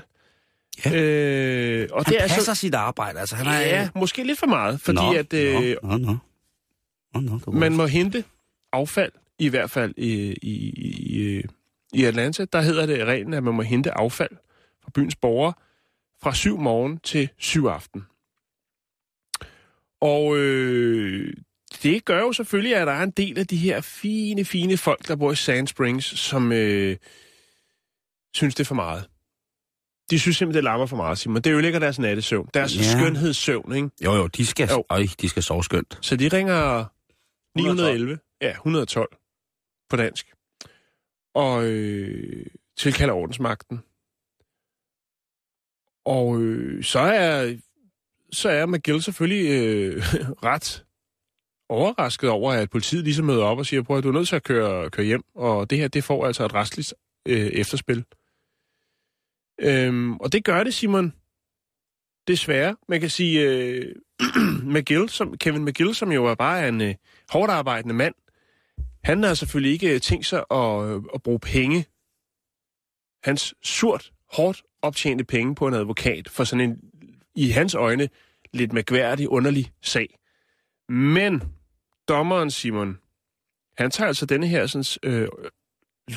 Ja. 0.84 0.90
Øh, 0.94 1.88
og 1.92 2.04
Han 2.04 2.12
det 2.12 2.16
er 2.16 2.20
passer 2.20 2.36
altså, 2.36 2.54
sit 2.54 2.74
arbejde. 2.74 3.20
Altså, 3.20 3.36
han 3.36 3.46
er, 3.46 3.60
ja, 3.60 3.88
måske 3.94 4.24
lidt 4.24 4.38
for 4.38 4.46
meget, 4.46 4.80
fordi 4.80 4.96
nå, 4.96 5.12
at 5.12 5.32
øh, 5.32 5.76
Nå, 5.82 5.96
nå, 5.96 6.16
nå. 7.14 7.20
nå, 7.20 7.40
nå 7.46 7.52
man 7.52 7.72
må 7.76 7.86
hente 7.86 8.24
affald, 8.72 9.12
i 9.38 9.48
hvert 9.48 9.70
fald 9.70 9.94
i, 9.96 10.32
i, 10.42 10.52
i, 10.52 11.42
i 11.92 12.04
Atlanta, 12.04 12.44
der 12.52 12.60
hedder 12.60 12.86
det 12.86 13.06
reglen, 13.06 13.34
at 13.34 13.42
man 13.44 13.54
må 13.54 13.62
hente 13.62 13.98
affald 13.98 14.36
fra 14.82 14.90
byens 14.94 15.16
borgere 15.16 15.52
fra 16.22 16.34
7 16.34 16.58
morgen 16.58 16.98
til 16.98 17.28
7 17.38 17.66
aften. 17.66 18.06
Og 20.00 20.36
øh, 20.36 21.34
det 21.82 22.04
gør 22.04 22.20
jo 22.20 22.32
selvfølgelig, 22.32 22.76
at 22.76 22.86
der 22.86 22.92
er 22.92 23.02
en 23.02 23.10
del 23.10 23.38
af 23.38 23.46
de 23.46 23.56
her 23.56 23.80
fine, 23.80 24.44
fine 24.44 24.76
folk, 24.76 25.08
der 25.08 25.16
bor 25.16 25.32
i 25.32 25.36
Sand 25.36 25.68
Springs, 25.68 26.18
som 26.20 26.52
øh, 26.52 26.96
synes, 28.34 28.54
det 28.54 28.64
er 28.64 28.68
for 28.68 28.74
meget. 28.74 29.08
De 30.10 30.18
synes 30.18 30.36
simpelthen, 30.36 30.56
det 30.56 30.64
larmer 30.64 30.86
for 30.86 30.96
meget, 30.96 31.18
Simon. 31.18 31.42
Det 31.42 31.52
ødelægger 31.52 31.78
deres 31.78 31.98
nattesøvn. 31.98 32.48
Deres 32.54 32.76
Ja. 32.76 32.82
skønhedssøvn, 32.82 33.74
ikke? 33.74 33.90
Jo, 34.04 34.14
jo, 34.14 34.26
de 34.26 34.46
skal, 34.46 34.68
Jo. 34.70 34.84
Øj, 34.90 35.06
de 35.20 35.28
skal 35.28 35.42
sove 35.42 35.64
skønt. 35.64 35.98
Så 36.00 36.16
de 36.16 36.28
ringer 36.28 36.84
911. 37.58 38.18
Ja, 38.40 38.50
112 38.52 39.08
på 39.90 39.96
dansk. 39.96 40.26
Og 41.34 41.64
øh, 41.64 42.46
tilkalder 42.76 43.14
ordensmagten. 43.14 43.80
Og 46.04 46.40
øh, 46.40 46.84
så 46.84 46.98
er 46.98 47.56
så 48.32 48.48
er 48.48 48.66
McGill 48.66 49.02
selvfølgelig 49.02 49.50
øh, 49.50 49.96
ret 50.50 50.84
overrasket 51.68 52.30
over, 52.30 52.52
at 52.52 52.70
politiet 52.70 53.04
ligesom 53.04 53.26
møder 53.26 53.44
op 53.44 53.58
og 53.58 53.66
siger, 53.66 53.82
prøv 53.82 53.98
at 53.98 54.04
du 54.04 54.08
er 54.08 54.12
nødt 54.12 54.28
til 54.28 54.36
at 54.36 54.42
køre, 54.42 54.90
køre 54.90 55.06
hjem, 55.06 55.22
og 55.34 55.70
det 55.70 55.78
her, 55.78 55.88
det 55.88 56.04
får 56.04 56.26
altså 56.26 56.44
et 56.44 56.54
restligt 56.54 56.94
øh, 57.28 57.46
efterspil. 57.46 58.04
Øhm, 59.60 60.16
og 60.16 60.32
det 60.32 60.44
gør 60.44 60.64
det, 60.64 60.74
Simon, 60.74 61.12
desværre. 62.28 62.76
Man 62.88 63.00
kan 63.00 63.10
sige, 63.10 63.50
øh, 63.50 63.94
McGill, 64.74 65.08
som, 65.08 65.38
Kevin 65.38 65.64
McGill, 65.64 65.94
som 65.94 66.12
jo 66.12 66.26
er 66.26 66.34
bare 66.34 66.68
en 66.68 66.80
øh, 66.80 66.94
hårdt 67.30 67.52
arbejdende 67.52 67.94
mand, 67.94 68.14
han 69.04 69.22
har 69.22 69.34
selvfølgelig 69.34 69.72
ikke 69.72 69.98
tænkt 69.98 70.26
sig 70.26 70.44
at, 70.50 70.84
øh, 70.84 71.02
at 71.14 71.22
bruge 71.22 71.40
penge, 71.40 71.86
hans 73.24 73.54
surt, 73.62 74.12
hårdt 74.32 74.62
optjente 74.82 75.24
penge 75.24 75.54
på 75.54 75.66
en 75.66 75.74
advokat 75.74 76.28
for 76.28 76.44
sådan 76.44 76.70
en, 76.70 76.78
i 77.34 77.50
hans 77.50 77.74
øjne, 77.74 78.08
lidt 78.52 78.72
mærkværdig, 78.72 79.28
underlig 79.28 79.72
sag. 79.82 80.18
Men 80.88 81.42
dommeren 82.08 82.50
Simon, 82.50 82.98
han 83.78 83.90
tager 83.90 84.08
altså 84.08 84.26
denne 84.26 84.46
her 84.46 84.66
sådan, 84.66 85.12
øh, 85.12 85.28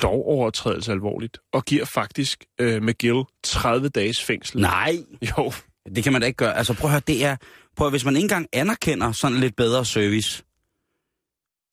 lovovertrædelse 0.01 0.91
alvorligt, 0.91 1.37
og 1.53 1.65
giver 1.65 1.85
faktisk 1.85 2.45
øh, 2.61 2.83
McGill 2.83 3.23
30 3.43 3.89
dages 3.89 4.23
fængsel. 4.23 4.61
Nej, 4.61 4.95
Jo, 5.37 5.51
det 5.95 6.03
kan 6.03 6.13
man 6.13 6.21
da 6.21 6.27
ikke 6.27 6.37
gøre. 6.37 6.57
Altså 6.57 6.73
prøv 6.73 6.87
at 6.87 6.91
høre, 6.91 7.01
det 7.07 7.25
er... 7.25 7.35
Prøv 7.75 7.87
at, 7.87 7.93
hvis 7.93 8.05
man 8.05 8.15
ikke 8.15 8.23
engang 8.23 8.47
anerkender 8.53 9.11
sådan 9.11 9.37
lidt 9.37 9.55
bedre 9.55 9.85
service. 9.85 10.43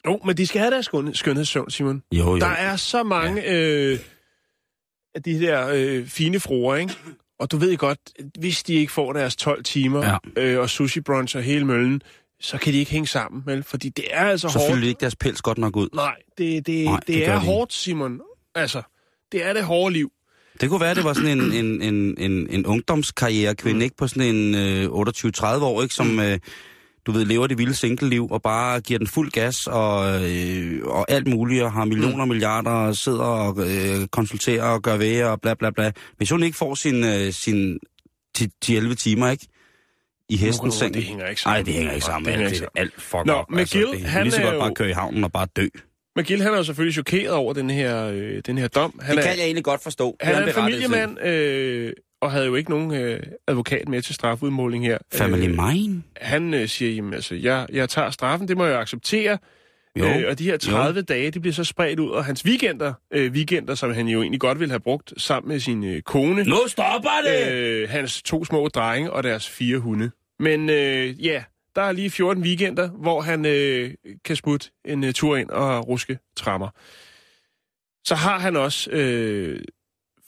Jo, 0.06 0.20
men 0.24 0.36
de 0.36 0.46
skal 0.46 0.60
have 0.60 0.70
deres 0.70 0.86
skøn- 0.88 1.14
skønhedssøvn, 1.14 1.70
Simon. 1.70 2.02
Jo, 2.12 2.24
jo. 2.24 2.38
Der 2.38 2.46
er 2.46 2.76
så 2.76 3.02
mange 3.02 3.42
ja. 3.42 3.54
øh, 3.54 3.98
af 5.14 5.22
de 5.22 5.40
der 5.40 5.68
øh, 5.74 6.06
fine 6.06 6.40
fruer, 6.40 6.76
ikke? 6.76 6.94
Og 7.38 7.50
du 7.52 7.56
ved 7.56 7.76
godt, 7.76 7.98
hvis 8.38 8.62
de 8.62 8.74
ikke 8.74 8.92
får 8.92 9.12
deres 9.12 9.36
12 9.36 9.64
timer 9.64 10.06
Ja. 10.36 10.42
øh, 10.42 10.60
og 10.60 10.70
sushi 10.70 11.00
brunch 11.00 11.36
og 11.36 11.42
hele 11.42 11.64
møllen, 11.64 12.02
så 12.40 12.58
kan 12.58 12.72
de 12.72 12.78
ikke 12.78 12.90
hænge 12.90 13.06
sammen, 13.06 13.42
vel? 13.46 13.62
Fordi 13.62 13.88
det 13.88 14.04
er 14.10 14.20
altså 14.24 14.48
Så 14.48 14.58
hårdt. 14.58 14.70
fylder 14.72 14.82
de 14.82 14.88
ikke 14.88 15.00
deres 15.00 15.16
pels 15.16 15.42
godt 15.42 15.58
nok 15.58 15.76
ud. 15.76 15.88
Nej, 15.94 16.14
det, 16.38 16.66
det, 16.66 16.84
Nej, 16.84 16.96
det 16.96 17.06
det, 17.06 17.28
er 17.28 17.32
de 17.34 17.40
hårdt, 17.40 17.72
Simon. 17.72 18.20
Altså, 18.54 18.82
det 19.32 19.44
er 19.46 19.52
det 19.52 19.64
hårde 19.64 19.92
liv. 19.92 20.12
Det 20.60 20.68
kunne 20.68 20.80
være, 20.80 20.94
det 20.94 21.04
var 21.04 21.12
sådan 21.12 21.38
en, 21.40 21.52
en, 21.52 21.82
en, 21.82 22.14
en, 22.18 22.46
en 22.50 22.66
ungdomskarriere 22.66 23.54
kvinde, 23.54 23.76
mm. 23.76 23.82
ikke 23.82 23.96
på 23.96 24.06
sådan 24.08 24.34
en 24.34 24.54
øh, 24.54 24.84
28-30 24.84 25.46
år, 25.62 25.82
ikke, 25.82 25.94
som, 25.94 26.20
øh, 26.20 26.38
du 27.06 27.12
ved, 27.12 27.24
lever 27.24 27.46
det 27.46 27.58
vilde 27.58 27.74
single-liv 27.74 28.28
og 28.30 28.42
bare 28.42 28.80
giver 28.80 28.98
den 28.98 29.06
fuld 29.06 29.30
gas 29.30 29.56
og, 29.66 30.22
øh, 30.30 30.80
og 30.84 31.10
alt 31.10 31.26
muligt, 31.26 31.62
og 31.62 31.72
har 31.72 31.84
millioner 31.84 32.20
og 32.20 32.28
milliarder, 32.28 32.70
og 32.70 32.96
sidder 32.96 33.24
og 33.24 33.58
øh, 33.60 34.06
konsulterer 34.08 34.64
og 34.64 34.82
gør 34.82 34.96
ved 34.96 35.22
og 35.24 35.40
bla 35.40 35.54
bla 35.54 35.70
bla. 35.70 35.92
Hvis 36.16 36.30
hun 36.30 36.42
ikke 36.42 36.56
får 36.56 36.74
sin, 36.74 37.04
øh, 37.04 37.32
sin 37.32 37.78
10-11 38.38 38.94
timer, 38.94 39.30
ikke? 39.30 39.46
I 40.28 40.36
hestens 40.36 40.74
seng. 40.74 40.94
det 40.94 41.02
hænger 41.04 41.26
ikke 41.28 41.40
sammen. 41.40 41.56
Nej, 41.58 41.62
det 41.62 41.74
hænger 41.74 41.92
ikke 41.92 42.06
sammen. 42.06 42.24
det 42.26 42.32
hænger 42.34 42.48
Det 42.48 42.54
ikke 42.56 42.66
er 42.74 42.80
alt 42.80 43.00
fuck 43.02 43.26
Nå, 43.26 43.32
op. 43.32 43.50
McGill, 43.50 43.86
det, 43.92 44.00
han 44.00 44.22
lige 44.22 44.32
så 44.32 44.42
godt 44.42 44.54
jo- 44.54 44.60
bare 44.60 44.74
køre 44.74 44.88
i 44.90 44.92
havnen 44.92 45.24
og 45.24 45.32
bare 45.32 45.46
dø. 45.56 45.66
McGill, 46.16 46.42
han 46.42 46.52
er 46.52 46.56
jo 46.56 46.64
selvfølgelig 46.64 46.94
chokeret 46.94 47.30
over 47.30 47.52
den 47.52 47.70
her, 47.70 48.06
øh, 48.06 48.42
den 48.46 48.58
her 48.58 48.68
dom. 48.68 49.00
Han 49.02 49.16
det 49.16 49.24
er, 49.24 49.28
kan 49.28 49.38
jeg 49.38 49.44
egentlig 49.44 49.64
godt 49.64 49.82
forstå. 49.82 50.16
Det 50.20 50.28
han 50.28 50.42
er 50.42 50.46
en 50.46 50.52
familiemand, 50.54 51.20
øh, 51.24 51.92
og 52.22 52.32
havde 52.32 52.46
jo 52.46 52.54
ikke 52.54 52.70
nogen 52.70 52.94
øh, 52.94 53.20
advokat 53.46 53.88
med 53.88 54.02
til 54.02 54.14
strafudmåling 54.14 54.84
her. 54.86 54.98
Family 55.14 55.48
Øh, 55.48 55.58
mine? 55.72 56.02
han 56.16 56.54
øh, 56.54 56.68
siger, 56.68 56.92
jamen 56.92 57.14
altså, 57.14 57.34
jeg, 57.34 57.66
jeg 57.72 57.88
tager 57.88 58.10
straffen, 58.10 58.48
det 58.48 58.56
må 58.56 58.66
jeg 58.66 58.80
acceptere. 58.80 59.38
Jo, 59.98 60.04
øh, 60.04 60.24
og 60.28 60.38
de 60.38 60.44
her 60.44 60.56
30 60.56 60.96
jo. 61.00 61.04
dage, 61.08 61.30
de 61.30 61.40
bliver 61.40 61.54
så 61.54 61.64
spredt 61.64 61.98
ud, 62.00 62.10
og 62.10 62.24
hans 62.24 62.44
weekender, 62.44 62.92
øh, 63.10 63.32
weekender, 63.32 63.74
som 63.74 63.94
han 63.94 64.08
jo 64.08 64.20
egentlig 64.22 64.40
godt 64.40 64.60
ville 64.60 64.70
have 64.72 64.80
brugt 64.80 65.12
sammen 65.16 65.48
med 65.48 65.60
sin 65.60 65.84
øh, 65.84 66.02
kone, 66.02 66.44
Nu 66.44 66.56
stopper 66.68 67.10
det! 67.26 67.52
øh, 67.52 67.88
hans 67.88 68.22
to 68.22 68.44
små 68.44 68.68
drenge 68.68 69.12
og 69.12 69.22
deres 69.22 69.48
fire 69.48 69.78
hunde. 69.78 70.10
Men 70.38 70.70
øh, 70.70 71.24
ja, 71.24 71.44
der 71.76 71.82
er 71.82 71.92
lige 71.92 72.10
14 72.10 72.42
weekender, 72.42 72.88
hvor 72.90 73.20
han 73.20 73.46
øh, 73.46 73.90
kan 74.24 74.36
smutte 74.36 74.70
en 74.84 75.04
øh, 75.04 75.12
tur 75.12 75.36
ind 75.36 75.50
og 75.50 75.88
ruske 75.88 76.18
trammer. 76.36 76.68
Så 78.04 78.14
har 78.14 78.38
han 78.38 78.56
også, 78.56 78.90
øh, 78.90 79.60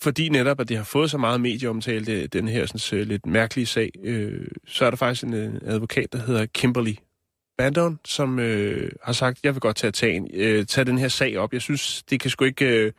fordi 0.05 0.29
netop, 0.29 0.61
at 0.61 0.69
det 0.69 0.77
har 0.77 0.85
fået 0.85 1.11
så 1.11 1.19
meget 1.19 1.41
medieomtale, 1.41 2.27
den 2.27 2.49
her 2.49 2.67
sådan, 2.67 3.01
øh, 3.01 3.07
lidt 3.07 3.27
mærkelige 3.27 3.67
sag, 3.67 3.91
øh, 4.05 4.47
så 4.67 4.85
er 4.85 4.91
der 4.91 4.97
faktisk 4.97 5.25
en 5.25 5.35
øh, 5.35 5.55
advokat, 5.67 6.13
der 6.13 6.19
hedder 6.19 6.47
Kimberly 6.47 6.95
Bandon, 7.59 7.99
som 8.05 8.39
øh, 8.39 8.91
har 9.03 9.13
sagt, 9.13 9.39
jeg 9.45 9.55
vil 9.55 9.61
godt 9.61 9.77
tage, 9.77 9.91
tage, 9.91 10.13
en, 10.13 10.31
øh, 10.35 10.67
tage 10.67 10.85
den 10.85 10.99
her 10.99 11.09
sag 11.09 11.39
op. 11.39 11.53
Jeg 11.53 11.63
synes, 11.63 12.03
det 12.03 12.21
kan 12.21 12.31
sgu 12.31 12.45
ikke... 12.45 12.65
Øh, 12.65 12.93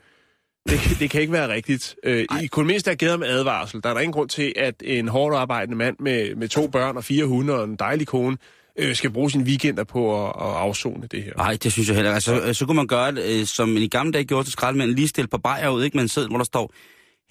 det, 0.70 0.80
det 1.00 1.10
kan 1.10 1.22
ikke 1.22 1.34
være 1.34 1.54
rigtigt. 1.54 1.96
Øh, 2.04 2.26
I 2.44 2.48
kunne 2.48 2.68
mindst 2.68 2.86
have 2.86 2.96
givet 2.96 3.12
ham 3.12 3.24
advarsel. 3.24 3.84
Der 3.84 3.90
er 3.90 3.94
der 3.94 4.02
ingen 4.02 4.14
grund 4.14 4.30
til, 4.30 4.54
at 4.56 4.76
en 4.84 5.08
hårdt 5.08 5.36
arbejdende 5.36 5.78
mand 5.78 5.96
med, 6.00 6.36
med 6.36 6.48
to 6.48 6.68
børn 6.68 6.98
og 6.98 7.04
fire 7.04 7.26
hunde 7.26 7.54
og 7.54 7.64
en 7.64 7.76
dejlig 7.76 8.08
kone 8.08 8.38
øh, 8.80 8.96
skal 8.96 9.10
bruge 9.10 9.32
sine 9.32 9.44
weekender 9.44 9.84
på 9.84 10.26
at, 10.26 10.30
at 10.30 10.56
afzone 10.56 11.08
det 11.12 11.24
her. 11.24 11.34
Nej, 11.38 11.58
det 11.64 11.72
synes 11.72 11.88
jeg 11.88 11.96
heller 11.96 12.12
ikke. 12.12 12.32
Altså, 12.32 12.60
så 12.60 12.66
kunne 12.66 12.76
man 12.76 12.88
gøre 12.88 13.12
det, 13.12 13.40
øh, 13.40 13.46
som 13.46 13.78
i 13.78 13.88
gamle 13.88 14.12
dage 14.12 14.26
gjorde 14.26 14.48
til 14.48 14.52
skraldemænd, 14.52 14.92
lige 14.92 15.08
stille 15.08 15.28
på 15.28 15.38
bajer 15.38 15.70
ud, 15.70 15.84
ikke? 15.84 15.98
med 15.98 16.18
en 16.18 16.28
hvor 16.28 16.38
der 16.38 16.46
står, 16.46 16.72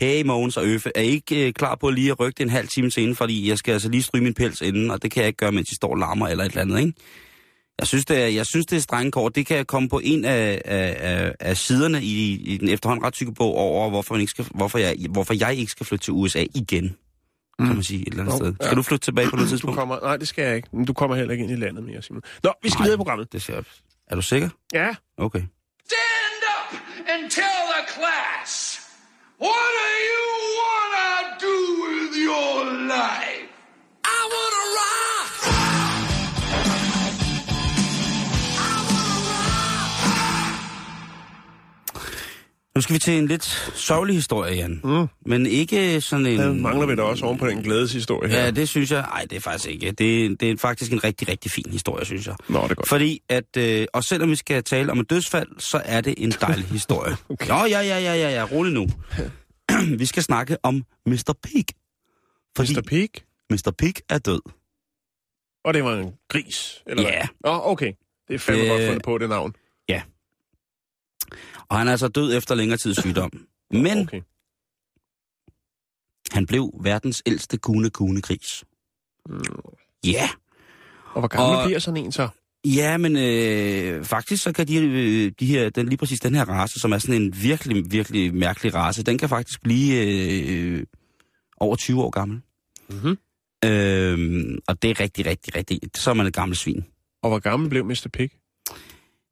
hey 0.00 0.22
Mogens 0.22 0.56
og 0.56 0.66
Øfe, 0.66 0.90
er 0.94 1.00
I 1.00 1.06
ikke 1.06 1.46
øh, 1.46 1.52
klar 1.52 1.74
på 1.74 1.90
lige 1.90 2.10
at 2.10 2.20
rykke 2.20 2.36
det 2.38 2.42
en 2.44 2.50
halv 2.50 2.68
time 2.68 2.90
senere, 2.90 3.14
fordi 3.14 3.48
jeg 3.48 3.58
skal 3.58 3.72
altså 3.72 3.88
lige 3.88 4.02
stryge 4.02 4.24
min 4.24 4.34
pels 4.34 4.60
inden, 4.60 4.90
og 4.90 5.02
det 5.02 5.10
kan 5.10 5.20
jeg 5.20 5.26
ikke 5.28 5.36
gøre, 5.36 5.52
mens 5.52 5.70
I 5.72 5.74
står 5.74 5.90
og 5.90 5.96
larmer 5.96 6.28
eller 6.28 6.44
et 6.44 6.48
eller 6.48 6.62
andet, 6.62 6.80
ikke? 6.80 6.92
Jeg 7.78 7.86
synes, 7.86 8.04
det 8.04 8.22
er, 8.22 8.26
jeg 8.26 8.46
synes, 8.46 8.66
det 8.66 8.76
er 8.76 8.80
strenge 8.80 9.10
kort. 9.10 9.34
Det 9.34 9.46
kan 9.46 9.64
komme 9.66 9.88
på 9.88 10.00
en 10.04 10.24
af, 10.24 10.62
af, 10.64 11.32
af, 11.40 11.56
siderne 11.56 12.02
i, 12.02 12.32
i 12.32 12.56
den 12.56 12.68
efterhånden 12.68 13.04
ret 13.06 13.12
tykke 13.14 13.32
bog 13.32 13.54
over, 13.54 13.90
hvorfor, 13.90 14.14
man 14.14 14.20
ikke 14.20 14.30
skal, 14.30 14.46
hvorfor, 14.54 14.78
jeg, 14.78 14.96
hvorfor 15.10 15.34
jeg 15.34 15.54
ikke 15.56 15.72
skal 15.72 15.86
flytte 15.86 16.04
til 16.04 16.12
USA 16.12 16.44
igen, 16.54 16.84
mm. 17.58 17.66
kan 17.66 17.74
man 17.74 17.82
sige 17.82 18.00
et 18.00 18.08
eller 18.08 18.22
andet 18.22 18.40
Nå, 18.40 18.44
sted. 18.46 18.54
ja. 18.60 18.64
Skal 18.66 18.76
du 18.76 18.82
flytte 18.82 19.04
tilbage 19.04 19.28
på 19.30 19.36
noget 19.36 19.46
Du 19.50 19.52
tidspunkt? 19.52 19.78
kommer, 19.78 19.98
nej, 20.02 20.16
det 20.16 20.28
skal 20.28 20.44
jeg 20.44 20.56
ikke. 20.56 20.68
Men 20.72 20.84
du 20.84 20.92
kommer 20.92 21.16
heller 21.16 21.32
ikke 21.32 21.42
ind 21.44 21.52
i 21.52 21.56
landet 21.56 21.84
mere, 21.84 22.02
Simon. 22.02 22.22
Nå, 22.42 22.52
vi 22.62 22.68
skal 22.70 22.78
Nej. 22.78 22.84
videre 22.86 22.94
i 22.94 22.96
programmet. 22.96 23.32
Det 23.32 23.42
ser, 23.42 23.62
er 24.10 24.14
du 24.14 24.22
sikker? 24.22 24.48
Ja, 24.74 24.94
Okay. 25.18 25.42
What 29.44 29.52
are 29.52 30.00
you 30.00 30.23
Nu 42.74 42.80
skal 42.80 42.94
vi 42.94 42.98
til 42.98 43.18
en 43.18 43.26
lidt 43.26 43.44
sørgelig 43.74 44.14
historie, 44.16 44.54
Jan. 44.54 44.80
Mm. 44.84 45.06
Men 45.26 45.46
ikke 45.46 46.00
sådan 46.00 46.26
en... 46.26 46.38
der 46.38 46.52
mangler 46.52 46.86
vi 46.86 46.94
da 46.96 47.02
også 47.02 47.24
oven 47.26 47.38
på 47.38 47.46
den 47.46 47.62
glædeshistorie 47.62 48.30
her. 48.30 48.44
Ja, 48.44 48.50
det 48.50 48.68
synes 48.68 48.90
jeg... 48.90 49.00
Nej, 49.02 49.26
det 49.30 49.36
er 49.36 49.40
faktisk 49.40 49.68
ikke. 49.70 49.86
Det, 49.92 50.40
det 50.40 50.50
er 50.50 50.56
faktisk 50.56 50.92
en 50.92 51.04
rigtig, 51.04 51.28
rigtig 51.28 51.50
fin 51.50 51.64
historie, 51.70 52.04
synes 52.04 52.26
jeg. 52.26 52.34
Nå, 52.48 52.62
det 52.62 52.70
er 52.70 52.74
godt. 52.74 52.88
Fordi 52.88 53.20
at... 53.28 53.56
Øh, 53.56 53.86
og 53.92 54.04
selvom 54.04 54.30
vi 54.30 54.36
skal 54.36 54.64
tale 54.64 54.92
om 54.92 55.00
et 55.00 55.10
dødsfald, 55.10 55.48
så 55.58 55.82
er 55.84 56.00
det 56.00 56.14
en 56.16 56.30
dejlig 56.40 56.64
historie. 56.64 57.16
okay. 57.28 57.48
Nå, 57.48 57.54
ja, 57.54 57.80
ja, 57.80 57.98
ja, 57.98 58.14
ja, 58.14 58.30
ja. 58.30 58.44
Rolig 58.52 58.72
nu. 58.72 58.86
vi 59.98 60.06
skal 60.06 60.22
snakke 60.22 60.56
om 60.62 60.84
Mr. 61.06 61.34
Pig. 61.42 61.64
Fordi 62.56 62.74
Mr. 62.74 62.82
Pig? 62.86 63.08
Mr. 63.50 63.72
Pig 63.78 63.94
er 64.08 64.18
død. 64.18 64.40
Og 65.64 65.74
det 65.74 65.84
var 65.84 65.96
en 65.96 66.12
gris, 66.28 66.82
eller 66.86 67.02
Ja. 67.02 67.08
hvad? 67.42 67.52
Åh, 67.52 67.66
okay. 67.66 67.92
Det 68.28 68.34
er 68.34 68.38
fandme 68.38 68.62
Øh, 68.64 68.70
godt 68.70 68.82
fundet 68.86 69.02
på, 69.02 69.18
det 69.18 69.28
navn. 69.28 69.54
Og 71.68 71.78
han 71.78 71.86
er 71.86 71.90
altså 71.90 72.08
død 72.08 72.36
efter 72.36 72.54
længere 72.54 72.78
tids 72.78 73.00
sygdom. 73.00 73.30
Men 73.70 73.98
Okay. 73.98 74.20
han 76.32 76.46
blev 76.46 76.70
verdens 76.82 77.22
ældste 77.26 77.56
kune-kune-gris. 77.58 78.64
Ja. 80.04 80.28
Og 81.12 81.20
hvor 81.20 81.28
gammel 81.28 81.56
Og- 81.58 81.64
bliver 81.66 81.78
sådan 81.78 82.04
en 82.04 82.12
så? 82.12 82.28
Ja, 82.66 82.96
men 82.96 83.16
øh, 83.16 84.04
faktisk 84.04 84.42
så 84.42 84.52
kan 84.52 84.68
de, 84.68 84.76
øh, 84.76 85.32
de 85.40 85.46
her, 85.46 85.70
den, 85.70 85.86
lige 85.88 85.96
præcis 85.96 86.20
den 86.20 86.34
her 86.34 86.44
race, 86.44 86.80
som 86.80 86.92
er 86.92 86.98
sådan 86.98 87.22
en 87.22 87.34
virkelig, 87.42 87.92
virkelig 87.92 88.34
mærkelig 88.34 88.74
race, 88.74 89.02
den 89.02 89.18
kan 89.18 89.28
faktisk 89.28 89.62
blive 89.62 90.06
øh, 90.06 90.86
over 91.56 91.76
20 91.76 92.02
år 92.02 92.10
gammel. 92.10 92.40
Mhm. 92.90 93.18
Øh, 93.64 94.58
og 94.68 94.82
det 94.82 94.90
er 94.90 95.00
rigtig, 95.00 95.26
rigtig, 95.26 95.56
rigtig, 95.56 95.80
så 95.96 96.10
er 96.10 96.14
man 96.14 96.26
et 96.26 96.34
gammelt 96.34 96.58
svin. 96.58 96.84
Og 97.22 97.28
hvor 97.30 97.38
gammel 97.38 97.68
blev 97.70 97.84
Mr. 97.84 98.06
Pig? 98.12 98.30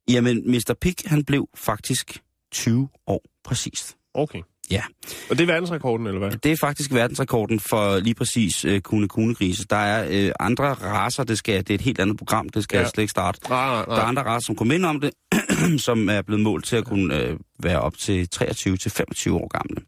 Jamen, 0.09 0.51
Mr. 0.51 0.73
Pig, 0.81 0.95
han 1.05 1.23
blev 1.23 1.49
faktisk 1.55 2.21
20 2.51 2.89
år 3.07 3.21
præcist. 3.43 3.95
Okay. 4.13 4.39
Ja. 4.71 4.81
Og 5.29 5.37
det 5.37 5.41
er 5.41 5.45
verdensrekorden, 5.53 6.07
eller 6.07 6.19
hvad? 6.19 6.31
Det 6.31 6.51
er 6.51 6.57
faktisk 6.57 6.93
verdensrekorden 6.93 7.59
for 7.59 7.99
lige 7.99 8.13
præcis 8.15 8.65
øh, 8.65 8.81
kune 8.81 9.07
kune 9.07 9.35
grise 9.35 9.65
Der 9.69 9.75
er 9.75 10.07
øh, 10.11 10.31
andre 10.39 10.73
raser, 10.73 11.23
det, 11.23 11.37
skal, 11.37 11.57
det 11.57 11.69
er 11.69 11.73
et 11.75 11.81
helt 11.81 11.99
andet 11.99 12.17
program, 12.17 12.49
det 12.49 12.63
skal 12.63 12.77
Ja. 12.77 12.81
jeg 12.81 12.89
slet 12.89 13.01
ikke 13.03 13.11
starte. 13.11 13.39
Nej, 13.49 13.65
nej, 13.65 13.85
Der 13.85 13.91
er 13.91 13.95
nej. 13.95 14.05
andre 14.09 14.23
raser, 14.23 14.45
som 14.45 14.55
kommer 14.55 14.73
ind 14.73 14.85
om 14.85 14.99
det, 15.01 15.11
som 15.87 16.09
er 16.09 16.21
blevet 16.21 16.41
målt 16.43 16.65
til 16.65 16.75
at 16.75 16.85
kunne 16.85 17.17
øh, 17.19 17.37
være 17.59 17.79
op 17.81 17.97
til 17.97 18.27
23-25 18.35 19.31
år 19.31 19.47
gamle. 19.47 19.85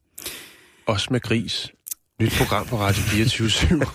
Også 0.85 1.07
med 1.11 1.19
gris. 1.21 1.71
Nyt 2.21 2.33
program 2.37 2.65
på 2.67 2.77
Radio 2.77 3.01
24 3.13 3.49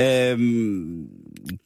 Øhm, 0.00 1.06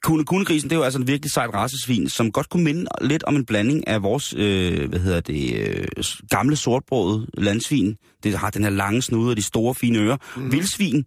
kune 0.03 0.25
kunegrisen, 0.25 0.71
det 0.71 0.77
er 0.77 0.79
jo 0.79 0.85
altså 0.85 1.01
en 1.01 1.07
virkelig 1.07 1.33
sejt 1.33 1.55
racesvin, 1.55 2.09
som 2.09 2.33
godt 2.33 2.49
kunne 2.49 2.65
minde 2.65 2.87
lidt 3.01 3.23
om 3.23 3.37
en 3.37 3.45
blanding 3.45 3.89
af 3.89 4.03
vores, 4.03 4.35
øh, 4.37 4.89
hvad 4.89 4.99
hedder 4.99 5.21
det, 5.21 5.57
øh, 5.57 6.05
gamle 6.31 6.57
sortbrød 6.57 7.27
landsvin. 7.35 7.97
Det 8.23 8.39
har 8.39 8.51
den 8.51 8.63
her 8.63 8.71
lange 8.71 9.03
snude 9.03 9.31
og 9.31 9.37
de 9.37 9.43
store 9.43 9.75
fine 9.75 9.99
ører. 9.99 10.17
Mm. 10.37 10.53
Vildsvin 10.53 11.05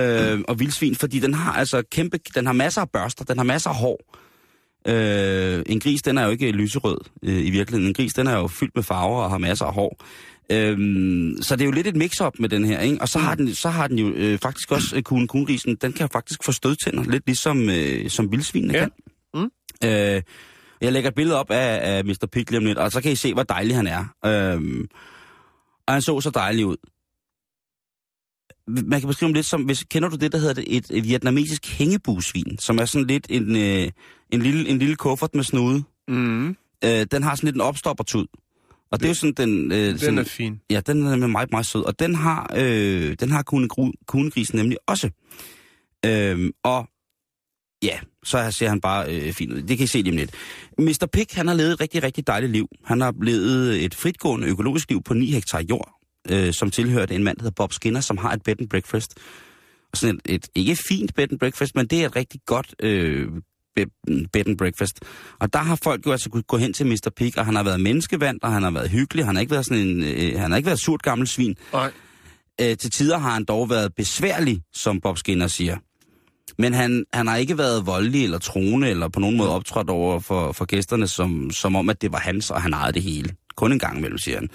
øh, 0.00 0.40
og 0.48 0.60
vildsvin, 0.60 0.94
fordi 0.94 1.18
den 1.18 1.34
har 1.34 1.52
altså 1.52 1.82
kæmpe, 1.90 2.18
den 2.34 2.46
har 2.46 2.52
masser 2.52 2.80
af 2.80 2.90
børster, 2.90 3.24
den 3.24 3.36
har 3.36 3.44
masser 3.44 3.70
af 3.70 3.76
hår. 3.76 4.00
Øh, 4.88 5.62
en 5.66 5.80
gris, 5.80 6.02
den 6.02 6.18
er 6.18 6.24
jo 6.24 6.30
ikke 6.30 6.50
lyserød 6.50 6.98
øh, 7.22 7.46
i 7.46 7.50
virkeligheden. 7.50 7.88
En 7.88 7.94
gris, 7.94 8.14
den 8.14 8.26
er 8.26 8.36
jo 8.36 8.46
fyldt 8.48 8.74
med 8.74 8.82
farver 8.82 9.22
og 9.22 9.30
har 9.30 9.38
masser 9.38 9.64
af 9.64 9.74
hår. 9.74 9.96
Øhm, 10.52 11.36
så 11.42 11.56
det 11.56 11.60
er 11.62 11.66
jo 11.66 11.70
lidt 11.72 11.86
et 11.86 11.96
mix-up 11.96 12.32
med 12.38 12.48
den 12.48 12.64
her, 12.64 12.80
ikke? 12.80 13.00
Og 13.00 13.08
så 13.08 13.18
har 13.18 13.34
den, 13.34 13.54
så 13.54 13.68
har 13.68 13.86
den 13.88 13.98
jo 13.98 14.08
øh, 14.10 14.38
faktisk 14.38 14.72
også, 14.72 14.96
øh, 14.96 15.02
kugen 15.02 15.26
kugengrisen, 15.28 15.76
den 15.76 15.92
kan 15.92 16.08
faktisk 16.12 16.44
få 16.44 16.52
stødtænder, 16.52 17.04
lidt 17.04 17.26
ligesom 17.26 17.68
øh, 17.70 18.10
som 18.10 18.32
vildsvinene 18.32 18.74
Ja. 18.74 18.78
kan. 18.80 18.90
Mm. 19.34 19.50
Øh, 19.84 20.22
jeg 20.80 20.92
lægger 20.92 21.08
et 21.10 21.14
billede 21.14 21.38
op 21.38 21.50
af, 21.50 21.96
af 21.96 22.04
Mr. 22.04 22.26
Pig 22.32 22.50
lidt, 22.50 22.78
og 22.78 22.92
så 22.92 23.00
kan 23.00 23.12
I 23.12 23.16
se, 23.16 23.32
hvor 23.34 23.42
dejlig 23.42 23.76
han 23.76 23.86
er. 23.86 24.04
Øhm, 24.26 24.88
og 25.86 25.92
han 25.94 26.02
så 26.02 26.20
så 26.20 26.30
dejlig 26.30 26.66
ud. 26.66 26.76
Man 28.66 29.00
kan 29.00 29.08
beskrive 29.08 29.28
ham 29.28 29.34
lidt 29.34 29.46
som, 29.46 29.62
hvis, 29.62 29.84
kender 29.90 30.08
du 30.08 30.16
det, 30.16 30.32
der 30.32 30.38
hedder 30.38 30.54
det, 30.54 30.64
et, 30.76 30.86
et 30.90 31.04
vietnamesisk 31.04 31.66
hængebusvin, 31.78 32.58
som 32.58 32.78
er 32.78 32.84
sådan 32.84 33.06
lidt 33.06 33.26
en, 33.30 33.56
øh, 33.56 33.90
en, 34.30 34.42
lille, 34.42 34.68
en 34.68 34.78
lille 34.78 34.96
kuffert 34.96 35.34
med 35.34 35.44
snude. 35.44 35.82
mm. 36.08 36.48
Øh, 36.84 37.06
den 37.10 37.22
har 37.22 37.34
sådan 37.34 37.46
lidt 37.46 37.54
en 37.56 37.60
opstoppertud. 37.60 38.26
Og 38.90 39.00
det 39.00 39.04
er 39.04 39.10
jo 39.10 39.14
sådan 39.14 39.34
den... 39.34 39.72
Øh, 39.72 39.78
Den 39.78 39.98
sådan, 39.98 40.18
er 40.18 40.24
fin. 40.24 40.60
Ja, 40.70 40.80
den 40.80 41.06
er 41.06 41.26
meget, 41.26 41.50
meget 41.50 41.66
sød. 41.66 41.82
Og 41.82 41.98
den 41.98 42.14
har, 42.14 42.52
øh, 42.56 43.16
den 43.20 43.30
har 43.30 43.42
kune, 43.42 43.68
kunegrisen 44.06 44.58
nemlig 44.58 44.78
også. 44.86 45.10
Øhm, 46.06 46.50
og 46.62 46.88
ja, 47.82 47.98
så 48.24 48.50
ser 48.50 48.68
han 48.68 48.80
bare 48.80 49.14
øh, 49.14 49.32
fint 49.32 49.52
ud. 49.52 49.62
Det 49.62 49.78
kan 49.78 49.84
I 49.84 49.86
se 49.86 50.02
lige 50.02 50.12
om 50.12 50.16
lidt. 50.16 50.30
Mr. 50.78 51.06
Pig, 51.12 51.26
han 51.32 51.48
har 51.48 51.54
levet 51.54 51.72
et 51.72 51.80
rigtig, 51.80 52.02
rigtig 52.02 52.26
dejligt 52.26 52.52
liv. 52.52 52.68
Han 52.84 53.00
har 53.00 53.14
levet 53.22 53.84
et 53.84 53.94
fritgående 53.94 54.46
økologisk 54.48 54.90
liv 54.90 55.02
på 55.02 55.14
9 55.14 55.30
hektar 55.30 55.62
jord, 55.70 56.00
øh, 56.30 56.52
som 56.52 56.70
tilhørte 56.70 57.14
en 57.14 57.24
mand, 57.24 57.36
der 57.36 57.42
hedder 57.42 57.54
Bob 57.54 57.72
Skinner, 57.72 58.00
som 58.00 58.18
har 58.18 58.32
et 58.32 58.42
bed 58.42 58.54
and 58.60 58.68
breakfast. 58.68 59.14
Og 59.92 59.98
sådan 59.98 60.20
et, 60.24 60.34
et 60.34 60.48
ikke 60.54 60.76
fint 60.88 61.14
bed 61.14 61.28
and 61.30 61.38
breakfast, 61.38 61.74
men 61.74 61.86
det 61.86 62.02
er 62.02 62.06
et 62.06 62.16
rigtig 62.16 62.40
godt 62.46 62.74
øh, 62.80 63.28
bed 64.32 64.46
and 64.46 64.58
breakfast. 64.58 65.00
Og 65.40 65.52
der 65.52 65.58
har 65.58 65.78
folk 65.82 66.06
jo 66.06 66.12
altså 66.12 66.30
kunnet 66.30 66.46
gå 66.46 66.56
hen 66.56 66.72
til 66.72 66.86
Mr. 66.86 67.10
Pig, 67.16 67.38
og 67.38 67.46
han 67.46 67.56
har 67.56 67.62
været 67.62 67.80
menneskevand, 67.80 68.38
og 68.42 68.52
han 68.52 68.62
har 68.62 68.70
været 68.70 68.90
hyggelig. 68.90 69.26
Han 69.26 69.34
har 69.34 69.40
ikke 69.40 69.50
været 69.50 69.66
sådan 69.66 69.86
en, 69.86 70.02
øh, 70.02 70.40
han 70.40 70.50
har 70.50 70.56
ikke 70.56 70.66
været 70.66 70.80
surt 70.80 71.02
gammel 71.02 71.26
svin. 71.26 71.56
Nej. 71.72 71.92
Øh, 72.60 72.76
til 72.76 72.90
tider 72.90 73.18
har 73.18 73.30
han 73.30 73.44
dog 73.44 73.70
været 73.70 73.94
besværlig, 73.94 74.62
som 74.72 75.00
Bob 75.00 75.18
Skinner 75.18 75.46
siger. 75.46 75.76
Men 76.58 76.74
han, 76.74 77.04
han 77.12 77.26
har 77.26 77.36
ikke 77.36 77.58
været 77.58 77.86
voldelig 77.86 78.24
eller 78.24 78.38
troende, 78.38 78.88
eller 78.88 79.08
på 79.08 79.20
nogen 79.20 79.36
måde 79.36 79.50
optrådt 79.50 79.90
over 79.90 80.20
for, 80.20 80.52
for 80.52 80.64
gæsterne, 80.64 81.06
som, 81.06 81.50
som 81.50 81.76
om, 81.76 81.88
at 81.88 82.02
det 82.02 82.12
var 82.12 82.18
hans, 82.18 82.50
og 82.50 82.62
han 82.62 82.72
ejede 82.72 82.92
det 82.92 83.02
hele. 83.02 83.34
Kun 83.56 83.72
en 83.72 83.78
gang 83.78 83.98
imellem, 83.98 84.18
siger 84.18 84.38
han. 84.38 84.48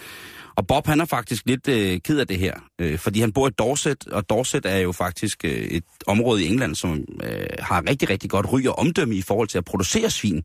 Og 0.56 0.68
Bob, 0.68 0.88
han 0.88 1.02
er 1.02 1.06
faktisk 1.06 1.46
lidt 1.46 1.68
øh, 1.68 2.00
ked 2.00 2.20
af 2.20 2.28
det 2.28 2.40
her, 2.40 2.54
øh, 2.82 2.98
fordi 2.98 3.20
han 3.20 3.32
bor 3.32 3.48
i 3.48 3.52
Dorset, 3.52 4.08
og 4.08 4.30
Dorset 4.30 4.66
er 4.66 4.78
jo 4.78 4.92
faktisk 4.92 5.46
øh, 5.46 5.52
et 5.52 5.84
område 6.08 6.44
i 6.44 6.48
England, 6.48 6.76
som 6.76 7.06
øh, 7.24 7.46
har 7.60 7.84
rigtig, 7.90 8.10
rigtig 8.10 8.30
godt 8.30 8.54
ry 8.54 8.66
og 8.66 8.80
omdømme 8.80 9.16
i 9.16 9.22
forhold 9.22 9.48
til 9.48 9.58
at 9.58 9.66
producere 9.66 10.10
svin. 10.10 10.44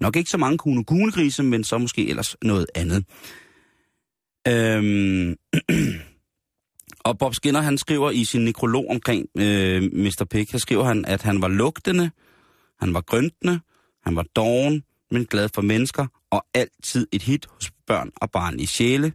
Nok 0.00 0.16
ikke 0.16 0.30
så 0.30 0.38
mange 0.38 0.58
kune 0.58 0.84
kuglgrise, 0.84 1.42
men 1.42 1.64
så 1.64 1.78
måske 1.78 2.08
ellers 2.08 2.36
noget 2.42 2.66
andet. 2.74 3.04
Øhm, 4.48 5.36
og 7.08 7.18
Bob 7.18 7.34
Skinner, 7.34 7.60
han 7.60 7.78
skriver 7.78 8.10
i 8.10 8.24
sin 8.24 8.44
nekrolog 8.44 8.86
omkring 8.90 9.26
øh, 9.38 9.82
Mr. 9.82 10.26
Pig, 10.30 10.46
her 10.52 10.58
skriver 10.58 10.84
han, 10.84 11.04
at 11.04 11.22
han 11.22 11.42
var 11.42 11.48
lugtende, 11.48 12.10
han 12.80 12.94
var 12.94 13.00
grøntende, 13.00 13.60
Han 14.04 14.16
var 14.16 14.24
doven, 14.36 14.82
men 15.10 15.24
glad 15.24 15.48
for 15.54 15.62
mennesker, 15.62 16.06
og 16.30 16.46
altid 16.54 17.06
et 17.12 17.22
hit 17.22 17.46
hos 17.46 17.70
børn 17.86 18.10
og 18.16 18.30
barn 18.30 18.60
i 18.60 18.66
sjæle. 18.66 19.12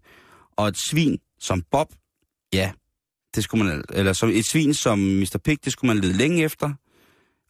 Og 0.62 0.68
et 0.68 0.78
svin 0.78 1.20
som 1.40 1.64
Bob, 1.72 1.88
ja, 2.54 2.72
det 3.36 3.44
skulle 3.44 3.66
man, 3.66 3.84
eller 3.94 4.14
som 4.14 4.30
et 4.30 4.46
svin 4.46 4.74
som 4.74 5.00
Mr. 5.00 5.38
Pig, 5.44 5.66
det 5.66 5.74
skulle 5.74 5.94
man 5.94 6.04
lede 6.04 6.18
længe 6.18 6.44
efter. 6.44 6.74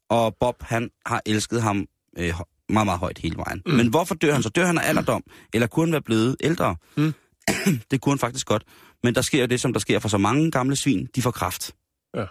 Og 0.09 0.35
Bob, 0.39 0.55
han 0.61 0.89
har 1.05 1.21
elsket 1.25 1.61
ham 1.61 1.85
øh, 2.17 2.33
meget, 2.69 2.87
meget 2.87 2.99
højt 2.99 3.17
hele 3.17 3.37
vejen. 3.37 3.61
Mm. 3.65 3.73
Men 3.73 3.87
hvorfor 3.87 4.15
dør 4.15 4.33
han 4.33 4.43
så? 4.43 4.49
Dør 4.49 4.65
han 4.65 4.77
af 4.77 4.89
alderdom? 4.89 5.23
Eller 5.53 5.67
kunne 5.67 5.85
han 5.85 5.91
være 5.91 6.01
blevet 6.01 6.35
ældre? 6.39 6.75
Mm. 6.97 7.13
det 7.91 8.01
kunne 8.01 8.11
han 8.11 8.19
faktisk 8.19 8.47
godt. 8.47 8.63
Men 9.03 9.15
der 9.15 9.21
sker 9.21 9.41
jo 9.41 9.47
det, 9.47 9.61
som 9.61 9.73
der 9.73 9.79
sker 9.79 9.99
for 9.99 10.09
så 10.09 10.17
mange 10.17 10.51
gamle 10.51 10.75
svin. 10.75 11.07
De 11.15 11.21
får 11.21 11.31
kraft. 11.31 11.75
Ja. 12.15 12.25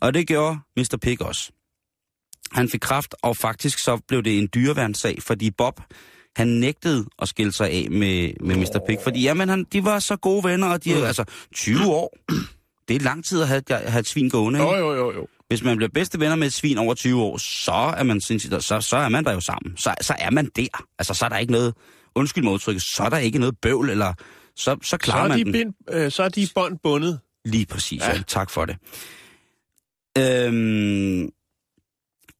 Og 0.00 0.14
det 0.14 0.26
gjorde 0.26 0.58
Mr. 0.76 0.98
Pig 1.02 1.22
også. 1.22 1.52
Han 2.52 2.68
fik 2.68 2.80
kraft, 2.80 3.14
og 3.22 3.36
faktisk 3.36 3.78
så 3.78 3.96
blev 4.08 4.22
det 4.22 4.38
en 4.38 4.48
dyreværnssag, 4.54 5.22
fordi 5.22 5.50
Bob, 5.50 5.80
han 6.36 6.48
nægtede 6.48 7.06
at 7.22 7.28
skille 7.28 7.52
sig 7.52 7.70
af 7.70 7.86
med, 7.90 8.32
med 8.40 8.56
Mr. 8.56 8.80
Pig. 8.86 8.98
Fordi 9.02 9.22
jamen, 9.22 9.48
han, 9.48 9.64
de 9.72 9.84
var 9.84 9.98
så 9.98 10.16
gode 10.16 10.44
venner, 10.44 10.66
og 10.68 10.84
de 10.84 10.92
er 10.92 11.06
altså 11.06 11.24
20 11.54 11.86
år. 11.86 12.16
Det 12.88 12.96
er 12.96 13.00
lang 13.00 13.24
tid 13.24 13.42
at 13.42 13.48
have, 13.48 13.62
have 13.70 14.00
et 14.00 14.06
svin 14.06 14.28
gående. 14.28 14.60
Jo, 14.60 14.70
Ikke? 14.74 14.78
jo, 14.86 14.94
jo, 14.94 15.12
jo. 15.14 15.26
Hvis 15.48 15.62
man 15.62 15.76
bliver 15.76 15.90
bedste 15.94 16.20
venner 16.20 16.36
med 16.36 16.46
et 16.46 16.52
svin 16.52 16.78
over 16.78 16.94
20 16.94 17.22
år, 17.22 17.36
så 17.38 17.72
er 17.72 18.02
man, 18.02 18.20
sindssygt, 18.20 18.64
så, 18.64 18.80
så 18.80 18.96
er 18.96 19.08
man 19.08 19.24
der 19.24 19.32
jo 19.32 19.40
sammen. 19.40 19.76
Så, 19.76 19.94
så 20.00 20.14
er 20.18 20.30
man 20.30 20.50
der. 20.56 20.84
Altså, 20.98 21.14
så 21.14 21.24
er 21.24 21.28
der 21.28 21.36
ikke 21.38 21.52
noget, 21.52 21.74
undskyld 22.14 22.44
mig 22.44 22.52
udtrykket, 22.52 22.82
så 22.82 23.02
er 23.02 23.08
der 23.08 23.18
ikke 23.18 23.38
noget 23.38 23.54
bøvl, 23.62 23.90
eller 23.90 24.14
så, 24.56 24.76
så 24.76 24.76
Så 24.82 24.96
klarer 24.96 25.24
er, 25.24 25.28
man 25.28 25.38
de 25.38 25.44
den. 25.44 25.52
bind, 25.52 25.74
øh, 25.90 26.10
så 26.10 26.22
er 26.22 26.28
de 26.28 26.48
bånd 26.54 26.78
bundet. 26.82 27.20
Lige 27.44 27.66
præcis, 27.66 28.00
Ja. 28.02 28.14
ja. 28.16 28.22
Tak 28.26 28.50
for 28.50 28.64
det. 28.64 28.76
Øhm, 30.18 31.28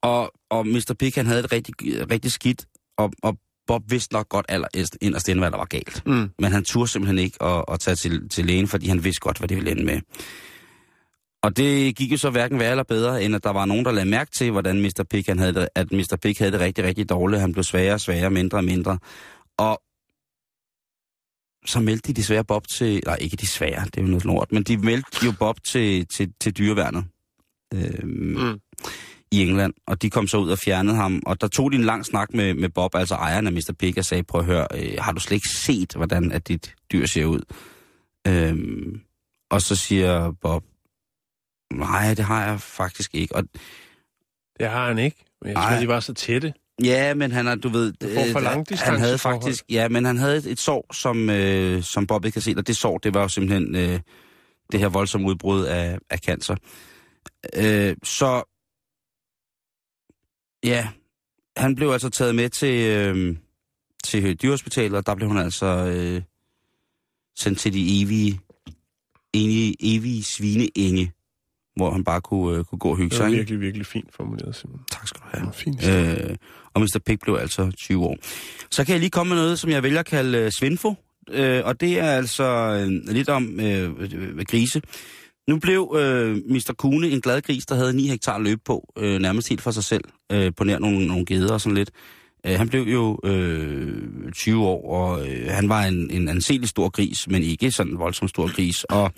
og, 0.02 0.32
og 0.50 0.66
Mr. 0.66 0.94
Pig, 0.98 1.12
han 1.14 1.26
havde 1.26 1.40
et 1.40 1.52
rigtig, 1.52 1.74
rigtig 2.10 2.32
skidt, 2.32 2.66
og, 2.98 3.12
og 3.22 3.36
Bob 3.66 3.82
vidste 3.90 4.14
nok 4.14 4.28
godt 4.28 4.46
aller 4.48 4.68
inderst 5.00 5.28
inde, 5.28 5.40
hvad 5.40 5.50
der 5.50 5.56
var 5.56 5.64
galt. 5.64 6.06
Mm. 6.06 6.30
Men 6.38 6.52
han 6.52 6.64
turde 6.64 6.90
simpelthen 6.90 7.18
ikke 7.18 7.42
at, 7.42 7.64
at 7.72 7.80
tage 7.80 7.94
til, 7.94 8.28
til 8.28 8.46
lægen, 8.46 8.68
fordi 8.68 8.88
han 8.88 9.04
vidste 9.04 9.20
godt, 9.20 9.38
hvad 9.38 9.48
det 9.48 9.56
ville 9.56 9.70
ende 9.70 9.84
med. 9.84 10.00
Og 11.42 11.56
det 11.56 11.96
gik 11.96 12.12
jo 12.12 12.16
så 12.16 12.30
hverken 12.30 12.58
værre 12.58 12.70
eller 12.70 12.84
bedre, 12.84 13.24
end 13.24 13.34
at 13.34 13.44
der 13.44 13.50
var 13.50 13.64
nogen, 13.64 13.84
der 13.84 13.92
lagde 13.92 14.10
mærke 14.10 14.30
til, 14.30 14.50
hvordan 14.50 14.82
Mr. 14.82 15.04
Pig, 15.10 15.24
han 15.28 15.38
havde 15.38 15.54
det, 15.54 15.68
at 15.74 15.92
Mr. 15.92 16.18
Pig 16.22 16.36
havde 16.38 16.52
det 16.52 16.60
rigtig, 16.60 16.84
rigtig 16.84 17.08
dårligt. 17.08 17.40
Han 17.40 17.52
blev 17.52 17.64
sværere 17.64 17.94
og 17.94 18.00
sværere, 18.00 18.30
mindre 18.30 18.58
og 18.58 18.64
mindre. 18.64 18.98
Og 19.58 19.82
så 21.66 21.80
meldte 21.80 22.08
de 22.08 22.16
desværre 22.16 22.44
Bob 22.44 22.68
til... 22.68 23.02
Nej, 23.06 23.16
ikke 23.20 23.36
desværre, 23.36 23.84
det 23.84 23.96
er 23.96 24.02
jo 24.02 24.08
noget 24.08 24.24
lort, 24.24 24.52
men 24.52 24.62
de 24.62 24.76
meldte 24.76 25.26
jo 25.26 25.32
Bob 25.38 25.56
til, 25.64 26.06
til, 26.06 26.32
til 26.40 26.58
dyreværnet 26.58 27.04
øhm, 27.74 28.36
Mm. 28.38 28.60
I 29.32 29.40
England, 29.42 29.74
og 29.86 30.02
de 30.02 30.10
kom 30.10 30.26
så 30.26 30.36
ud 30.36 30.50
og 30.50 30.58
fjernede 30.58 30.96
ham. 30.96 31.22
Og 31.26 31.40
der 31.40 31.48
tog 31.48 31.72
de 31.72 31.76
en 31.76 31.84
lang 31.84 32.06
snak 32.06 32.34
med, 32.34 32.54
med 32.54 32.68
Bob, 32.68 32.94
altså 32.94 33.14
ejeren 33.14 33.46
af 33.46 33.52
Mr. 33.52 33.74
Pig, 33.78 33.98
og 33.98 34.04
sagde, 34.04 34.22
prøv 34.22 34.40
at 34.40 34.46
høre, 34.46 34.66
øh, 34.74 34.98
har 34.98 35.12
du 35.12 35.20
slet 35.20 35.34
ikke 35.36 35.48
set, 35.48 35.92
hvordan 35.96 36.32
at 36.32 36.48
dit 36.48 36.74
dyr 36.92 37.06
ser 37.06 37.24
ud? 37.24 37.40
Øhm, 38.26 39.00
og 39.50 39.62
så 39.62 39.76
siger 39.76 40.32
Bob, 40.42 40.64
nej, 41.72 42.14
det 42.14 42.24
har 42.24 42.46
jeg 42.46 42.60
faktisk 42.60 43.14
ikke. 43.14 43.36
Og 43.36 43.44
Det 44.58 44.68
har 44.68 44.88
han 44.88 44.98
ikke. 44.98 45.24
Men 45.42 45.52
jeg 45.52 45.56
tror, 45.56 45.80
de 45.80 45.88
var 45.88 46.00
så 46.00 46.14
tætte. 46.14 46.54
Ja, 46.84 47.14
men 47.14 47.32
han 47.32 47.46
er, 47.46 47.54
du 47.54 47.68
ved... 47.68 47.92
Du 47.92 48.06
for 48.32 48.38
øh, 48.38 48.44
langdistanceforhold. 48.44 48.98
Han 48.98 49.00
havde 49.00 49.18
faktisk... 49.18 49.64
Ja, 49.70 49.88
men 49.88 50.04
han 50.04 50.18
havde 50.18 50.36
et, 50.36 50.46
et 50.46 50.60
sår, 50.60 50.94
som, 50.94 51.30
øh, 51.30 51.82
som 51.82 52.06
Bob 52.06 52.24
ikke 52.24 52.34
kan 52.34 52.42
se, 52.42 52.54
og 52.56 52.66
det 52.66 52.76
sår, 52.76 52.98
det 52.98 53.14
var 53.14 53.22
jo 53.22 53.28
simpelthen 53.28 53.76
øh, 53.76 54.00
det 54.72 54.80
her 54.80 54.88
voldsomme 54.88 55.26
udbrud 55.26 55.64
af, 55.64 55.98
af 56.10 56.18
cancer. 56.18 56.56
Øh, 57.56 57.96
så... 58.02 58.52
Ja, 60.66 60.88
han 61.56 61.74
blev 61.74 61.90
altså 61.90 62.08
taget 62.08 62.34
med 62.34 62.48
til, 62.48 62.86
øh, 62.86 63.36
til 64.04 64.34
dyrehospitalet, 64.42 64.96
og 64.98 65.06
der 65.06 65.14
blev 65.14 65.28
han 65.28 65.38
altså 65.38 65.66
øh, 65.66 66.22
sendt 67.38 67.58
til 67.58 67.72
de 67.72 68.02
evige, 68.02 68.40
evige, 69.34 69.76
evige 69.80 70.24
svineenge, 70.24 71.12
hvor 71.76 71.90
han 71.90 72.04
bare 72.04 72.20
kunne, 72.20 72.58
øh, 72.58 72.64
kunne 72.64 72.78
gå 72.78 72.88
og 72.90 72.96
hygge 72.96 73.08
Det 73.10 73.16
sig. 73.16 73.22
var 73.24 73.28
ikke? 73.28 73.38
virkelig, 73.38 73.60
virkelig 73.60 73.86
fint 73.86 74.14
formuleret, 74.14 74.56
Simon. 74.56 74.80
Tak 74.92 75.08
skal 75.08 75.20
du 75.20 75.26
Det 75.32 75.38
have. 75.38 75.46
var 75.46 75.52
fint. 75.52 75.86
Øh, 76.30 76.36
og 76.74 76.80
Mr. 76.80 76.98
Pig 77.06 77.18
blev 77.18 77.34
altså 77.34 77.70
20 77.70 78.04
år. 78.04 78.16
Så 78.70 78.84
kan 78.84 78.92
jeg 78.92 79.00
lige 79.00 79.10
komme 79.10 79.34
med 79.34 79.42
noget, 79.42 79.58
som 79.58 79.70
jeg 79.70 79.82
vælger 79.82 80.00
at 80.00 80.06
kalde 80.06 80.38
øh, 80.38 80.50
svinfo. 80.58 80.94
Øh, 81.30 81.62
og 81.64 81.80
det 81.80 81.98
er 81.98 82.10
altså 82.10 82.44
øh, 82.44 83.14
lidt 83.14 83.28
om 83.28 83.60
øh, 83.60 83.90
øh, 84.00 84.38
grise. 84.48 84.82
Nu 85.48 85.58
blev 85.58 85.94
øh, 85.96 86.36
Mr. 86.36 86.74
Kune 86.78 87.10
en 87.10 87.20
glad 87.20 87.42
gris, 87.42 87.66
der 87.66 87.74
havde 87.74 87.96
9 87.96 88.08
hektar 88.08 88.38
løb 88.38 88.58
på, 88.64 88.92
øh, 88.98 89.18
nærmest 89.18 89.48
helt 89.48 89.60
for 89.60 89.70
sig 89.70 89.84
selv, 89.84 90.04
øh, 90.32 90.52
på 90.56 90.64
nær 90.64 90.78
nogle, 90.78 91.06
nogle 91.06 91.26
geder 91.26 91.52
og 91.52 91.60
sådan 91.60 91.76
lidt. 91.76 91.90
Øh, 92.46 92.58
han 92.58 92.68
blev 92.68 92.82
jo 92.82 93.18
øh, 93.24 94.32
20 94.32 94.64
år, 94.64 94.90
og 94.90 95.28
øh, 95.28 95.50
han 95.50 95.68
var 95.68 95.84
en, 95.84 96.10
en 96.10 96.28
anselig 96.28 96.68
stor 96.68 96.88
gris, 96.88 97.28
men 97.28 97.42
ikke 97.42 97.70
sådan 97.70 97.92
en 97.92 97.98
voldsomt 97.98 98.30
stor 98.30 98.54
gris. 98.54 98.84
Og 98.84 99.12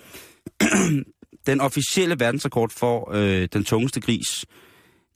den 1.47 1.61
officielle 1.61 2.19
verdensrekord 2.19 2.69
for 2.69 3.11
øh, 3.13 3.47
den 3.53 3.63
tungeste 3.63 4.01
gris, 4.01 4.45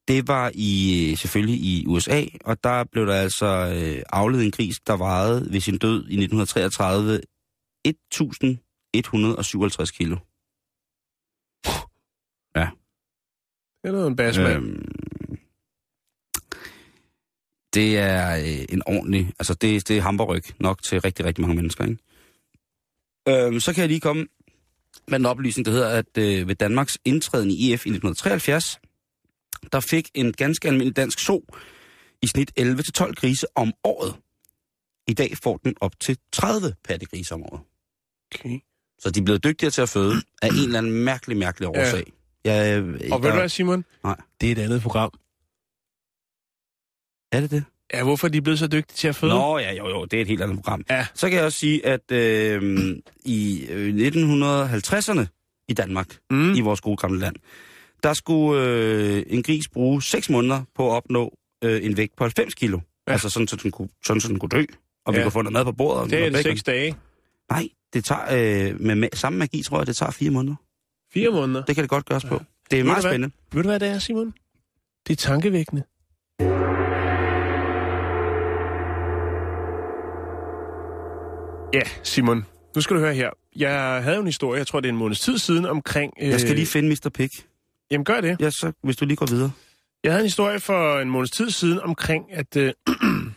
det 0.08 0.28
var 0.28 0.52
i 0.54 1.12
øh, 1.12 1.18
selvfølgelig 1.18 1.56
i 1.56 1.86
USA, 1.88 2.24
og 2.46 2.64
der 2.64 2.84
blev 2.92 3.08
der 3.08 3.16
altså 3.16 3.74
øh, 3.76 4.02
afledt 4.10 4.44
en 4.44 4.52
gris, 4.52 4.76
der 4.88 4.98
vejede 4.98 5.48
ved 5.52 5.60
sin 5.60 5.78
død 5.78 5.96
i 5.96 6.24
1933 6.24 7.22
1157 7.86 9.92
kilo. 9.92 10.18
Det 13.84 13.90
er 13.90 13.92
noget 13.92 14.08
en 14.08 14.16
basmand. 14.16 14.64
Øhm, 14.64 15.40
det 17.74 17.98
er 17.98 18.36
øh, 18.38 18.66
en 18.70 18.82
ordentlig, 18.86 19.34
altså 19.40 19.54
det, 19.54 19.88
det 19.88 19.98
er 19.98 20.02
hamburryg 20.02 20.44
nok 20.60 20.84
til 20.84 21.02
rigtig, 21.02 21.26
rigtig 21.26 21.42
mange 21.42 21.56
mennesker, 21.56 21.86
ikke? 21.86 21.98
Øhm, 23.46 23.60
så 23.60 23.74
kan 23.74 23.82
jeg 23.82 23.88
lige 23.88 24.00
komme 24.00 24.28
med 25.08 25.20
en 25.20 25.26
oplysning, 25.26 25.66
der 25.66 25.72
hedder, 25.72 25.90
at 25.90 26.18
øh, 26.18 26.48
ved 26.48 26.56
Danmarks 26.56 26.98
indtræden 27.06 27.52
i 27.52 27.54
EF 27.54 27.86
i 27.86 27.90
1973, 27.90 28.80
der 29.72 29.80
fik 29.80 30.10
en 30.14 30.34
ganske 30.34 30.68
almindelig 30.68 30.96
dansk 30.96 31.20
so 31.20 31.46
i 32.22 32.28
snit 32.28 32.52
11-12 32.60 33.14
grise 33.14 33.48
om 33.56 33.74
året. 33.84 34.16
I 35.08 35.14
dag 35.14 35.38
får 35.44 35.58
den 35.58 35.76
op 35.82 36.00
til 36.00 36.18
30 36.32 36.74
pattegrise 36.84 37.34
om 37.34 37.44
året. 37.44 37.62
Okay. 38.36 38.60
Så 39.00 39.12
de 39.12 39.20
er 39.20 39.24
blevet 39.24 39.44
dygtigere 39.44 39.72
til 39.72 39.82
at 39.82 39.90
føde 39.90 40.16
af 40.42 40.48
en 40.48 40.54
eller 40.54 40.78
anden 40.78 40.92
mærkelig, 40.92 41.38
mærkelig 41.38 41.70
årsag. 41.70 42.04
Ja. 42.08 42.23
Jeg, 42.46 42.78
Og 42.82 42.88
ved 42.88 43.02
du 43.08 43.28
jeg, 43.28 43.36
hvad, 43.36 43.50
Simon? 43.50 43.86
Nej. 44.04 44.16
Det 44.42 44.48
er 44.48 44.52
et 44.52 44.60
andet 44.60 44.82
program. 44.82 45.12
Er 47.32 47.42
det 47.42 47.52
det? 47.52 47.64
Ja, 47.94 48.04
hvorfor 48.04 48.28
er 48.28 48.32
de 48.32 48.42
blevet 48.42 48.60
så 48.60 48.68
dygtige 48.68 48.96
til 48.98 49.08
at 49.08 49.16
føde? 49.16 49.34
Nå, 49.34 49.58
ja, 49.58 49.74
jo, 49.74 49.90
jo, 49.90 50.06
det 50.06 50.18
er 50.18 50.22
et 50.22 50.28
helt 50.28 50.42
andet 50.42 50.58
program. 50.58 50.84
Ja. 50.90 51.06
Så 51.14 51.30
kan 51.30 51.38
jeg 51.38 51.46
også 51.46 51.60
sige, 51.60 51.86
at 51.86 52.12
øh, 52.12 52.96
i 53.26 53.66
øh, 53.70 53.96
1950'erne 54.08 55.26
i 55.68 55.74
Danmark, 55.74 56.18
Mm. 56.32 56.54
i 56.54 56.62
vores 56.62 56.82
gode 56.82 56.98
gamle 56.98 57.20
land, 57.20 57.36
der 58.04 58.14
skulle 58.14 58.62
øh, 58.68 59.24
en 59.28 59.44
gris 59.44 59.70
bruge 59.70 60.02
6 60.04 60.30
måneder 60.30 60.64
på 60.76 60.92
at 60.92 60.96
opnå 60.96 61.38
øh, 61.64 61.86
en 61.86 61.98
vægt 61.98 62.16
på 62.18 62.24
90 62.24 62.54
kilo. 62.54 62.80
Ja. 63.08 63.12
Altså 63.12 63.30
sådan, 63.30 63.48
så 63.48 63.56
den 63.56 63.72
kunne, 63.72 63.90
sådan, 64.06 64.22
så 64.22 64.28
den 64.28 64.40
kunne 64.40 64.50
dø, 64.50 64.64
og 65.06 65.14
vi 65.14 65.18
Ja. 65.18 65.24
kunne 65.24 65.32
få 65.32 65.42
noget 65.42 65.54
mad 65.54 65.64
på 65.66 65.72
bordet. 65.72 66.02
og 66.04 66.10
Det 66.10 66.20
er 66.20 66.24
det 66.24 66.34
bacon. 66.34 66.44
seks 66.52 66.64
dage. 66.64 66.96
Nej, 67.52 67.68
det 67.94 68.06
tager, 68.06 68.22
øh, 68.72 68.82
med, 68.82 68.96
med 68.96 69.10
samme 69.14 69.40
magi, 69.40 69.64
tror 69.64 69.78
jeg, 69.78 69.88
det 69.88 69.96
tager 69.96 70.12
fire 70.12 70.30
måneder. 70.32 70.56
Fire 71.14 71.30
måneder. 71.32 71.66
Det 71.66 71.76
kan 71.76 71.82
det 71.82 71.90
godt 71.90 72.06
gøres 72.06 72.26
på. 72.26 72.42
Det 72.72 72.80
er 72.80 72.84
Ved 72.84 72.84
meget 72.84 72.98
du 72.98 73.08
hvad? 73.08 73.12
spændende. 73.12 73.36
Ved 73.54 73.64
du, 73.64 73.70
hvad 73.70 73.80
det 73.80 73.88
er, 73.88 74.00
Simon? 74.00 74.34
Det 75.08 75.14
er 75.14 75.16
tankevækkende. 75.16 75.84
Ja, 81.74 81.82
Simon. 82.04 82.46
Nu 82.76 82.82
skal 82.82 82.96
du 82.96 83.02
høre 83.02 83.14
her. 83.14 83.30
Jeg 83.56 84.04
havde 84.04 84.18
en 84.18 84.26
historie, 84.26 84.58
jeg 84.58 84.68
tror, 84.68 84.80
det 84.80 84.88
er 84.90 84.94
en 84.94 84.98
måneds 85.00 85.20
tid 85.20 85.38
siden, 85.38 85.66
omkring... 85.66 86.14
Øh... 86.22 86.30
Jeg 86.30 86.40
skal 86.40 86.56
lige 86.56 86.66
finde 86.66 86.90
Mr. 86.90 87.10
Pig. 87.10 87.30
Jamen, 87.92 88.06
gør 88.06 88.22
det. 88.22 88.38
Ja, 88.40 88.50
så 88.50 88.72
hvis 88.84 88.96
du 88.98 89.06
lige 89.06 89.18
går 89.18 89.26
videre. 89.26 89.52
Jeg 90.04 90.12
havde 90.12 90.22
en 90.22 90.26
historie 90.26 90.60
for 90.60 91.00
en 91.00 91.10
måneds 91.10 91.32
tid 91.32 91.50
siden 91.50 91.80
omkring, 91.80 92.34
at 92.34 92.58
øh, 92.58 92.74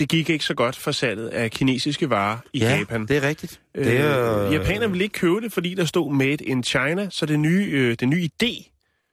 det 0.00 0.08
gik 0.08 0.30
ikke 0.30 0.44
så 0.44 0.54
godt 0.54 0.76
for 0.76 0.92
salget 0.92 1.28
af 1.28 1.50
kinesiske 1.50 2.10
varer 2.10 2.38
i 2.52 2.58
ja, 2.58 2.78
Japan. 2.78 3.06
det 3.06 3.16
er 3.16 3.28
rigtigt. 3.28 3.60
Øh, 3.74 3.84
det 3.84 4.00
er, 4.00 4.52
Japanerne 4.52 4.90
ville 4.90 5.04
ikke 5.04 5.18
købe 5.18 5.40
det, 5.40 5.52
fordi 5.52 5.74
der 5.74 5.84
stod 5.84 6.14
Made 6.14 6.44
in 6.44 6.64
China, 6.64 7.10
så 7.10 7.26
det 7.26 7.40
nye, 7.40 7.68
øh, 7.72 7.96
den 8.00 8.10
nye 8.10 8.28
idé, 8.32 8.70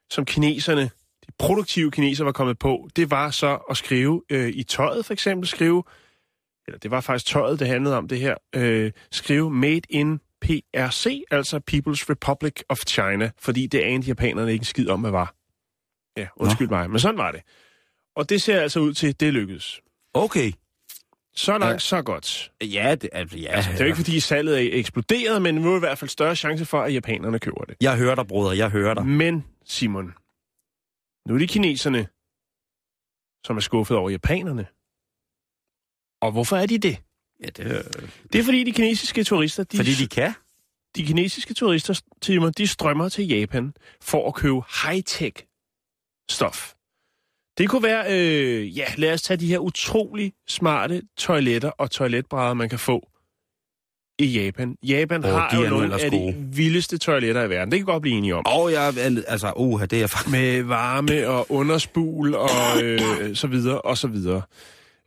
som 0.09 0.25
kineserne, 0.25 0.81
de 1.27 1.31
produktive 1.39 1.91
kinesere 1.91 2.25
var 2.25 2.31
kommet 2.31 2.59
på, 2.59 2.89
det 2.95 3.11
var 3.11 3.31
så 3.31 3.57
at 3.69 3.77
skrive 3.77 4.21
øh, 4.29 4.49
i 4.49 4.63
tøjet 4.63 5.05
for 5.05 5.13
eksempel, 5.13 5.47
skrive, 5.47 5.83
eller 6.67 6.79
det 6.79 6.91
var 6.91 7.01
faktisk 7.01 7.31
tøjet, 7.31 7.59
det 7.59 7.67
handlede 7.67 7.97
om 7.97 8.07
det 8.07 8.19
her, 8.19 8.35
øh, 8.55 8.91
skrive 9.11 9.51
Made 9.51 9.81
in 9.89 10.19
PRC, 10.41 11.23
altså 11.31 11.57
People's 11.71 12.05
Republic 12.09 12.53
of 12.69 12.77
China, 12.87 13.31
fordi 13.39 13.67
det 13.67 13.79
anede 13.79 14.07
japanerne 14.07 14.51
ikke 14.51 14.61
en 14.61 14.65
skid 14.65 14.89
om, 14.89 15.01
hvad 15.01 15.11
var. 15.11 15.35
Ja, 16.17 16.27
undskyld 16.35 16.69
mig, 16.69 16.89
men 16.89 16.99
sådan 16.99 17.17
var 17.17 17.31
det. 17.31 17.41
Og 18.15 18.29
det 18.29 18.41
ser 18.41 18.61
altså 18.61 18.79
ud 18.79 18.93
til, 18.93 19.07
at 19.07 19.19
det 19.19 19.33
lykkedes. 19.33 19.81
Okay. 20.13 20.51
Så 21.37 21.51
langt, 21.57 21.73
Ja. 21.73 21.79
så 21.79 22.01
godt. 22.01 22.51
Ja, 22.63 22.95
det, 22.95 23.09
altså, 23.13 23.37
ja. 23.37 23.47
Altså, 23.51 23.71
det 23.71 23.79
er 23.79 23.83
jo 23.83 23.85
ikke, 23.85 23.95
fordi 23.95 24.19
salget 24.19 24.55
er 24.63 24.79
eksploderet, 24.79 25.41
men 25.41 25.55
nu 25.55 25.71
er 25.73 25.75
i 25.75 25.79
hvert 25.79 25.97
fald 25.97 26.09
større 26.09 26.35
chance 26.35 26.65
for, 26.65 26.81
at 26.81 26.93
japanerne 26.93 27.39
køber 27.39 27.63
det. 27.65 27.75
Jeg 27.81 27.97
hører 27.97 28.15
dig, 28.15 28.27
bruder. 28.27 28.51
Jeg 28.51 28.69
hører 28.69 28.93
dig. 28.93 29.05
Men, 29.05 29.45
Simon, 29.65 30.13
nu 31.27 31.33
er 31.35 31.39
det 31.39 31.49
kineserne, 31.49 32.07
som 33.47 33.57
er 33.57 33.61
skuffet 33.61 33.97
over 33.97 34.09
japanerne. 34.09 34.67
Og 36.21 36.31
hvorfor 36.31 36.57
er 36.57 36.65
de 36.65 36.77
det? 36.77 36.97
Ja, 37.43 37.45
det 37.49 37.77
er, 37.77 37.81
Det 38.33 38.39
er 38.39 38.43
fordi 38.43 38.63
de 38.63 38.71
kinesiske 38.71 39.23
turister, 39.23 39.63
de, 39.63 39.77
fordi 39.77 39.93
de 39.93 40.07
kan. 40.07 40.33
de 40.95 41.05
kinesiske 41.05 41.53
turister, 41.53 42.01
Timon, 42.21 42.51
de 42.51 42.67
strømmer 42.67 43.09
til 43.09 43.27
Japan 43.27 43.73
for 44.01 44.27
at 44.27 44.35
købe 44.35 44.55
high-tech 44.83 45.45
stof. 46.29 46.73
Det 47.57 47.69
kunne 47.69 47.83
være, 47.83 48.05
øh, 48.09 48.77
ja, 48.77 48.85
lad 48.97 49.13
os 49.13 49.21
tage 49.21 49.37
de 49.37 49.47
her 49.47 49.59
utrolig 49.59 50.33
smarte 50.47 51.01
toiletter 51.17 51.69
og 51.69 51.91
toiletbrædder, 51.91 52.53
man 52.53 52.69
kan 52.69 52.79
få 52.79 53.07
i 54.19 54.25
Japan. 54.25 54.75
Japan 54.83 55.25
Åh, 55.25 55.31
har 55.31 55.61
jo 55.63 55.69
nogle 55.69 56.03
af 56.03 56.11
de 56.11 56.35
vildeste 56.37 56.97
toiletter 56.97 57.43
i 57.43 57.49
verden. 57.49 57.71
Det 57.71 57.79
kan 57.79 57.85
godt 57.85 58.01
blive 58.01 58.17
enige 58.17 58.35
om. 58.35 58.45
Og 58.45 58.71
jeg, 58.71 58.93
altså, 59.27 59.53
uha, 59.55 59.85
det 59.85 60.01
er 60.03 60.07
faktisk... 60.07 60.31
Med 60.31 60.63
varme 60.63 61.29
og 61.29 61.51
underspul 61.51 62.35
og 62.35 62.49
øh, 62.83 63.35
så 63.35 63.47
videre 63.47 63.81
og 63.81 63.97
så 63.97 64.07
videre. 64.07 64.41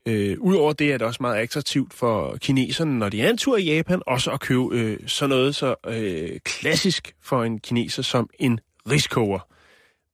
Øh, 0.09 0.37
Udover 0.41 0.73
det 0.73 0.93
er 0.93 0.99
det 0.99 1.07
også 1.07 1.19
meget 1.21 1.37
attraktivt 1.37 1.95
for 1.95 2.37
kineserne, 2.37 2.99
når 2.99 3.09
de 3.09 3.23
er 3.23 3.31
en 3.31 3.39
tur 3.39 3.57
i 3.57 3.65
Japan, 3.65 4.03
også 4.07 4.31
at 4.31 4.41
købe 4.41 4.69
øh, 4.73 4.99
sådan 5.07 5.31
noget 5.31 5.55
så 5.55 5.75
øh, 5.87 6.39
klassisk 6.45 7.15
for 7.23 7.45
en 7.45 7.59
kineser 7.59 8.03
som 8.03 8.31
en 8.39 8.61
riskoger. 8.91 9.49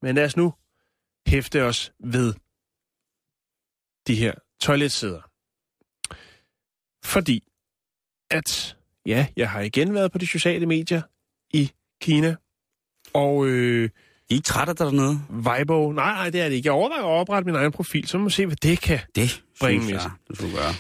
Men 0.02 0.14
lad 0.14 0.24
os 0.24 0.36
nu 0.36 0.52
hæfte 1.26 1.62
os 1.62 1.92
ved 2.00 2.34
de 4.06 4.14
her 4.14 4.34
toiletsæder. 4.60 5.20
Fordi 7.04 7.48
at, 8.30 8.76
ja, 9.06 9.26
jeg 9.36 9.50
har 9.50 9.60
igen 9.60 9.94
været 9.94 10.12
på 10.12 10.18
de 10.18 10.26
sociale 10.26 10.66
medier 10.66 11.02
i 11.50 11.72
Kina, 12.00 12.36
og 13.14 13.46
øh, 13.46 13.84
I 13.84 14.32
er 14.32 14.34
ikke 14.34 14.46
træt 14.46 14.68
af 14.68 14.76
dig 14.76 14.86
dernede? 14.86 15.18
Weibo, 15.30 15.92
nej, 15.92 16.12
nej, 16.12 16.30
det 16.30 16.40
er 16.40 16.48
det 16.48 16.56
ikke. 16.56 16.66
Jeg 16.66 16.72
overvejer 16.72 17.02
at 17.02 17.20
oprette 17.20 17.46
min 17.46 17.54
egen 17.54 17.72
profil, 17.72 18.08
så 18.08 18.18
må 18.18 18.24
vi 18.24 18.30
se, 18.30 18.46
hvad 18.46 18.56
det 18.56 18.80
kan. 18.80 18.98
Det 19.14 19.44
Bring 19.60 19.82
synes 19.82 19.92
med 19.92 20.00
sig. 20.00 20.10
du 20.28 20.34
skulle 20.34 20.52
gøre. 20.56 20.74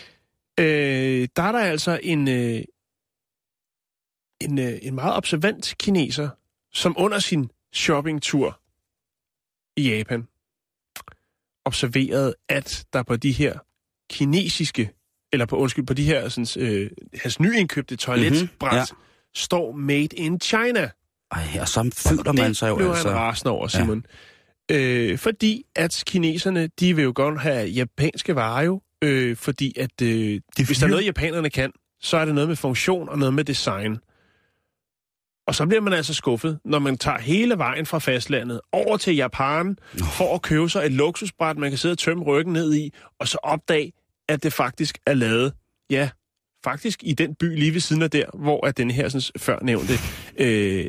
Øh, 0.60 1.28
der 1.36 1.42
er 1.42 1.52
der 1.52 1.58
altså 1.58 2.00
en, 2.02 2.28
øh, 2.28 2.62
en, 4.40 4.58
øh, 4.58 4.78
en 4.82 4.94
meget 4.94 5.14
observant 5.16 5.74
kineser, 5.78 6.28
som 6.72 6.94
under 6.98 7.18
sin 7.18 7.50
shoppingtur 7.72 8.60
i 9.76 9.90
Japan 9.96 10.28
observerede, 11.66 12.34
at 12.48 12.84
der 12.92 13.02
på 13.02 13.16
de 13.16 13.32
her 13.32 13.58
kinesiske, 14.10 14.90
eller 15.32 15.46
på 15.46 15.56
undskyld, 15.56 15.86
på 15.86 15.94
de 15.94 16.04
her 16.04 16.28
sådan, 16.28 16.64
øh, 16.66 16.90
hans 17.22 17.40
nyindkøbte 17.40 17.96
toiletbræt, 17.96 18.72
Mhm, 18.72 18.76
ja. 18.78 18.84
står 19.34 19.72
Made 19.72 20.16
in 20.16 20.40
China. 20.40 20.90
Ej, 21.32 21.42
og 21.60 21.68
så 21.68 21.90
føler 22.08 22.32
man 22.32 22.54
sig 22.54 22.68
jo 22.68 22.90
altså... 22.92 23.08
han 23.08 23.18
rasende 23.18 23.50
over, 23.52 23.68
Simon. 23.68 24.04
Ja. 24.70 24.76
Øh, 24.76 25.18
fordi 25.18 25.62
at 25.76 26.02
kineserne, 26.06 26.66
de 26.80 26.96
vil 26.96 27.02
jo 27.02 27.12
godt 27.14 27.40
have 27.40 27.66
japanske 27.68 28.34
varer 28.34 28.64
jo, 28.64 28.80
øh, 29.04 29.36
fordi 29.36 29.78
at 29.78 30.02
øh, 30.02 30.40
hvis 30.56 30.78
der 30.78 30.86
er 30.86 30.90
noget, 30.90 31.06
japanerne 31.06 31.50
kan, 31.50 31.72
så 32.00 32.16
er 32.16 32.24
det 32.24 32.34
noget 32.34 32.48
med 32.48 32.56
funktion 32.56 33.08
og 33.08 33.18
noget 33.18 33.34
med 33.34 33.44
design. 33.44 33.98
Og 35.46 35.54
så 35.54 35.66
bliver 35.66 35.80
man 35.80 35.92
altså 35.92 36.14
skuffet, 36.14 36.58
når 36.64 36.78
man 36.78 36.98
tager 36.98 37.18
hele 37.18 37.58
vejen 37.58 37.86
fra 37.86 37.98
fastlandet 37.98 38.60
over 38.72 38.96
til 38.96 39.16
Japan 39.16 39.78
for 40.16 40.34
at 40.34 40.42
købe 40.42 40.68
sig 40.68 40.86
et 40.86 40.92
luksusbræt, 40.92 41.58
man 41.58 41.70
kan 41.70 41.78
sidde 41.78 41.92
og 41.92 41.98
tømme 41.98 42.24
ryggen 42.24 42.52
ned 42.52 42.74
i, 42.74 42.92
og 43.20 43.28
så 43.28 43.38
opdage, 43.42 43.92
at 44.28 44.42
det 44.42 44.52
faktisk 44.52 44.98
er 45.06 45.14
lavet, 45.14 45.52
ja, 45.90 46.10
faktisk 46.64 47.00
i 47.02 47.12
den 47.12 47.34
by 47.34 47.58
lige 47.58 47.72
ved 47.74 47.80
siden 47.80 48.02
af 48.02 48.10
der, 48.10 48.24
hvor 48.34 48.66
at 48.66 48.76
den 48.76 48.90
her 48.90 49.08
sådan, 49.08 49.40
før 49.40 49.58
nævnte 49.62 49.92
øh, 50.38 50.86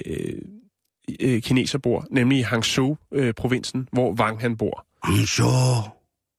øh, 1.20 1.42
kineser 1.42 1.78
bor, 1.80 2.06
nemlig 2.12 2.38
i 2.40 2.42
Hangzhou-provinsen, 2.42 3.88
hvor 3.92 4.12
Wang 4.20 4.42
han 4.42 4.58
bor. 4.58 4.86
Bonjour. 5.06 5.98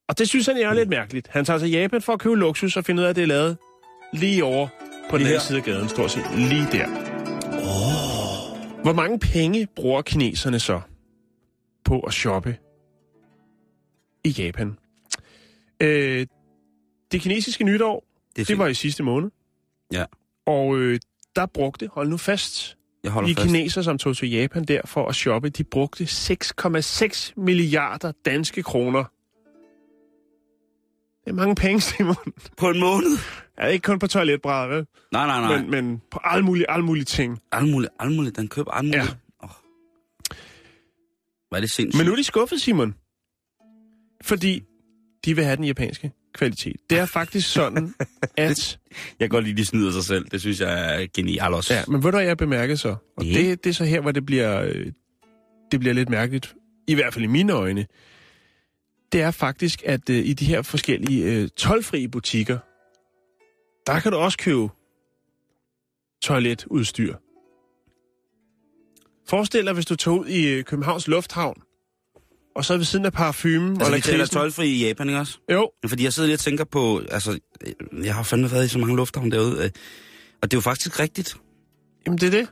Og 0.09 0.19
det 0.19 0.29
synes 0.29 0.47
han 0.47 0.57
er 0.57 0.75
lidt 0.75 0.89
mærkeligt. 0.89 1.29
Han 1.31 1.45
tager 1.45 1.59
til 1.59 1.71
Japan 1.71 2.03
for 2.03 2.13
at 2.13 2.19
købe 2.21 2.37
luksus 2.37 2.77
og 2.77 2.85
finde 2.85 3.01
ud 3.01 3.05
af, 3.07 3.11
at 3.11 3.17
det 3.17 3.23
er 3.23 3.27
lavet 3.27 3.57
lige 4.13 4.45
over 4.45 4.69
på 5.11 5.19
den 5.19 5.27
Lige 5.27 5.33
her. 5.33 5.41
side 5.41 5.59
af 5.59 5.65
gaden, 5.65 5.89
stort 5.89 6.11
set 6.11 6.25
lige 6.37 6.67
der. 6.73 7.18
Hvor 8.89 8.95
mange 8.95 9.19
penge 9.19 9.67
bruger 9.77 10.03
kineserne 10.03 10.59
så 10.59 10.81
på 11.85 12.01
at 12.01 12.13
shoppe 12.13 12.57
i 14.25 14.29
Japan? 14.29 14.79
Øh, 15.81 16.27
det 17.13 17.21
kinesiske 17.21 17.65
nytår, 17.65 18.05
Det, 18.37 18.49
det 18.49 18.59
var 18.59 18.67
i 18.67 18.75
sidste 18.75 19.03
måned. 19.03 19.31
Ja. 19.93 20.05
Og 20.47 20.77
øh, 20.77 21.01
der 21.37 21.47
brugte, 21.47 21.89
hold 21.93 22.09
nu 22.09 22.17
fast, 22.17 22.77
Jeg 23.05 23.13
holder 23.13 23.29
de 23.29 23.35
fast. 23.35 23.47
kinesere, 23.47 23.85
som 23.85 23.99
tog 23.99 24.17
til 24.17 24.31
Japan 24.31 24.65
der 24.65 24.81
for 24.85 25.09
at 25.09 25.15
shoppe, 25.15 25.49
de 25.49 25.65
brugte 25.65 26.05
6,6 26.05 27.33
milliarder 27.37 28.13
danske 28.25 28.63
kroner. 28.63 29.05
Det 31.25 31.31
er 31.31 31.35
mange 31.35 31.55
penge, 31.55 31.81
Simon. 31.81 32.17
På 32.57 32.69
en 32.71 32.81
måned? 32.81 33.19
Ja, 33.61 33.67
ikke 33.67 33.83
kun 33.83 33.99
på 33.99 34.07
toiletbrædder, 34.07 34.67
vel? 34.77 34.87
Nej, 35.13 35.27
nej, 35.27 35.41
nej. 35.41 35.63
Men, 35.63 35.71
men 35.71 36.03
på 36.11 36.21
alle 36.25 36.45
mulige, 36.45 36.71
alle 36.71 36.85
mulige 36.85 37.05
ting. 37.05 37.39
Alt 37.53 37.69
muligt, 37.69 37.93
alt 38.01 38.13
muligt. 38.17 38.37
Den 38.37 38.49
køber 38.49 38.71
alt 38.71 38.85
muligt. 38.87 39.05
Ja. 39.05 39.09
Oh. 39.41 39.51
Er 41.57 41.61
det 41.61 41.71
sindssygt. 41.71 41.99
Men 42.01 42.07
nu 42.07 42.13
er 42.13 42.17
de 42.17 42.25
skuffet, 42.25 42.61
Simon. 42.61 42.95
Fordi 44.23 44.63
de 45.25 45.35
vil 45.37 45.45
have 45.45 45.57
den 45.57 45.65
japanske 45.65 46.13
kvalitet. 46.35 46.77
Det 46.91 46.99
er 46.99 47.07
faktisk 47.07 47.53
sådan, 47.53 47.95
at... 48.37 48.79
Jeg 49.21 49.21
kan 49.21 49.29
godt 49.29 49.45
lide, 49.45 49.57
de 49.57 49.65
snyder 49.67 49.91
sig 49.93 50.05
selv. 50.05 50.25
Det 50.31 50.41
synes 50.41 50.61
jeg 50.61 51.03
er 51.03 51.07
genialt 51.15 51.55
også. 51.55 51.75
Ja, 51.75 51.83
men 51.89 51.95
ved 52.05 52.11
du, 52.13 52.17
hvad 52.17 52.27
jeg 52.27 52.37
bemærker 52.37 52.75
så? 52.75 52.97
Og 53.17 53.25
Ja. 53.25 53.39
det, 53.39 53.65
det 53.65 53.71
er 53.71 53.75
så 53.75 53.85
her, 53.85 54.01
hvor 54.01 54.13
det 54.13 54.27
bliver, 54.27 54.63
øh, 54.63 54.93
det 55.73 55.81
bliver 55.81 55.95
lidt 55.95 56.09
mærkeligt. 56.09 56.55
I 56.89 56.95
hvert 56.95 57.15
fald 57.15 57.25
i 57.25 57.29
mine 57.29 57.53
øjne. 57.53 57.87
Det 59.13 59.23
er 59.23 59.31
faktisk, 59.31 59.83
at 59.87 60.11
øh, 60.11 60.17
i 60.17 60.33
de 60.33 60.45
her 60.45 60.63
forskellige 60.63 61.25
øh, 61.25 61.49
tolvfrie 61.49 62.09
butikker, 62.09 62.59
der 63.89 64.01
kan 64.01 64.13
du 64.13 64.19
også 64.19 64.39
købe 64.39 64.69
toiletudstyr. 66.23 67.15
Forestil 69.29 69.65
dig, 69.67 69.73
hvis 69.73 69.87
du 69.87 69.97
tog 69.97 70.19
ud 70.21 70.27
i 70.27 70.47
øh, 70.47 70.65
Københavns 70.65 71.09
Lufthavn, 71.09 71.63
og 72.57 72.65
så 72.65 72.77
ved 72.77 72.85
siden 72.85 73.05
af 73.05 73.13
parfumen 73.13 73.71
Altså, 73.71 73.85
og 73.85 73.91
lakridsen. 73.91 74.35
tolvfri 74.39 74.69
i 74.69 74.87
Japan, 74.87 75.09
ikke 75.09 75.21
også? 75.21 75.39
Jo, 75.53 75.71
Fordi 75.87 76.05
jeg 76.05 76.13
sidder 76.13 76.27
lige 76.27 76.37
og 76.37 76.41
tænker 76.41 76.65
på, 76.65 77.03
altså, 77.11 77.39
øh, 77.67 78.05
jeg 78.05 78.15
har 78.15 78.23
fandme 78.23 78.51
været 78.51 78.65
i 78.65 78.69
så 78.69 78.79
mange 78.79 78.97
lufthavne 78.97 79.31
derude, 79.31 79.65
øh, 79.65 79.71
og 80.43 80.51
det 80.51 80.57
er 80.57 80.59
jo 80.59 80.61
faktisk 80.61 81.01
rigtigt. 81.01 81.37
Jamen, 82.07 82.19
det 82.19 82.27
er 82.27 82.31
det. 82.31 82.49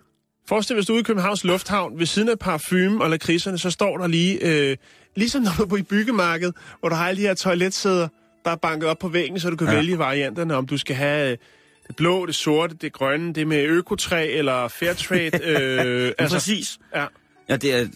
Forestil 0.48 0.74
dig, 0.74 0.78
hvis 0.78 0.86
du 0.86 0.92
er 0.92 0.94
ude 0.94 1.00
i 1.00 1.04
Københavns 1.04 1.44
Lufthavn, 1.44 1.98
ved 1.98 2.06
siden 2.06 2.28
af 2.28 2.38
parfume 2.38 3.04
og 3.04 3.10
lakridserne, 3.10 3.58
så 3.58 3.70
står 3.70 3.98
der 3.98 4.06
lige, 4.06 4.38
øh, 4.70 4.76
ligesom 5.16 5.42
når 5.42 5.50
du 5.56 5.62
er 5.62 5.66
på 5.66 5.76
et 5.76 5.88
byggemarked, 5.88 6.52
hvor 6.80 6.88
du 6.88 6.94
har 6.94 7.08
alle 7.08 7.22
de 7.22 7.26
her 7.26 7.34
toiletsæder, 7.34 8.08
der 8.46 8.52
er 8.52 8.56
banket 8.56 8.88
op 8.88 8.98
på 8.98 9.08
væggen, 9.08 9.40
så 9.40 9.50
du 9.50 9.56
kan 9.56 9.66
Ja. 9.68 9.74
vælge 9.74 9.98
varianterne, 9.98 10.54
om 10.54 10.66
du 10.66 10.78
skal 10.78 10.96
have 10.96 11.30
øh, 11.32 11.36
det 11.88 11.96
blå, 11.96 12.26
det 12.26 12.34
sorte, 12.34 12.76
det 12.80 12.92
grønne, 12.92 13.32
det 13.32 13.46
med 13.46 13.62
økotræ 13.64 14.32
eller 14.38 14.68
fairtrade. 14.68 15.30
Øh, 15.42 16.12
Altså, 16.18 16.36
præcis. 16.36 16.78
Ja. 16.94 17.04
Ja, 17.48 17.56
det 17.56 17.74
er, 17.74 17.86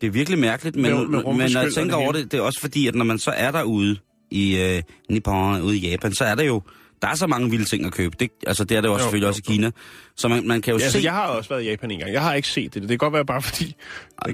det 0.00 0.06
er 0.06 0.10
virkelig 0.10 0.38
mærkeligt, 0.38 0.76
men, 0.76 0.82
Med- 0.92 1.06
med 1.06 1.22
men 1.24 1.50
når 1.52 1.60
jeg 1.62 1.72
tænker 1.74 1.96
det 1.96 2.04
over 2.04 2.12
det, 2.12 2.32
det 2.32 2.38
er 2.38 2.42
også 2.42 2.60
fordi, 2.60 2.86
at 2.88 2.94
når 2.94 3.04
man 3.04 3.18
så 3.18 3.30
er 3.30 3.50
derude 3.50 3.96
i 4.30 4.56
øh, 4.60 4.82
Nippon, 5.10 5.62
ude 5.62 5.76
i 5.76 5.90
Japan, 5.90 6.14
så 6.14 6.24
er 6.24 6.34
der 6.34 6.42
jo, 6.42 6.62
der 7.04 7.10
er 7.10 7.14
så 7.14 7.26
mange 7.26 7.50
vilde 7.50 7.64
ting 7.64 7.86
at 7.86 7.92
købe. 7.92 8.16
Det, 8.20 8.30
altså, 8.46 8.64
det 8.64 8.76
er 8.76 8.80
det 8.80 8.88
jo 8.88 8.92
også 8.92 9.02
Jo, 9.02 9.06
selvfølgelig 9.06 9.24
jo, 9.26 9.28
også 9.28 9.42
i 9.48 9.52
Kina. 9.52 9.70
Så 10.16 10.28
man, 10.28 10.46
man 10.46 10.62
kan 10.62 10.72
jo 10.72 10.78
Ja, 10.78 10.80
se... 10.80 10.84
altså, 10.84 10.98
jeg 10.98 11.12
har 11.12 11.26
også 11.26 11.48
været 11.48 11.62
i 11.62 11.66
Japan 11.68 11.90
en 11.90 11.98
gang. 11.98 12.12
Jeg 12.12 12.22
har 12.22 12.34
ikke 12.34 12.48
set 12.48 12.74
det. 12.74 12.82
Det 12.82 12.88
kan 12.88 12.98
godt 12.98 13.12
være 13.12 13.24
bare 13.24 13.42
fordi... 13.42 13.74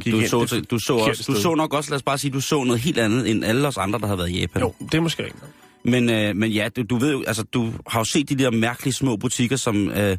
gik 0.01 0.13
du, 0.13 0.19
hen 0.19 0.29
så, 0.29 0.47
til- 0.47 0.65
du, 0.65 0.79
så 0.79 0.95
også, 0.97 1.25
du 1.27 1.41
så 1.41 1.55
nok 1.55 1.75
også, 1.75 1.91
lad 1.91 1.97
os 1.97 2.03
bare 2.03 2.19
sige, 2.19 2.31
du 2.31 2.41
så 2.41 2.65
noget 2.65 2.81
helt 2.81 2.99
andet 2.99 3.31
end 3.31 3.45
alle 3.45 3.69
os 3.69 3.77
andre, 3.77 3.99
der 3.99 4.07
har 4.07 4.17
været 4.17 4.31
i 4.31 4.41
Japan. 4.41 4.63
Jo, 4.63 4.75
det 4.81 4.95
er 4.95 5.01
måske 5.01 5.23
rigtigt. 5.25 5.45
Men, 5.85 6.11
øh, 6.11 6.37
men 6.37 6.51
ja, 6.51 6.69
du, 6.77 6.83
du 6.83 6.97
ved 6.99 7.13
jo, 7.13 7.25
altså, 7.27 7.43
du 7.43 7.73
har 7.87 8.01
jo 8.01 8.05
set 8.05 8.29
de 8.29 8.35
der 8.35 8.51
mærkelige 8.51 8.95
små 8.95 9.17
butikker, 9.17 9.57
som, 9.57 9.91
øh, 9.91 10.17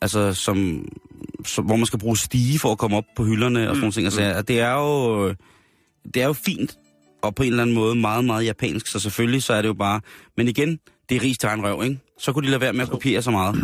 altså, 0.00 0.34
som, 0.34 0.88
som, 1.46 1.64
hvor 1.64 1.76
man 1.76 1.86
skal 1.86 1.98
bruge 1.98 2.16
stige 2.16 2.58
for 2.58 2.72
at 2.72 2.78
komme 2.78 2.96
op 2.96 3.04
på 3.16 3.24
hylderne 3.24 3.60
og 3.60 3.66
sådan 3.76 3.80
nogle 3.80 3.92
ting. 3.92 4.04
Altså, 4.06 4.42
det 4.48 4.60
er 4.60 4.72
jo, 4.72 5.28
det 6.14 6.22
er 6.22 6.26
jo 6.26 6.32
fint, 6.32 6.74
og 7.22 7.34
på 7.34 7.42
en 7.42 7.48
eller 7.48 7.62
anden 7.62 7.74
måde 7.74 7.94
meget, 7.94 8.24
meget 8.24 8.44
japansk, 8.44 8.86
så 8.86 8.98
selvfølgelig 9.00 9.42
så 9.42 9.52
er 9.52 9.62
det 9.62 9.68
jo 9.68 9.74
bare, 9.74 10.00
men 10.36 10.48
igen, 10.48 10.78
det 11.08 11.16
er 11.16 11.22
ris 11.22 11.38
til 11.38 11.46
egen 11.46 11.64
røv, 11.64 11.82
ikke? 11.84 11.98
Så 12.18 12.32
kunne 12.32 12.46
de 12.46 12.50
lade 12.50 12.60
være 12.60 12.72
med 12.72 12.82
at 12.82 12.88
kopiere 12.90 13.22
så 13.22 13.30
meget. 13.30 13.56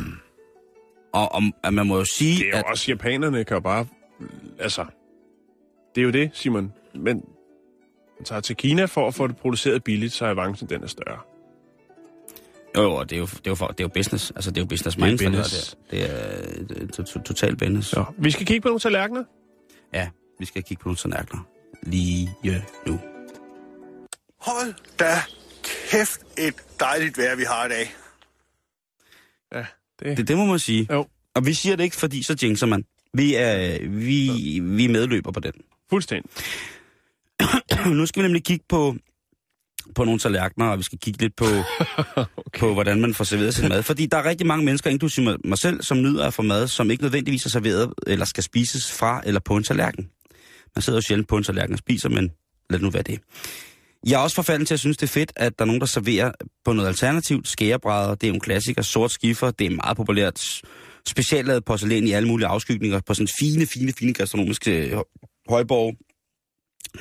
Og, 1.13 1.35
og 1.35 1.43
at 1.65 1.75
man 1.75 1.87
må 1.87 1.97
jo 1.99 2.05
sige, 2.05 2.37
Det 2.39 2.47
er 2.47 2.51
jo 2.51 2.57
at 2.57 2.65
også, 2.67 2.91
japanerne 2.93 3.45
kan 3.45 3.55
jo 3.55 3.61
bare... 3.61 3.87
Altså, 4.59 4.85
det 5.95 6.01
er 6.01 6.05
jo 6.05 6.11
det, 6.11 6.31
Simon. 6.35 6.73
Men 6.95 7.05
man 8.19 8.25
tager 8.25 8.41
til 8.41 8.57
Kina 8.57 8.85
for 8.85 9.09
at 9.09 9.15
få 9.15 9.27
det 9.27 9.37
produceret 9.37 9.85
billigt, 9.85 10.13
så 10.13 10.25
er 10.27 10.31
avancen 10.31 10.69
den 10.69 10.83
er 10.83 10.87
større. 10.87 11.19
jo, 12.77 12.83
jo, 12.83 13.03
det 13.03 13.13
er 13.13 13.17
jo, 13.19 13.27
det 13.27 13.37
er 13.47 13.51
jo, 13.51 13.55
for, 13.55 13.67
det 13.67 13.81
er 13.81 13.85
jo 13.85 13.89
business, 13.89 14.31
altså 14.31 14.51
det 14.51 14.57
er 14.57 14.61
jo 14.63 14.67
business 14.67 14.97
Det 14.97 15.05
er 15.05 15.11
business. 15.17 15.77
det. 15.91 15.91
Det 15.91 16.03
er, 16.03 16.65
det 16.65 16.83
er 16.83 16.87
to- 16.87 17.03
to- 17.03 17.23
total 17.23 17.57
business. 17.57 17.89
Så, 17.89 18.05
vi 18.19 18.31
skal 18.31 18.47
kigge 18.47 18.61
på 18.61 18.69
nogle 18.69 18.81
tallerkener. 18.81 19.25
Ja, 19.95 20.09
vi 20.39 20.45
skal 20.45 20.63
kigge 20.63 20.83
på 20.83 20.89
nogle 20.89 20.97
tallerkener. 20.97 21.43
Lige 21.83 22.31
nu. 22.87 23.01
Hold 24.41 24.75
da 24.99 25.13
kæft 25.91 26.21
et 26.39 26.55
dejligt 26.83 27.19
vejr, 27.19 27.37
vi 27.37 27.45
har 27.45 27.67
i 27.67 27.69
dag. 27.69 27.95
Ja, 29.55 29.65
det... 30.01 30.17
Det, 30.17 30.29
det 30.29 30.37
må 30.37 30.45
man 30.45 30.59
sige. 30.59 30.89
Jo. 30.93 31.07
Og 31.35 31.47
vi 31.47 31.55
siger 31.55 31.77
det 31.77 31.85
ikke, 31.85 31.97
fordi 31.97 32.23
så 32.23 32.37
jinxer 32.43 32.67
man. 32.67 32.85
Vi 33.15 33.35
er, 33.35 33.79
vi, 33.89 34.31
vi 34.61 34.85
er 34.85 34.89
medløber 34.89 35.33
på 35.33 35.41
den. 35.41 35.53
Fuldstændig. 35.91 36.31
nu 37.87 38.07
skal 38.07 38.23
vi 38.23 38.29
nemlig 38.29 38.45
kigge 38.45 38.65
på 38.69 38.97
på 39.95 40.05
nogle 40.05 40.19
tallerkener, 40.21 40.67
og 40.67 40.79
vi 40.79 40.83
skal 40.83 40.99
kigge 40.99 41.21
lidt 41.21 41.37
på, 41.37 41.45
okay. 42.37 42.61
på, 42.61 42.73
hvordan 42.73 43.01
man 43.01 43.15
får 43.15 43.25
serveret 43.25 43.55
sin 43.55 43.69
mad. 43.69 43.83
Fordi 43.83 44.07
der 44.07 44.17
er 44.17 44.25
rigtig 44.25 44.47
mange 44.47 44.65
mennesker, 44.65 44.91
inklusive 44.91 45.39
mig- 45.45 45.59
selv, 45.59 45.83
som 45.83 46.03
nyder 46.03 46.27
at 46.27 46.35
få 46.35 46.43
mad, 46.43 46.69
som 46.69 46.91
ikke 46.91 47.03
nødvendigvis 47.03 47.47
er 47.47 47.51
serveret 47.51 47.95
eller 48.07 48.25
skal 48.25 48.43
spises 48.45 48.93
fra 48.93 49.23
eller 49.25 49.41
på 49.41 49.57
en 49.57 49.65
tallerken. 49.65 50.11
Man 50.75 50.83
sidder 50.83 50.97
jo 50.97 51.03
sjældent 51.03 51.29
på 51.29 51.37
en 51.37 51.45
tallerken 51.45 51.73
og 51.73 51.79
spiser, 51.79 52.09
men 52.09 52.33
lad 52.71 52.79
det 52.79 52.83
nu 52.85 52.91
være 52.91 53.03
det. 53.03 53.21
Jeg 54.07 54.19
er 54.19 54.19
også 54.19 54.35
forfalden 54.35 54.67
til 54.67 54.75
at 54.75 54.81
synes, 54.81 54.97
det 54.97 55.07
er 55.07 55.13
fedt, 55.13 55.33
at 55.37 55.59
der 55.59 55.65
er 55.65 55.67
nogen, 55.67 55.81
der 55.81 55.87
serverer 55.87 56.33
på 56.65 56.73
noget 56.73 56.89
alternativt. 56.89 57.49
Skærebrædder, 57.49 58.15
det 58.15 58.27
er 58.27 58.29
jo 58.29 58.35
en 58.35 58.41
klassiker. 58.41 58.83
Sort 58.83 59.11
skiffer, 59.11 59.51
det 59.51 59.67
er 59.67 59.71
meget 59.71 59.97
populært. 59.97 60.63
Specielt 61.09 61.47
lavet 61.47 61.65
porcelæn 61.65 62.07
i 62.07 62.13
alle 62.13 62.29
mulige 62.29 62.47
afskygninger 62.47 63.01
på 63.01 63.15
sådan 63.15 63.29
fine, 63.41 63.67
fine, 63.67 63.93
fine 63.93 64.15
gastronomiske 64.15 64.91
øh, 64.91 64.99
højborg. 65.49 65.97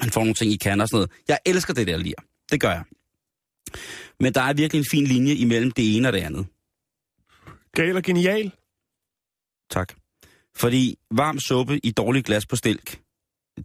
Man 0.02 0.12
får 0.12 0.22
nogle 0.22 0.34
ting 0.34 0.52
i 0.52 0.58
kander 0.58 0.84
og 0.84 0.90
sådan 0.90 0.98
noget. 0.98 1.12
Jeg 1.28 1.40
elsker 1.46 1.74
det 1.74 1.88
der 1.88 1.98
lir. 1.98 2.14
Det 2.52 2.62
gør 2.62 2.72
jeg. 2.72 2.84
Men 4.20 4.34
der 4.34 4.42
er 4.42 4.54
virkelig 4.54 4.80
en 4.80 4.86
fin 4.92 5.04
linje 5.08 5.34
imellem 5.34 5.72
det 5.72 5.98
ene 5.98 6.08
og 6.08 6.14
det 6.14 6.20
andet. 6.20 6.46
Gal 7.74 7.98
og 7.98 8.04
genial. 8.04 8.52
Tak. 9.70 9.94
Fordi 10.56 10.98
varm 11.12 11.40
suppe 11.40 11.80
i 11.84 11.92
dårligt 11.92 12.26
glas 12.26 12.46
på 12.46 12.56
stilk, 12.56 13.00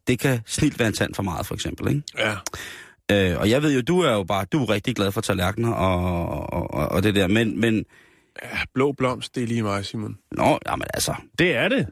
det 0.07 0.19
kan 0.19 0.41
snilt 0.47 0.79
være 0.79 0.89
en 0.89 0.95
tand 0.95 1.15
for 1.15 1.23
meget, 1.23 1.47
for 1.47 1.55
eksempel. 1.55 1.89
Ikke? 1.89 2.03
Ja. 2.19 2.37
Øh, 3.13 3.39
og 3.41 3.51
jeg 3.51 3.63
ved 3.63 3.75
jo, 3.75 3.81
du 3.81 4.01
er 4.01 4.13
jo 4.13 4.25
bare, 4.25 4.45
du 4.53 4.63
er 4.63 4.71
rigtig 4.71 4.97
glad 4.97 5.13
for 5.13 5.21
tallerkener 5.21 5.73
og, 5.73 6.53
og, 6.53 6.75
og, 6.75 6.89
og 6.89 7.03
det 7.03 7.15
der, 7.15 7.27
men, 7.27 7.61
men 7.61 7.85
ja. 8.43 8.49
Blå 8.75 8.93
blomst, 8.93 9.35
det 9.35 9.43
er 9.43 9.47
lige 9.47 9.63
mig, 9.63 9.85
Simon. 9.85 10.19
nå, 10.33 10.59
jamen 10.67 10.87
altså, 10.95 11.15
Det 11.39 11.57
er 11.57 11.69
det. 11.69 11.87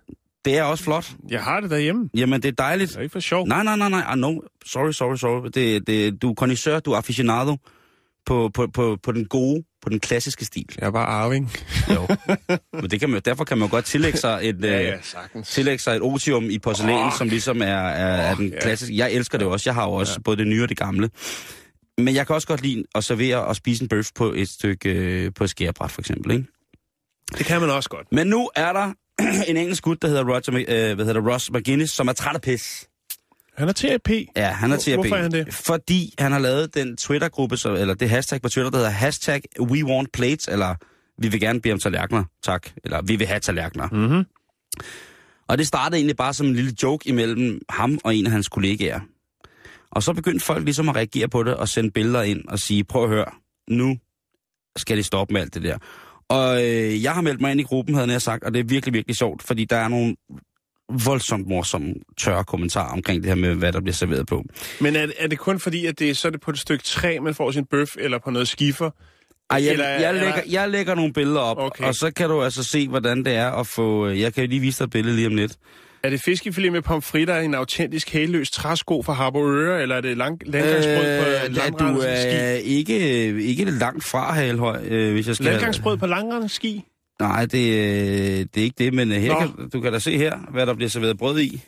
det 0.44 0.58
er 0.58 0.62
også 0.62 0.84
flot. 0.84 1.12
Jeg 1.30 1.42
har 1.42 1.60
det 1.60 1.70
derhjemme. 1.70 2.10
Jamen, 2.16 2.42
det 2.42 2.48
er 2.48 2.52
dejligt. 2.52 2.90
Det 2.90 2.96
er 2.96 3.00
ikke 3.02 3.12
for 3.12 3.20
sjov. 3.20 3.46
Nej, 3.46 3.62
nej, 3.64 3.76
nej, 3.76 3.88
nej, 3.88 4.02
ah, 4.06 4.18
no. 4.18 4.40
sorry, 4.66 4.92
sorry, 4.92 5.16
sorry. 5.16 5.50
Det, 5.54 5.86
det, 5.86 6.22
du 6.22 6.30
er 6.30 6.34
connoisseur, 6.34 6.80
du 6.80 6.92
er 6.92 6.96
aficionado 6.96 7.56
på, 8.26 8.50
på, 8.54 8.66
på, 8.66 8.96
på 9.02 9.12
den 9.12 9.24
gode, 9.24 9.64
på 9.84 9.90
den 9.90 10.00
klassiske 10.00 10.44
stil. 10.44 10.66
Jeg 10.80 10.86
er 10.86 10.90
bare 10.90 11.06
arving. 11.06 11.52
Jo. 11.94 12.08
Men 12.72 12.90
det 12.90 13.00
kan 13.00 13.10
man, 13.10 13.22
derfor 13.24 13.44
kan 13.44 13.58
man 13.58 13.68
godt 13.68 13.84
tillægge 13.84 14.18
sig 14.18 14.40
et, 14.42 14.60
Ja, 14.62 14.78
øh, 14.78 14.84
ja, 14.84 14.96
sagtens. 15.02 15.48
tillægge 15.48 15.82
sig 15.82 15.96
et 15.96 16.02
otium 16.02 16.50
i 16.50 16.58
porcelæn, 16.58 16.94
oh. 16.96 17.12
som 17.18 17.28
ligesom 17.28 17.62
er, 17.62 17.66
er, 17.66 18.16
er 18.30 18.34
den 18.34 18.52
klassiske. 18.60 18.96
Jeg 18.96 19.12
elsker 19.12 19.38
det 19.38 19.46
også. 19.46 19.70
Jeg 19.70 19.74
har 19.74 19.84
jo 19.84 19.92
også 19.92 20.12
ja. 20.16 20.22
både 20.22 20.36
det 20.36 20.46
nye 20.46 20.62
og 20.62 20.68
det 20.68 20.76
gamle. 20.76 21.10
Men 21.98 22.14
jeg 22.14 22.26
kan 22.26 22.34
også 22.34 22.48
godt 22.48 22.62
lide 22.62 22.84
at 22.94 23.04
servere 23.04 23.44
og 23.44 23.56
spise 23.56 23.82
en 23.82 23.88
bøf 23.88 24.08
på 24.14 24.32
et 24.32 24.48
stykke 24.48 24.90
øh, 24.90 25.30
på 25.34 25.44
et 25.44 25.50
skærebræt, 25.50 25.90
for 25.90 26.00
eksempel. 26.00 26.32
Ikke? 26.32 26.44
Det 27.38 27.46
kan 27.46 27.60
man 27.60 27.70
også 27.70 27.88
godt. 27.88 28.06
Men 28.12 28.26
nu 28.26 28.50
er 28.56 28.72
der 28.72 28.92
en 29.50 29.56
engelsk 29.56 29.82
gut, 29.82 30.02
der 30.02 30.08
hedder, 30.08 30.24
Roger, 30.24 30.64
øh, 30.68 30.94
hvad 30.94 31.04
hedder 31.04 31.32
Ross 31.32 31.50
McGuinness, 31.50 31.92
som 31.92 32.08
er 32.08 32.12
træt 32.12 32.34
af 32.34 32.42
pis. 32.42 32.88
Han 33.56 33.68
er 33.68 33.72
TAP. 33.72 34.10
Ja, 34.36 34.46
han 34.46 34.70
er 34.72 34.76
at 34.76 34.94
hvorfor 34.94 35.16
er 35.16 35.22
han 35.22 35.32
det? 35.32 35.54
Fordi 35.54 36.14
han 36.18 36.32
har 36.32 36.38
lavet 36.38 36.74
den 36.74 36.96
Twitter-gruppe, 36.96 37.56
så, 37.56 37.74
eller 37.74 37.94
det 37.94 38.10
hashtag 38.10 38.42
på 38.42 38.48
Twitter, 38.48 38.70
der 38.70 38.78
hedder 38.78 38.90
hashtag 38.90 39.42
We 39.60 39.84
Want 39.84 40.12
Plates, 40.12 40.48
eller 40.48 40.74
vi 41.18 41.28
vil 41.28 41.40
gerne 41.40 41.60
bede 41.60 41.72
om 41.72 41.78
tallerkener, 41.78 42.24
tak. 42.42 42.68
Eller 42.84 43.02
vi 43.02 43.16
vil 43.16 43.26
have 43.26 43.40
tallerkener. 43.40 43.88
Mm-hmm. 43.88 44.24
Og 45.48 45.58
det 45.58 45.66
startede 45.66 45.98
egentlig 45.98 46.16
bare 46.16 46.34
som 46.34 46.46
en 46.46 46.54
lille 46.54 46.72
joke 46.82 47.08
imellem 47.08 47.60
ham 47.68 47.98
og 48.04 48.16
en 48.16 48.26
af 48.26 48.32
hans 48.32 48.48
kollegaer. 48.48 49.00
Og 49.90 50.02
så 50.02 50.12
begyndte 50.12 50.44
folk 50.44 50.64
ligesom 50.64 50.88
at 50.88 50.96
reagere 50.96 51.28
på 51.28 51.42
det 51.42 51.54
og 51.54 51.68
sende 51.68 51.90
billeder 51.90 52.22
ind 52.22 52.48
og 52.48 52.58
sige, 52.58 52.84
prøv 52.84 53.04
at 53.04 53.10
høre, 53.10 53.26
nu 53.70 53.98
skal 54.76 54.96
det 54.96 55.06
stoppe 55.06 55.32
med 55.32 55.40
alt 55.40 55.54
det 55.54 55.62
der. 55.62 55.78
Og 56.28 56.64
øh, 56.64 57.02
jeg 57.02 57.12
har 57.12 57.20
meldt 57.20 57.40
mig 57.40 57.50
ind 57.50 57.60
i 57.60 57.64
gruppen, 57.64 57.94
havde 57.94 58.10
jeg 58.10 58.22
sagt, 58.22 58.44
og 58.44 58.54
det 58.54 58.60
er 58.60 58.64
virkelig, 58.64 58.94
virkelig 58.94 59.16
sjovt, 59.16 59.42
fordi 59.42 59.64
der 59.64 59.76
er 59.76 59.88
nogle 59.88 60.16
voldsomt 61.06 61.48
morsomme, 61.48 61.94
tørre 62.18 62.44
kommentarer 62.44 62.92
omkring 62.92 63.22
det 63.22 63.28
her 63.30 63.34
med, 63.36 63.54
hvad 63.54 63.72
der 63.72 63.80
bliver 63.80 63.94
serveret 63.94 64.26
på. 64.26 64.44
Men 64.80 64.96
er, 64.96 65.06
er 65.18 65.26
det 65.28 65.38
kun 65.38 65.60
fordi, 65.60 65.86
at 65.86 65.98
det 65.98 66.10
er, 66.10 66.14
så 66.14 66.28
er 66.28 66.32
det 66.32 66.40
på 66.40 66.50
et 66.50 66.58
stykke 66.58 66.84
træ, 66.84 67.18
man 67.22 67.34
får 67.34 67.50
sin 67.50 67.64
bøf, 67.70 67.96
eller 67.98 68.18
på 68.18 68.30
noget 68.30 68.48
skiffer? 68.48 68.90
Ej, 69.50 69.64
jeg, 69.64 69.72
Eller- 69.72 69.88
jeg, 69.88 70.14
lægger, 70.14 70.40
jeg 70.50 70.70
lægger 70.70 70.94
nogle 70.94 71.12
billeder 71.12 71.40
op, 71.40 71.56
Okay. 71.58 71.84
og 71.84 71.94
så 71.94 72.10
kan 72.10 72.28
du 72.28 72.42
altså 72.42 72.62
se, 72.64 72.88
hvordan 72.88 73.24
det 73.24 73.34
er 73.34 73.50
at 73.50 73.66
få... 73.66 74.06
øh, 74.06 74.20
Jeg 74.20 74.34
kan 74.34 74.48
lige 74.48 74.60
vise 74.60 74.78
dig 74.78 74.84
et 74.84 74.90
billede 74.90 75.16
lige 75.16 75.26
om 75.26 75.34
lidt. 75.34 75.52
Er 76.02 76.10
det 76.10 76.20
fiskefilet 76.24 76.72
med 76.72 76.82
pomfritter 76.82 77.38
i 77.38 77.44
en 77.44 77.54
autentisk 77.54 78.12
hæløs 78.12 78.50
træsko 78.50 79.02
fra 79.02 79.12
Harboøre, 79.12 79.82
eller 79.82 79.96
er 79.96 80.00
det 80.00 80.16
lang, 80.16 80.40
landgangsbrød 80.46 80.94
på 81.20 81.46
Øh, 81.46 81.54
langrende 81.54 81.94
du 81.94 82.00
ski? 82.00 82.06
er 82.30 82.50
ikke, 82.50 82.98
ikke 83.42 83.64
langt 83.64 84.04
fra 84.04 84.32
Halhøj, 84.32 84.84
øh, 84.84 85.12
hvis 85.12 85.26
jeg 85.26 85.34
skal... 85.34 85.44
Landgangsbrød 85.46 85.96
på 85.96 86.06
langrende 86.06 86.48
ski? 86.48 86.84
Nej, 87.20 87.46
det, 87.46 87.68
øh, 87.68 88.46
det 88.54 88.56
er 88.56 88.62
ikke 88.64 88.84
det, 88.84 88.94
men 88.94 89.12
øh, 89.12 89.18
her 89.18 89.32
Nå. 89.32 89.40
kan, 89.40 89.68
du 89.68 89.80
kan 89.80 89.92
da 89.92 89.98
se 89.98 90.18
her, 90.18 90.38
hvad 90.50 90.66
der 90.66 90.74
bliver 90.74 90.88
serveret 90.88 91.18
brød 91.18 91.40
i. 91.40 91.62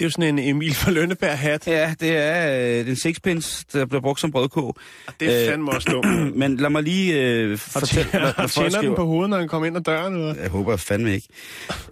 Det 0.00 0.06
er 0.06 0.08
jo 0.08 0.10
sådan 0.10 0.38
en 0.38 0.48
Emil 0.48 0.74
fra 0.74 0.90
Lønneberg 0.90 1.38
hat. 1.38 1.66
Ja, 1.66 1.94
det 2.00 2.16
er 2.16 2.78
øh, 2.80 2.86
den 2.86 2.96
sixpence, 2.96 3.64
der 3.72 3.86
bliver 3.86 4.00
brugt 4.00 4.20
som 4.20 4.32
brødkog. 4.32 4.76
Det 5.20 5.28
er 5.28 5.42
Øh, 5.42 5.48
fandme 5.48 5.70
også 5.70 5.88
dumt. 5.92 6.36
Men 6.40 6.56
lad 6.56 6.70
mig 6.70 6.82
lige 6.82 7.20
øh, 7.22 7.58
fortælle, 7.58 8.10
hvad, 8.10 8.20
hvad 8.36 8.48
folk 8.48 8.64
den 8.64 8.72
skriver. 8.72 8.96
på 8.96 9.04
hovedet, 9.04 9.30
når 9.30 9.38
han 9.38 9.48
kommer 9.48 9.66
ind 9.66 9.76
ad 9.76 9.82
døren? 9.82 10.14
Eller? 10.14 10.34
Jeg 10.34 10.50
håber 10.50 10.76
fandme 10.76 11.14
ikke. 11.14 11.28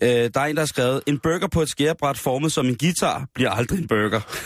Øh, 0.03 0.09
der 0.09 0.41
er 0.41 0.45
en, 0.45 0.57
der 0.57 0.63
har 0.63 0.67
skrevet, 0.67 1.01
en 1.07 1.19
burger 1.19 1.47
på 1.47 1.63
et 1.63 1.69
skærebræt 1.69 2.19
formet 2.19 2.53
som 2.53 2.67
en 2.67 2.77
guitar 2.77 3.27
bliver 3.35 3.51
aldrig 3.51 3.79
en 3.79 3.89
burger. 3.89 4.21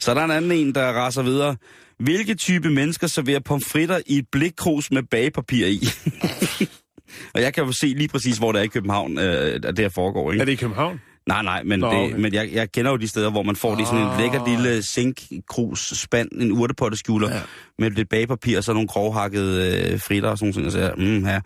Så 0.00 0.10
er 0.10 0.14
der 0.14 0.24
en 0.24 0.30
anden 0.30 0.52
en, 0.52 0.74
der 0.74 0.92
raser 0.92 1.22
videre. 1.22 1.56
Hvilke 1.98 2.34
type 2.34 2.70
mennesker 2.70 3.06
serverer 3.06 3.40
pomfritter 3.40 4.00
i 4.06 4.18
et 4.18 4.26
blikkrus 4.32 4.90
med 4.90 5.02
bagepapir 5.02 5.66
i? 5.66 5.80
Og 7.34 7.40
jeg 7.42 7.54
kan 7.54 7.64
jo 7.64 7.72
se 7.72 7.86
lige 7.86 8.08
præcis, 8.08 8.38
hvor 8.38 8.52
det 8.52 8.58
er 8.58 8.62
i 8.62 8.66
København, 8.66 9.18
øh, 9.18 9.54
at 9.54 9.62
det 9.62 9.78
her 9.78 9.88
foregår. 9.88 10.32
Ikke? 10.32 10.40
Er 10.40 10.44
det 10.44 10.52
i 10.52 10.56
København? 10.56 11.00
Nej, 11.28 11.42
nej, 11.42 11.62
men, 11.62 11.80
Nå, 11.80 11.90
det, 11.90 11.96
okay. 11.98 12.16
men 12.16 12.34
jeg, 12.34 12.48
jeg 12.52 12.72
kender 12.72 12.90
jo 12.90 12.96
de 12.96 13.08
steder, 13.08 13.30
hvor 13.30 13.42
man 13.42 13.56
får 13.56 13.74
det 13.74 13.82
i 13.82 13.84
sådan 13.84 14.00
en 14.00 14.08
Ah. 14.08 14.18
lækker 14.20 14.46
lille 14.48 14.82
zinkkrus 14.82 15.80
spand, 15.96 16.28
en 16.32 16.52
urtepotteskjuler, 16.52 17.28
Ja. 17.28 17.34
ja. 17.34 17.40
med 17.78 17.90
lidt 17.90 18.08
bagepapir 18.08 18.58
og 18.58 18.64
så 18.64 18.72
nogle 18.72 18.88
grovhakkede 18.88 19.90
øh, 19.92 20.00
fritter 20.00 20.28
og 20.28 20.38
sådan 20.38 20.54
noget. 20.56 20.72
Så 20.72 20.92
mm, 20.96 21.24
her. 21.24 21.40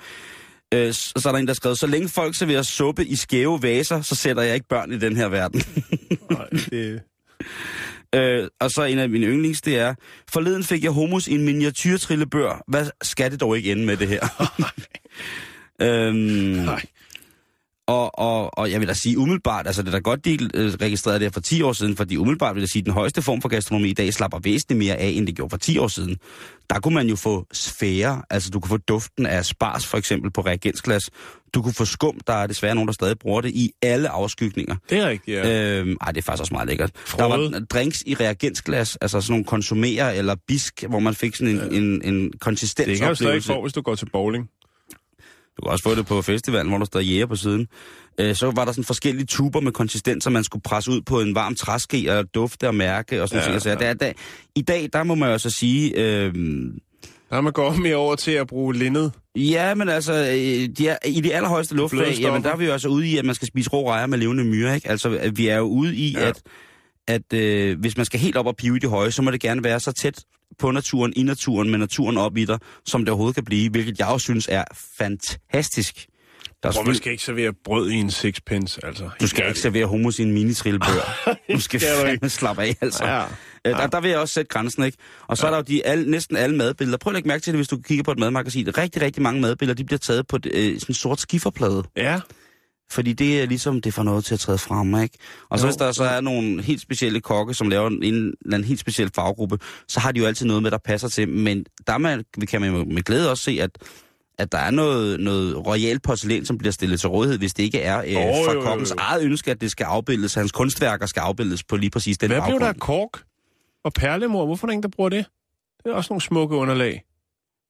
Øh, 0.74 0.92
så, 0.92 1.12
så 1.16 1.28
er 1.28 1.32
der 1.32 1.38
en, 1.38 1.46
der 1.46 1.50
har 1.50 1.54
skrevet, 1.54 1.78
så 1.80 1.86
længe 1.86 2.08
folk 2.08 2.34
serverer 2.34 2.62
suppe 2.62 3.04
i 3.04 3.16
skæve 3.16 3.62
vaser, 3.62 4.00
så 4.02 4.14
sætter 4.14 4.42
jeg 4.42 4.54
ikke 4.54 4.68
børn 4.68 4.92
i 4.92 4.98
den 4.98 5.16
her 5.16 5.28
verden. 5.28 5.62
Nej, 6.30 6.46
det... 6.50 7.00
øh, 8.14 8.48
og 8.60 8.70
så 8.70 8.84
en 8.84 8.98
af 8.98 9.08
mine 9.08 9.26
yndlings, 9.26 9.60
det 9.60 9.78
er, 9.78 9.94
forleden 10.32 10.64
fik 10.64 10.84
jeg 10.84 10.90
hummus 10.90 11.28
i 11.28 11.34
en 11.34 11.44
miniatyrtrillebør. 11.44 12.64
Hvad 12.68 12.86
skal 13.02 13.30
det 13.30 13.40
dog 13.40 13.56
ikke 13.56 13.72
ende 13.72 13.86
med 13.86 13.96
det 13.96 14.08
her? 14.08 14.20
øhm, 15.80 16.16
Nej. 16.16 16.82
Og, 17.88 18.18
og, 18.18 18.58
og 18.58 18.70
jeg 18.70 18.80
vil 18.80 18.88
da 18.88 18.94
sige 18.94 19.18
umiddelbart, 19.18 19.66
altså 19.66 19.82
det 19.82 19.88
er 19.88 19.92
da 19.92 19.98
godt, 19.98 20.24
de 20.24 20.38
øh, 20.54 20.72
registrerede 20.72 21.18
det 21.18 21.26
her 21.26 21.32
for 21.32 21.40
10 21.40 21.62
år 21.62 21.72
siden, 21.72 21.96
fordi 21.96 22.16
umiddelbart 22.16 22.54
vil 22.54 22.60
jeg 22.60 22.68
sige, 22.68 22.80
at 22.80 22.86
den 22.86 22.94
højeste 22.94 23.22
form 23.22 23.42
for 23.42 23.48
gastronomi 23.48 23.88
i 23.88 23.92
dag 23.92 24.14
slapper 24.14 24.38
væsentligt 24.38 24.78
mere 24.78 24.96
af, 24.96 25.08
end 25.08 25.26
det 25.26 25.36
gjorde 25.36 25.50
for 25.50 25.56
10 25.56 25.78
år 25.78 25.88
siden. 25.88 26.16
Der 26.70 26.80
kunne 26.80 26.94
man 26.94 27.06
jo 27.06 27.16
få 27.16 27.46
sfære, 27.52 28.22
altså 28.30 28.50
du 28.50 28.60
kunne 28.60 28.68
få 28.68 28.76
duften 28.76 29.26
af 29.26 29.44
spars 29.44 29.86
for 29.86 29.98
eksempel 29.98 30.30
på 30.30 30.40
reagensglas. 30.40 31.10
Du 31.54 31.62
kunne 31.62 31.74
få 31.74 31.84
skum, 31.84 32.20
der 32.26 32.32
er 32.32 32.46
desværre 32.46 32.74
nogen, 32.74 32.88
der 32.88 32.92
stadig 32.92 33.18
bruger 33.18 33.40
det 33.40 33.50
i 33.50 33.70
alle 33.82 34.08
afskygninger. 34.08 34.76
Det 34.90 34.98
er 34.98 35.08
rigtigt, 35.08 35.36
ja. 35.36 35.78
Øhm, 35.78 35.96
ej, 36.00 36.12
det 36.12 36.18
er 36.18 36.22
faktisk 36.22 36.40
også 36.40 36.54
meget 36.54 36.68
lækkert. 36.68 36.90
Frode. 36.94 37.22
Der 37.22 37.28
var 37.28 37.60
drinks 37.60 38.02
i 38.06 38.14
reagensglas, 38.14 38.96
altså 38.96 39.20
sådan 39.20 39.32
nogle 39.32 39.44
konsumerer 39.44 40.10
eller 40.10 40.34
bisk, 40.48 40.84
hvor 40.88 40.98
man 40.98 41.14
fik 41.14 41.36
sådan 41.36 41.58
en, 41.58 41.82
en, 41.82 42.14
en 42.14 42.32
konsistens 42.40 42.86
Det 42.86 42.98
kan 42.98 43.08
du 43.08 43.14
stadig 43.14 43.44
få, 43.44 43.62
hvis 43.62 43.72
du 43.72 43.80
går 43.80 43.94
til 43.94 44.08
bowling. 44.12 44.48
Du 45.58 45.62
kan 45.62 45.72
også 45.72 45.82
få 45.82 45.94
det 45.94 46.06
på 46.06 46.22
festivalen, 46.22 46.68
hvor 46.68 46.78
der 46.78 46.84
står 46.84 47.00
jæger 47.00 47.26
på 47.26 47.36
siden. 47.36 47.66
Øh, 48.20 48.34
så 48.34 48.50
var 48.50 48.64
der 48.64 48.72
sådan 48.72 48.84
forskellige 48.84 49.26
tuber 49.26 49.60
med 49.60 49.72
konsistenser, 49.72 50.30
man 50.30 50.44
skulle 50.44 50.62
presse 50.62 50.90
ud 50.90 51.00
på 51.00 51.20
en 51.20 51.34
varm 51.34 51.54
træske 51.54 52.18
og 52.18 52.34
dufte 52.34 52.68
og 52.68 52.74
mærke 52.74 53.22
og 53.22 53.28
sådan 53.28 53.42
Ja, 53.42 53.48
noget. 53.48 53.62
Så 53.62 53.74
der, 53.74 53.94
der, 53.94 54.12
I 54.54 54.62
dag, 54.62 54.88
der 54.92 55.02
må 55.02 55.14
man 55.14 55.30
jo 55.30 55.38
så 55.38 55.50
sige, 55.50 55.92
øh, 55.96 56.34
Der 57.30 57.36
er 57.36 57.40
man 57.40 57.52
går 57.52 57.72
mere 57.72 57.96
over 57.96 58.14
til 58.16 58.30
at 58.30 58.46
bruge 58.46 58.74
lindet. 58.74 59.12
ja, 59.36 59.74
men 59.74 59.88
altså, 59.88 60.12
øh, 60.12 60.68
de 60.78 60.88
er, 60.88 60.96
i 61.06 61.20
de 61.20 61.34
allerhøjeste 61.34 61.74
luftlag, 61.74 62.14
jamen 62.20 62.42
der 62.42 62.52
er 62.52 62.56
vi 62.56 62.64
jo 62.66 62.72
altså 62.72 62.88
ude 62.88 63.08
i, 63.08 63.16
at 63.16 63.24
man 63.24 63.34
skal 63.34 63.48
spise 63.48 63.70
rå 63.70 63.90
rejer 63.90 64.06
med 64.06 64.18
levende 64.18 64.44
myrer, 64.44 64.74
ikke? 64.74 64.88
Altså, 64.88 65.18
at 65.20 65.38
vi 65.38 65.48
er 65.48 65.56
jo 65.56 65.64
ude 65.64 65.96
i, 65.96 66.12
Ja. 66.12 66.20
ja. 66.20 66.28
at, 66.28 66.42
at 67.32 67.38
øh, 67.38 67.80
hvis 67.80 67.96
man 67.96 68.06
skal 68.06 68.20
helt 68.20 68.36
op 68.36 68.46
og 68.46 68.56
pive 68.56 68.76
i 68.76 68.78
de 68.78 68.86
høje, 68.86 69.10
så 69.10 69.22
må 69.22 69.30
det 69.30 69.40
gerne 69.40 69.64
være 69.64 69.80
så 69.80 69.92
tæt 69.92 70.24
på 70.58 70.70
naturen, 70.70 71.12
i 71.16 71.22
naturen, 71.22 71.70
med 71.70 71.78
naturen 71.78 72.18
op 72.18 72.36
i 72.36 72.44
dig, 72.44 72.58
som 72.86 73.00
det 73.00 73.08
overhovedet 73.08 73.34
kan 73.34 73.44
blive, 73.44 73.70
hvilket 73.70 73.98
jeg 73.98 74.08
også 74.08 74.24
synes 74.24 74.48
er 74.50 74.64
fantastisk. 74.98 76.06
Der 76.62 76.68
er 76.68 76.72
Hvor 76.72 76.82
man 76.82 76.94
skal 76.94 77.12
ikke 77.12 77.24
servere 77.24 77.52
brød 77.64 77.90
i 77.90 77.94
en 77.94 78.10
sixpence, 78.10 78.86
altså. 78.86 79.10
Du 79.20 79.26
skal 79.26 79.48
ikke 79.48 79.60
servere 79.60 79.86
hummus 79.86 80.18
i 80.18 80.22
en 80.22 80.32
minitrillebør. 80.32 81.22
du 81.54 81.60
skal 81.60 81.80
fandme 81.80 82.28
slappe 82.28 82.62
af, 82.62 82.76
altså. 82.80 83.04
Ja. 83.06 83.22
Ja. 83.64 83.70
Der, 83.70 83.86
der 83.86 84.00
vil 84.00 84.10
jeg 84.10 84.18
også 84.18 84.34
sætte 84.34 84.48
grænsen, 84.48 84.82
ikke? 84.82 84.98
Og 85.26 85.36
så 85.36 85.46
ja. 85.46 85.46
er 85.46 85.50
der 85.50 85.58
jo 85.58 85.62
de 85.62 85.86
alle, 85.86 86.10
næsten 86.10 86.36
alle 86.36 86.56
madbilleder. 86.56 86.98
Prøv 86.98 87.10
at 87.10 87.14
lægge 87.14 87.28
mærke 87.28 87.42
til 87.42 87.52
det, 87.52 87.58
hvis 87.58 87.68
du 87.68 87.76
kigger 87.76 88.04
på 88.04 88.12
et 88.12 88.18
madmagasin. 88.18 88.78
Rigtig, 88.78 89.02
rigtig 89.02 89.22
mange 89.22 89.40
madbilleder, 89.40 89.74
de 89.74 89.84
bliver 89.84 89.98
taget 89.98 90.26
på 90.26 90.36
et, 90.36 90.46
øh, 90.46 90.80
sådan 90.80 90.84
en 90.88 90.94
sort 90.94 91.20
skifferplade. 91.20 91.82
Ja. 91.96 92.20
Fordi 92.90 93.12
det 93.12 93.42
er 93.42 93.46
ligesom, 93.46 93.80
det 93.80 93.94
får 93.94 94.02
noget 94.02 94.24
til 94.24 94.34
at 94.34 94.40
træde 94.40 94.58
frem, 94.58 95.02
ikke? 95.02 95.18
Og 95.50 95.58
så 95.58 95.66
Jo. 95.66 95.68
hvis 95.70 95.76
der 95.76 95.92
så 95.92 96.04
er 96.04 96.20
nogle 96.20 96.62
helt 96.62 96.80
specielle 96.80 97.20
kokke, 97.20 97.54
som 97.54 97.68
laver 97.68 97.86
en, 97.86 98.02
en 98.02 98.14
eller 98.14 98.32
anden 98.44 98.64
helt 98.64 98.80
speciel 98.80 99.10
faggruppe, 99.14 99.58
så 99.88 100.00
har 100.00 100.12
de 100.12 100.20
jo 100.20 100.26
altid 100.26 100.46
noget 100.46 100.62
med, 100.62 100.70
der 100.70 100.78
passer 100.78 101.08
til. 101.08 101.28
Men 101.28 101.64
der 101.86 101.98
man, 101.98 102.24
kan 102.50 102.60
man 102.60 102.70
jo 102.74 102.84
med 102.84 103.02
glæde 103.02 103.30
også 103.30 103.42
se, 103.44 103.58
at 103.62 103.70
at 104.40 104.52
der 104.52 104.58
er 104.58 104.70
noget, 104.70 105.20
noget 105.20 105.66
royal 105.66 106.00
porcelæn, 106.00 106.44
som 106.44 106.58
bliver 106.58 106.72
stillet 106.72 107.00
til 107.00 107.08
rådighed, 107.08 107.38
hvis 107.38 107.54
det 107.54 107.62
ikke 107.62 107.80
er 107.80 107.98
øh, 107.98 108.04
Åh, 108.16 108.44
fra 108.46 108.52
jo, 108.52 108.58
jo, 108.60 108.64
kokkens 108.64 108.90
jo. 108.90 108.94
eget 108.98 109.22
ønske, 109.24 109.50
at 109.50 109.60
det 109.60 109.70
skal 109.70 109.84
afbildes, 109.84 110.34
hans 110.34 110.52
kunstværker 110.52 111.06
skal 111.06 111.20
afbildes 111.20 111.64
på 111.64 111.76
lige 111.76 111.90
præcis 111.90 112.18
den 112.18 112.28
Hvad 112.30 112.36
blev 112.36 112.42
baggrund. 112.42 112.60
der 112.62 112.68
af 112.68 112.76
kork? 112.76 113.22
Og 113.84 113.92
perlemor, 113.92 114.46
hvorfor 114.46 114.66
er 114.66 114.68
der 114.68 114.72
ingen, 114.72 114.82
der 114.82 114.88
bruger 114.96 115.10
det? 115.10 115.26
Det 115.84 115.90
er 115.90 115.94
også 115.94 116.12
nogle 116.12 116.22
smukke 116.22 116.56
underlag. 116.56 117.02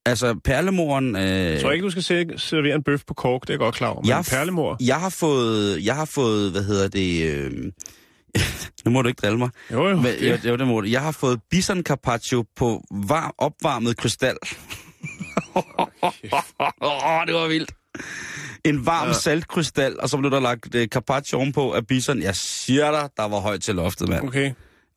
Altså, 0.08 0.34
perlemoren... 0.44 1.16
Øh, 1.16 1.22
Jeg 1.22 1.60
tror 1.60 1.70
ikke, 1.72 1.84
du 1.84 1.90
skal 1.90 2.02
se- 2.02 2.26
servere 2.36 2.74
en 2.74 2.82
bøf 2.82 3.00
på 3.06 3.14
kork, 3.14 3.42
det 3.42 3.50
er 3.50 3.52
jeg 3.54 3.58
godt 3.58 3.74
klar 3.74 3.88
over. 3.88 4.00
Men 4.02 4.08
Jeg- 4.08 4.24
perlemor, 4.30 4.76
Jeg 4.80 5.00
har 5.00 5.08
fået, 5.08 5.84
jeg 5.84 5.94
har 5.96 6.04
fået, 6.04 6.50
hvad 6.50 6.64
hedder 6.64 6.88
det, 6.88 7.24
øh, 7.34 7.50
nu 8.84 8.90
må 8.90 9.02
du 9.02 9.08
ikke 9.08 9.20
drille 9.20 9.38
mig. 9.38 9.50
jo 9.72 9.88
jo. 9.88 9.96
Det- 10.02 10.44
jo, 10.44 10.50
jo, 10.50 10.56
det 10.56 10.66
må 10.66 10.80
du. 10.80 10.86
Jeg 10.88 11.00
har 11.02 11.12
fået 11.12 11.40
bison 11.50 11.82
carpaccio 11.82 12.44
på 12.56 12.82
var, 13.08 13.34
opvarmet 13.38 13.96
krystal. 13.96 14.36
Åh, 16.82 17.26
det 17.26 17.34
var 17.34 17.48
vildt. 17.48 17.72
En 18.64 18.86
varm 18.86 19.06
ja. 19.08 19.12
saltkrystal, 19.12 20.00
og 20.00 20.08
så 20.08 20.16
blev 20.16 20.30
der 20.30 20.40
lagt 20.40 20.74
øh, 20.74 20.86
carpaccio 20.88 21.38
ovenpå 21.38 21.70
af 21.72 21.86
bison. 21.86 22.22
Jeg 22.22 22.36
siger 22.36 22.90
dig, 22.90 23.08
der 23.16 23.28
var 23.28 23.38
højt 23.40 23.60
til 23.62 23.74
loftet, 23.74 24.08
mand. 24.08 24.28
Okay. 24.28 24.52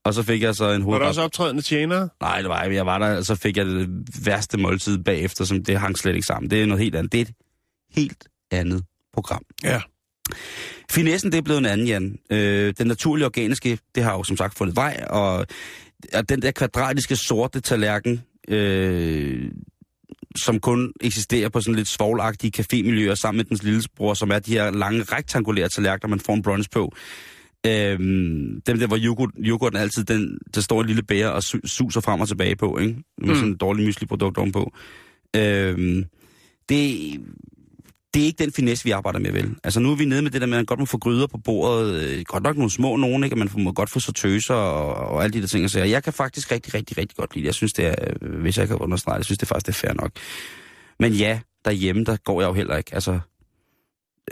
Og 0.05 0.13
så 0.13 0.23
fik 0.23 0.41
jeg 0.41 0.55
så 0.55 0.63
en 0.63 0.69
Var 0.69 0.77
der 0.77 0.83
hovedret. 0.83 1.07
også 1.07 1.21
optrædende 1.21 1.61
tjenere? 1.61 2.09
Nej, 2.21 2.41
det 2.41 2.49
var. 2.49 2.63
Jeg 2.63 2.85
var 2.85 2.97
der, 2.97 3.17
og 3.17 3.25
så 3.25 3.35
fik 3.35 3.57
jeg 3.57 3.65
det 3.65 3.89
værste 4.25 4.57
måltid 4.57 4.97
bagefter, 4.97 5.45
som 5.45 5.63
det 5.63 5.79
hang 5.79 5.97
slet 5.97 6.15
ikke 6.15 6.27
sammen. 6.27 6.51
Det 6.51 6.61
er 6.61 6.65
noget 6.65 6.83
helt 6.83 6.95
andet. 6.95 7.11
Det 7.11 7.17
er 7.17 7.25
et 7.25 7.33
helt 7.91 8.27
andet 8.51 8.83
program. 9.13 9.43
Ja. 9.63 9.81
Finessen, 10.91 11.31
det 11.31 11.37
er 11.37 11.41
blevet 11.41 11.59
en 11.59 11.65
anden, 11.65 11.87
Jan. 11.87 12.19
Øh, 12.31 12.73
den 12.77 12.87
naturlige 12.87 13.25
organiske, 13.25 13.79
det 13.95 14.03
har 14.03 14.13
jo 14.13 14.23
som 14.23 14.37
sagt 14.37 14.57
fundet 14.57 14.75
vej, 14.75 15.05
og, 15.09 15.45
og 16.13 16.29
den 16.29 16.41
der 16.41 16.51
kvadratiske 16.51 17.15
sorte 17.15 17.59
tallerken, 17.59 18.21
øh, 18.47 19.51
som 20.43 20.59
kun 20.59 20.93
eksisterer 21.01 21.49
på 21.49 21.61
sådan 21.61 21.75
lidt 21.75 21.87
svoglagtige 21.87 22.61
cafémiljøer 22.61 23.15
sammen 23.15 23.37
med 23.37 23.45
dens 23.45 23.63
lillebror, 23.63 24.13
som 24.13 24.31
er 24.31 24.39
de 24.39 24.51
her 24.51 24.71
lange 24.71 25.03
rektangulære 25.03 25.69
tallerkener, 25.69 26.09
man 26.09 26.19
får 26.19 26.33
en 26.33 26.41
brunch 26.41 26.69
på. 26.69 26.93
Øhm, 27.67 28.61
dem 28.61 28.79
der, 28.79 28.87
hvor 28.87 28.97
yoghurt, 28.97 29.29
yoghurten 29.37 29.79
altid, 29.79 30.03
den, 30.03 30.37
der 30.55 30.61
står 30.61 30.81
en 30.81 30.87
lille 30.87 31.03
bære 31.03 31.33
og 31.33 31.41
su- 31.45 31.67
suser 31.67 32.01
frem 32.01 32.21
og 32.21 32.27
tilbage 32.27 32.55
på, 32.55 32.77
ikke? 32.77 32.95
Med 33.17 33.29
mm. 33.29 33.35
sådan 33.35 33.49
en 33.49 33.57
dårlig 33.57 33.85
mysli-produkt 33.85 34.37
ovenpå. 34.37 34.73
Øhm, 35.35 36.05
det, 36.69 37.19
det 38.13 38.21
er 38.21 38.25
ikke 38.25 38.43
den 38.43 38.51
finesse, 38.53 38.85
vi 38.85 38.91
arbejder 38.91 39.19
med, 39.19 39.31
vel? 39.31 39.55
Altså 39.63 39.79
nu 39.79 39.91
er 39.91 39.95
vi 39.95 40.05
nede 40.05 40.21
med 40.21 40.31
det 40.31 40.41
der 40.41 40.47
med, 40.47 40.57
at 40.57 40.59
man 40.59 40.65
godt 40.65 40.79
må 40.79 40.85
få 40.85 40.97
gryder 40.97 41.27
på 41.27 41.37
bordet. 41.37 42.03
Øh, 42.03 42.23
godt 42.25 42.43
nok 42.43 42.55
nogle 42.55 42.71
små 42.71 42.95
nogen, 42.95 43.23
ikke? 43.23 43.33
Og 43.33 43.37
man 43.37 43.49
må 43.57 43.71
godt 43.71 43.89
få 43.89 43.99
sortøser 43.99 44.53
og, 44.53 44.95
og 44.95 45.23
alle 45.23 45.33
de 45.33 45.41
der 45.41 45.47
ting. 45.47 45.69
Så 45.69 45.79
jeg 45.79 46.03
kan 46.03 46.13
faktisk 46.13 46.51
rigtig, 46.51 46.73
rigtig, 46.73 46.97
rigtig 46.97 47.17
godt 47.17 47.35
lide 47.35 47.43
det. 47.43 47.47
Jeg 47.47 47.55
synes, 47.55 47.73
det 47.73 47.85
er, 47.85 47.95
øh, 48.21 48.41
hvis 48.41 48.57
jeg 48.57 48.67
kan 48.67 48.77
understrege 48.77 49.13
det, 49.13 49.19
jeg 49.19 49.25
synes 49.25 49.37
det 49.37 49.47
faktisk, 49.47 49.65
det 49.65 49.73
er 49.73 49.87
fair 49.87 49.93
nok. 49.93 50.11
Men 50.99 51.13
ja, 51.13 51.39
derhjemme, 51.65 52.03
der 52.03 52.17
går 52.17 52.41
jeg 52.41 52.47
jo 52.47 52.53
heller 52.53 52.77
ikke. 52.77 52.93
Altså, 52.93 53.19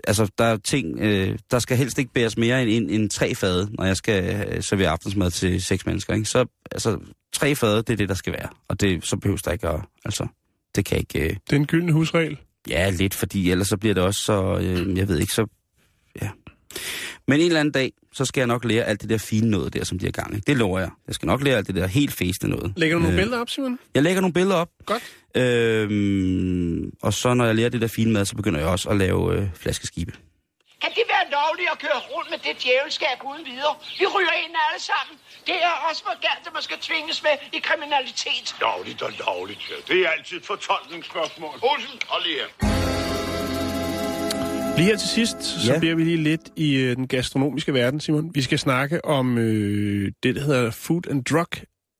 altså 0.04 0.32
der 0.38 0.44
er 0.44 0.58
ting, 0.58 1.00
øh, 1.00 1.38
der 1.52 1.60
skal 1.60 1.78
helst 1.78 1.98
ikke 2.00 2.14
bæres 2.14 2.38
mere 2.38 2.64
end, 2.64 2.70
end, 2.72 2.92
end 2.92 3.10
tre 3.10 3.36
fade, 3.36 3.70
når 3.72 3.86
jeg 3.86 3.98
skal 3.98 4.48
øh, 4.54 4.64
servere 4.64 4.90
aftensmad 4.90 5.32
til 5.32 5.62
seks 5.62 5.86
mennesker, 5.86 6.14
ikke? 6.14 6.26
Så 6.26 6.46
altså, 6.72 7.00
tre 7.34 7.56
fade, 7.56 7.78
det 7.78 7.90
er 7.90 7.98
det, 7.98 8.10
der 8.10 8.16
skal 8.16 8.34
være. 8.34 8.50
Og 8.68 8.82
det, 8.82 9.06
så 9.06 9.18
behøves 9.18 9.42
der 9.42 9.52
ikke 9.52 9.68
at, 9.68 9.82
altså, 10.06 10.28
det 10.76 10.86
kan 10.86 10.98
ikke... 10.98 11.20
Øh, 11.20 11.30
Det 11.30 11.52
er 11.52 11.56
en 11.56 11.66
gylden 11.66 11.90
husregel. 11.90 12.38
Ja, 12.70 12.90
lidt, 12.90 13.14
fordi 13.14 13.52
ellers 13.52 13.68
så 13.68 13.78
bliver 13.78 13.94
det 13.94 14.04
også 14.04 14.22
så, 14.22 14.58
øh, 14.62 14.98
jeg 14.98 15.08
ved 15.08 15.20
ikke, 15.20 15.34
så, 15.34 15.46
ja. 16.22 16.30
Men 17.30 17.40
en 17.40 17.46
eller 17.48 17.60
anden 17.60 17.72
dag, 17.72 17.92
så 18.14 18.26
skal 18.26 18.42
jeg 18.42 18.48
nok 18.48 18.66
lære 18.66 18.84
alt 18.84 19.02
det 19.02 19.10
der 19.10 19.18
fine 19.18 19.50
noget 19.50 19.74
der, 19.74 19.84
som 19.86 20.00
de 20.00 20.06
har 20.06 20.12
gang 20.12 20.38
i. 20.38 20.40
Det 20.40 20.58
lover 20.58 20.80
jeg. 20.80 20.90
Jeg 21.08 21.16
skal 21.16 21.26
nok 21.26 21.44
lære 21.44 21.58
alt 21.58 21.68
det 21.68 21.76
der 21.76 21.88
helt 21.88 22.14
fæste 22.14 22.48
noget. 22.48 22.74
Lægger 22.78 22.96
du 22.96 23.02
nogle 23.02 23.16
Øh, 23.16 23.22
billeder 23.22 23.42
op, 23.42 23.50
Simon? 23.50 23.80
Jeg 23.96 24.04
lægger 24.04 24.22
nogle 24.22 24.34
billeder 24.34 24.56
op. 24.56 24.70
Godt. 24.86 25.04
Øhm, 25.36 26.92
og 27.02 27.14
så 27.14 27.34
når 27.34 27.46
jeg 27.46 27.56
lærer 27.56 27.70
det 27.70 27.82
der 27.82 27.88
fine 27.88 28.12
mad, 28.14 28.26
så 28.26 28.36
begynder 28.36 28.60
jeg 28.60 28.70
også 28.70 28.90
at 28.90 28.98
lave 28.98 29.36
øh, 29.36 29.44
flaskeskibe. 29.56 30.12
Kan 30.82 30.92
det 30.98 31.04
være 31.16 31.26
lovligt 31.40 31.70
at 31.74 31.80
køre 31.86 32.00
rundt 32.14 32.30
med 32.34 32.40
det 32.48 32.56
djævelskab 32.64 33.18
uden 33.30 33.46
videre? 33.52 33.74
Vi 34.00 34.06
ryger 34.16 34.36
ind 34.44 34.54
alle 34.68 34.82
sammen. 34.92 35.16
Det 35.50 35.58
er 35.70 35.74
også 35.90 36.02
for 36.08 36.16
galt, 36.28 36.44
at 36.48 36.54
man 36.58 36.64
skal 36.68 36.78
tvinges 36.88 37.24
med 37.28 37.36
i 37.58 37.60
kriminalitet. 37.68 38.46
Lovligt 38.62 39.02
og 39.02 39.12
lovligt, 39.26 39.62
ja. 39.70 39.76
Det 39.94 40.00
er 40.06 40.10
altid 40.18 40.40
fortolkningsspørgsmål. 40.52 41.56
Olsen, 41.72 41.96
hold 42.12 42.24
lige 42.28 42.38
her. 42.42 42.79
Lige 44.80 44.90
her 44.90 44.98
til 44.98 45.10
sidst, 45.10 45.44
så 45.44 45.74
Ja. 45.74 45.80
bliver 45.80 45.96
vi 45.96 46.04
lige 46.04 46.18
lidt 46.24 46.42
i 46.56 46.76
øh, 46.76 46.96
den 46.96 47.08
gastronomiske 47.08 47.74
verden, 47.74 48.00
Simon. 48.00 48.32
Vi 48.34 48.42
skal 48.42 48.60
snakke 48.60 49.06
om 49.06 49.38
øh, 49.38 50.12
det, 50.24 50.36
der 50.36 50.42
hedder 50.42 50.72
Food 50.72 51.02
and 51.10 51.24
Drug 51.24 51.48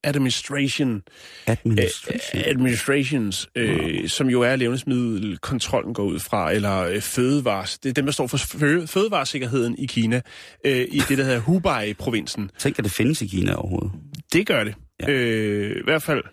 Administration. 0.04 1.02
Administration. 1.48 2.40
Øh, 2.40 2.42
administrations, 2.46 3.48
øh, 3.56 4.08
som 4.08 4.30
jo 4.30 4.42
er 4.42 4.56
levnedsmiddelkontrollen 4.56 5.94
går 5.94 6.04
ud 6.04 6.20
fra, 6.20 6.52
eller 6.52 6.80
øh, 6.82 7.02
fødevares. 7.02 7.80
Det 7.80 7.90
er 7.90 7.94
dem, 7.94 8.06
der 8.06 8.12
står 8.12 8.28
for 8.28 8.38
fø- 8.38 8.86
fødevaresikkerheden 8.86 9.76
i 9.78 9.86
Kina, 9.86 10.22
øh, 10.66 10.88
i 10.92 11.02
det, 11.10 11.18
der 11.18 11.24
hedder 11.24 11.40
Hubei-provinsen. 11.40 12.52
Tænk, 12.60 12.80
at 12.80 12.84
det 12.86 12.92
findes 12.94 13.22
i 13.22 13.28
Kina 13.28 13.54
overhovedet. 13.56 13.92
Det 14.34 14.48
gør 14.48 14.64
det. 14.64 14.76
Ja. 15.02 15.10
Øh, 15.12 15.76
I 15.76 15.84
hvert 15.84 16.04
fald. 16.04 16.24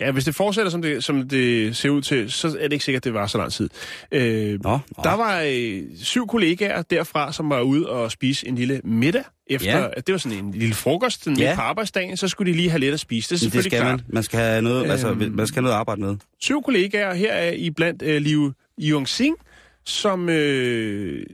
Ja, 0.00 0.10
hvis 0.10 0.24
det 0.24 0.34
fortsætter, 0.34 0.70
som 0.70 0.82
det, 0.82 1.04
som 1.04 1.28
det 1.28 1.76
ser 1.76 1.90
ud 1.90 2.02
til, 2.02 2.32
så 2.32 2.48
er 2.48 2.62
det 2.62 2.72
ikke 2.72 2.84
sikkert, 2.84 3.00
at 3.00 3.04
det 3.04 3.14
var 3.14 3.26
så 3.26 3.38
lang 3.38 3.52
tid. 3.52 3.68
Øh, 4.12 4.50
Nå, 4.62 4.70
nå. 4.70 4.78
der 5.02 5.16
var 5.16 5.42
øh, 5.46 5.82
syv 6.02 6.26
kollegaer 6.26 6.82
derfra, 6.82 7.32
som 7.32 7.50
var 7.50 7.60
ude 7.60 7.88
og 7.88 8.10
spise 8.12 8.48
en 8.48 8.54
lille 8.54 8.80
middag. 8.84 9.22
Efter, 9.46 9.78
Ja. 9.78 9.88
at 9.96 10.06
det 10.06 10.12
var 10.12 10.18
sådan 10.18 10.38
en 10.44 10.52
lille 10.52 10.74
frokost 10.74 11.24
den 11.24 11.38
Ja. 11.38 11.52
på 11.54 11.60
arbejdsdagen, 11.60 12.16
så 12.16 12.28
skulle 12.28 12.52
de 12.52 12.56
lige 12.56 12.70
have 12.70 12.80
lidt 12.80 12.94
at 12.94 13.00
spise. 13.00 13.34
Det 13.34 13.46
er 13.46 13.50
det 13.50 13.64
skal 13.64 13.70
klart. 13.80 13.86
man. 13.96 14.00
Man 14.08 14.22
skal 14.22 14.40
have 14.40 14.62
noget, 14.62 14.90
altså, 14.90 15.08
Øhm. 15.10 15.32
man 15.34 15.46
skal 15.46 15.54
have 15.54 15.62
noget 15.62 15.74
at 15.74 15.78
arbejde 15.80 16.00
med. 16.00 16.16
Syv 16.40 16.62
kollegaer, 16.62 17.14
her 17.14 17.32
er 17.32 17.50
i 17.52 17.70
blandt 17.70 18.02
øh, 18.02 18.22
Liu 18.22 18.52
Yongxing, 18.82 19.36
som 19.84 20.28
øh, 20.28 21.26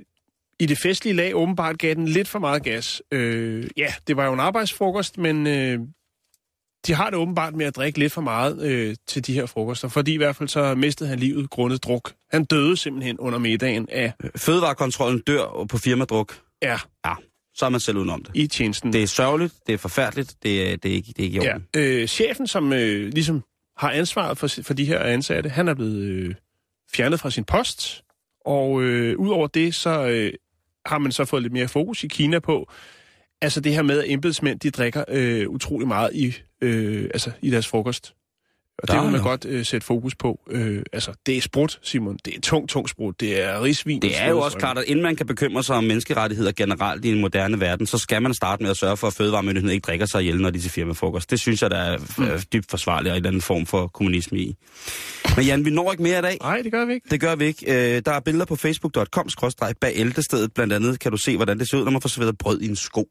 i 0.61 0.67
det 0.67 0.79
festlige 0.79 1.15
lag 1.15 1.35
åbenbart 1.37 1.79
gav 1.79 1.95
den 1.95 2.09
lidt 2.09 2.29
for 2.29 2.39
meget 2.39 2.62
gas. 2.62 3.03
Øh, 3.12 3.65
ja, 3.77 3.87
det 4.09 4.17
var 4.17 4.27
jo 4.27 4.33
en 4.33 4.41
arbejdsfrokost, 4.41 5.19
men 5.19 5.47
øh, 5.47 5.79
de 6.87 6.95
har 6.95 7.11
det 7.11 7.18
åbenbart 7.18 7.55
med 7.55 7.66
at 7.66 7.76
drikke 7.76 7.99
lidt 7.99 8.12
for 8.12 8.20
meget 8.20 8.62
øh, 8.62 8.97
til 9.07 9.26
de 9.26 9.32
her 9.35 9.47
frokoster, 9.47 9.89
fordi 9.89 10.14
i 10.14 10.16
hvert 10.16 10.37
fald 10.37 10.49
så 10.49 10.74
mistede 10.74 11.09
han 11.09 11.18
livet 11.18 11.51
grundet 11.51 11.85
druk. 11.85 12.12
Han 12.32 12.45
døde 12.45 12.76
simpelthen 12.76 13.18
under 13.18 13.39
middagen 13.39 13.89
af, 13.91 14.12
Fødevarekontrollen 14.37 15.20
dør 15.20 15.66
på 15.70 15.78
firmadruk. 15.78 16.39
ja, 16.62 16.78
Ja, 17.07 17.14
så 17.55 17.66
er 17.66 17.70
man 17.70 17.80
selv 17.80 17.97
udenom 17.97 18.22
det. 18.24 18.30
i 18.35 18.47
tjenesten. 18.47 18.93
Det 18.93 19.03
er 19.03 19.07
sørgeligt, 19.07 19.55
det 19.66 19.72
er 19.72 19.78
forfærdeligt, 19.78 20.35
det 20.43 20.72
er, 20.72 20.76
det 20.76 20.91
er, 20.91 20.95
ikke, 20.95 21.09
det 21.16 21.18
er 21.18 21.24
ikke 21.24 21.39
i 21.39 21.45
Ja, 21.45 21.53
orden. 21.55 21.66
øh, 21.76 22.07
chefen, 22.09 22.47
som 22.47 22.72
øh, 22.72 23.12
ligesom 23.12 23.43
har 23.76 23.91
ansvaret 23.91 24.39
for, 24.39 24.49
for 24.62 24.74
de 24.74 24.85
her 24.85 24.99
ansatte, 24.99 25.51
han 25.51 25.68
er 25.68 25.74
blevet 25.74 25.97
øh, 26.03 26.35
fjernet 26.95 27.20
fra 27.20 27.30
sin 27.30 27.45
post, 27.45 28.03
og 28.47 28.82
øh, 28.82 29.18
udover 29.18 29.47
det, 29.47 29.74
så 29.74 30.07
øh, 30.07 30.32
har 30.87 30.99
man 30.99 31.12
så 31.12 31.24
fået 31.24 31.43
lidt 31.43 31.53
mere 31.53 31.68
fokus 31.68 32.05
i 32.05 32.09
Kina 32.09 32.39
på, 32.39 32.70
altså 33.45 33.61
det 33.61 33.74
her 33.74 33.82
med, 33.82 33.99
at 33.99 34.11
embedsmænd, 34.11 34.61
de 34.61 34.70
drikker 34.70 35.05
øh, 35.09 35.49
utrolig 35.49 35.88
meget 35.88 36.11
i, 36.14 36.34
øh, 36.61 37.05
altså 37.05 37.30
i 37.42 37.51
deres 37.51 37.66
frokost. 37.66 38.14
Og 38.79 38.89
Der 38.89 38.95
det 38.95 39.03
vil 39.03 39.12
man 39.12 39.22
godt 39.22 39.45
øh, 39.49 39.64
sætte 39.64 39.87
fokus 39.87 40.14
på. 40.14 40.41
Øh, 40.51 40.83
altså, 40.93 41.12
det 41.27 41.37
er 41.37 41.41
sprut, 41.41 41.79
Simon. 41.83 42.18
Det 42.25 42.37
er 42.37 42.41
tung, 42.41 42.68
tung 42.68 42.89
sprut. 42.89 43.20
Det 43.20 43.43
er 43.43 43.62
risvin. 43.62 44.03
Det 44.03 44.22
er 44.22 44.29
jo 44.29 44.41
også 44.41 44.59
klart, 44.59 44.79
at 44.79 44.85
inden 44.87 45.03
man 45.03 45.16
kan 45.16 45.27
bekymre 45.27 45.62
sig 45.62 45.77
om 45.77 45.85
menneskerettigheder 45.85 46.53
generelt 46.53 47.05
i 47.05 47.09
en 47.12 47.20
moderne 47.20 47.61
verden, 47.61 47.87
så 47.87 47.99
skal 47.99 48.22
man 48.22 48.35
starte 48.35 48.62
med 48.62 48.70
at 48.70 48.77
sørge 48.77 48.97
for, 48.97 49.07
at 49.07 49.12
fødevaremyndigheden 49.12 49.75
ikke 49.75 49.85
drikker 49.87 50.07
sig 50.07 50.20
ihjel, 50.20 50.41
når 50.41 50.51
de 50.51 50.59
er 50.59 50.62
til 50.62 50.70
firmafrokost. 50.70 51.31
Det 51.31 51.41
synes 51.41 51.62
jeg, 51.62 51.70
der 51.70 51.77
er 51.77 51.99
Mm. 52.18 52.25
øh, 52.25 52.43
dybt 52.53 52.70
forsvarligt 52.70 53.12
og 53.12 53.18
i 53.18 53.20
den 53.20 53.41
form 53.41 53.66
for 53.66 53.87
kommunisme 53.87 54.39
i. 54.39 54.57
Men 55.37 55.45
Jan, 55.45 55.64
vi 55.64 55.70
når 55.70 55.91
ikke 55.93 56.03
mere 56.03 56.18
i 56.18 56.22
dag. 56.22 56.37
Nej, 56.43 56.61
det 56.62 56.72
gør 56.72 56.85
vi 56.85 56.95
ikke. 56.95 57.07
Det 57.11 57.20
gør 57.20 57.35
vi 57.37 57.45
ikke. 57.45 57.95
Øh, 57.97 58.03
der 58.07 58.12
er 58.12 58.20
billeder 58.20 58.45
på 58.47 58.57
facebook.com 58.57 59.29
bag 59.81 59.93
ældestedet. 59.95 60.53
Blandt 60.55 60.72
andet 60.72 61.01
kan 61.01 61.11
du 61.11 61.16
se, 61.16 61.37
hvordan 61.37 61.59
det 61.59 61.68
ser 61.70 61.79
ud, 61.79 61.85
når 61.85 61.91
man 61.91 62.01
får 62.01 62.09
serveret 62.09 62.39
brød 62.39 62.61
i 62.61 62.68
en 62.68 62.77
sko. 62.77 63.09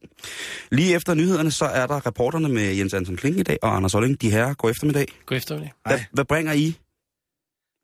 Lige 0.72 0.94
efter 0.94 1.14
nyhederne, 1.14 1.50
så 1.50 1.64
er 1.64 1.86
der 1.86 2.06
reporterne 2.06 2.48
med 2.48 2.74
Jens 2.74 2.94
Anton 2.94 3.16
Kling 3.16 3.38
i 3.40 3.42
dag 3.42 3.58
og 3.62 3.76
Anders 3.76 3.94
Olling. 3.94 4.20
De 4.22 4.30
her 4.30 4.54
går 4.54 4.70
eftermiddag. 4.70 5.06
God 5.26 5.36
eftermiddag. 5.54 5.72
Hvad, 5.86 5.98
hvad 6.12 6.24
bringer 6.24 6.52
I? 6.52 6.78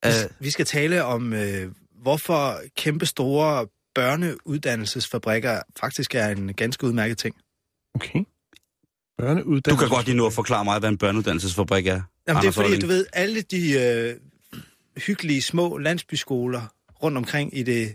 Uh, 0.07 0.13
Vi 0.45 0.51
skal 0.51 0.65
tale 0.67 1.05
om, 1.05 1.33
øh, 1.33 1.73
hvorfor 2.03 2.61
kæmpe 2.77 3.07
store 3.07 3.67
børneuddannelsesfabrikker 3.95 5.61
faktisk 5.81 6.15
er 6.15 6.27
en 6.29 6.55
ganske 6.55 6.87
udmærket 6.87 7.19
ting. 7.19 7.37
Okay. 7.95 8.25
Børneuddannelse. 9.19 9.71
du 9.71 9.77
kan 9.77 9.89
godt 9.89 10.07
lige 10.07 10.17
nu 10.17 10.27
at 10.27 10.33
forklare 10.33 10.65
mig, 10.65 10.79
hvad 10.79 10.89
en 10.89 10.99
børneuddannelsesfabrik 10.99 11.87
er. 11.87 12.03
Jamen, 12.29 12.43
det 12.43 12.49
er 12.49 12.53
fordi, 12.53 12.79
du 12.81 12.87
ved, 12.87 13.07
alle 13.13 13.43
de 13.43 13.73
øh, 13.81 14.17
hyggelige 15.07 15.43
små 15.43 15.79
landsbyskoler 15.79 16.63
rundt 17.03 17.19
omkring 17.19 17.59
i 17.59 17.63
det 17.63 17.95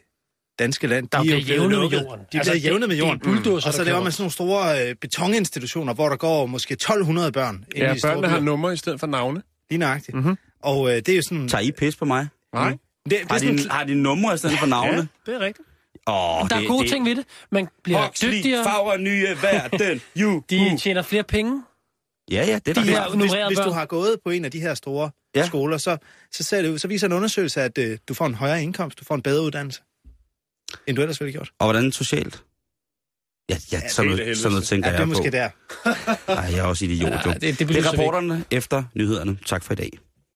danske 0.59 0.87
land, 0.87 1.07
Der 1.07 1.21
de 1.23 1.29
er 1.29 1.35
jo 1.35 1.39
jævnet 1.41 1.79
med 1.79 1.87
jorden. 1.89 2.25
De 2.31 2.37
Altså, 2.37 2.51
bliver 2.51 2.63
jævnet 2.63 2.89
med 2.89 2.95
det- 2.97 3.01
det 3.03 3.03
er 3.03 3.07
jorden. 3.07 3.19
bulldozer, 3.19 3.67
og 3.67 3.73
så 3.73 3.83
laver 3.83 4.03
man 4.03 4.11
sådan 4.11 4.21
nogle 4.23 4.31
store 4.31 4.89
øh, 4.89 4.95
betoninstitutioner, 4.95 5.93
hvor 5.93 6.09
der 6.09 6.15
går 6.17 6.45
måske 6.45 6.73
1200 6.73 7.31
børn. 7.31 7.55
ind 7.75 7.83
Ja, 7.85 7.95
børnene 8.03 8.27
har 8.27 8.39
numre 8.39 8.73
i 8.73 8.77
stedet 8.77 8.99
for 8.99 9.07
navne. 9.07 9.41
Lige 9.69 9.79
nøjagtigt. 9.79 10.17
Mhm. 10.17 10.37
Og 10.63 10.89
øh, 10.89 10.95
det 10.95 11.09
er 11.09 11.15
jo 11.15 11.21
sådan... 11.21 11.47
Tager 11.47 11.61
I 11.61 11.71
pis 11.71 11.95
på 11.95 12.05
mig? 12.05 12.27
Nej. 12.53 12.69
Det, 12.69 12.79
det 13.09 13.21
er 13.21 13.25
Har 13.29 13.37
sådan 13.39 13.57
de, 13.57 13.69
har 13.69 13.83
de 13.83 13.95
numre 13.95 14.33
i 14.33 14.37
stedet 14.37 14.59
for 14.59 14.65
navne? 14.65 14.91
Ja, 14.97 15.31
det 15.31 15.35
er 15.35 15.39
rigtigt. 15.39 15.67
Åh, 16.07 16.13
Der 16.49 16.55
er 16.55 16.59
det, 16.59 16.67
gode 16.67 16.83
det, 16.83 16.91
ting 16.91 17.05
ved 17.05 17.15
det. 17.15 17.25
Man 17.51 17.67
bliver 17.83 18.05
Huxley, 18.07 18.31
dygtigere. 18.31 18.63
farver 18.63 18.97
nye 18.97 19.27
verden. 19.41 20.01
You, 20.21 20.43
De 20.49 20.77
tjener 20.77 21.01
flere 21.01 21.23
penge. 21.23 21.63
Ja, 22.31 22.45
ja, 22.47 22.59
det 22.65 22.77
er 22.77 22.81
De 22.81 22.87
der. 22.87 23.09
her 23.09 23.15
hvis, 23.15 23.31
hvis 23.47 23.57
du 23.65 23.69
har 23.71 23.85
gået 23.85 24.15
på 24.23 24.29
en 24.29 24.45
af 24.45 24.51
de 24.51 24.59
her 24.59 24.73
store 24.73 25.09
Ja. 25.35 25.45
skoler, 25.47 25.77
så, 25.77 25.97
så, 26.31 26.43
ser 26.43 26.61
det 26.61 26.81
så 26.81 26.87
viser 26.87 27.07
en 27.07 27.13
undersøgelse, 27.13 27.61
at 27.61 27.77
øh, 27.77 27.97
du 28.07 28.13
får 28.13 28.25
en 28.25 28.35
højere 28.35 28.63
indkomst, 28.63 28.99
du 28.99 29.05
får 29.05 29.15
en 29.15 29.21
bedre 29.21 29.43
uddannelse, 29.43 29.81
end 30.87 30.95
du 30.95 31.01
ellers 31.01 31.21
ville 31.21 31.31
have 31.33 31.37
gjort. 31.37 31.51
Og 31.59 31.65
hvordan 31.65 31.91
socialt? 31.91 32.43
Ja, 33.49 33.57
ja, 33.71 33.79
Ja, 33.83 33.89
sådan, 33.89 34.11
noget, 34.11 34.37
sådan 34.37 34.51
noget 34.51 34.63
tænker 34.67 34.89
Ja, 34.89 34.93
det 34.93 35.01
er 35.01 35.05
jeg 35.07 35.13
på. 35.13 35.23
måske 35.23 35.31
der. 35.31 35.49
Nej, 36.41 36.51
jeg 36.51 36.57
er 36.59 36.63
også 36.63 36.85
idiot, 36.85 37.11
jo. 37.11 37.17
Ja, 37.25 37.33
det- 37.33 37.59
det 37.59 37.67
det 37.69 37.77
er 37.77 37.89
rapporterne 37.91 38.43
efter 38.51 38.83
nyhederne. 38.95 39.37
Tak 39.45 39.63
for 39.63 39.73
i 39.73 39.75
dag. 39.75 39.89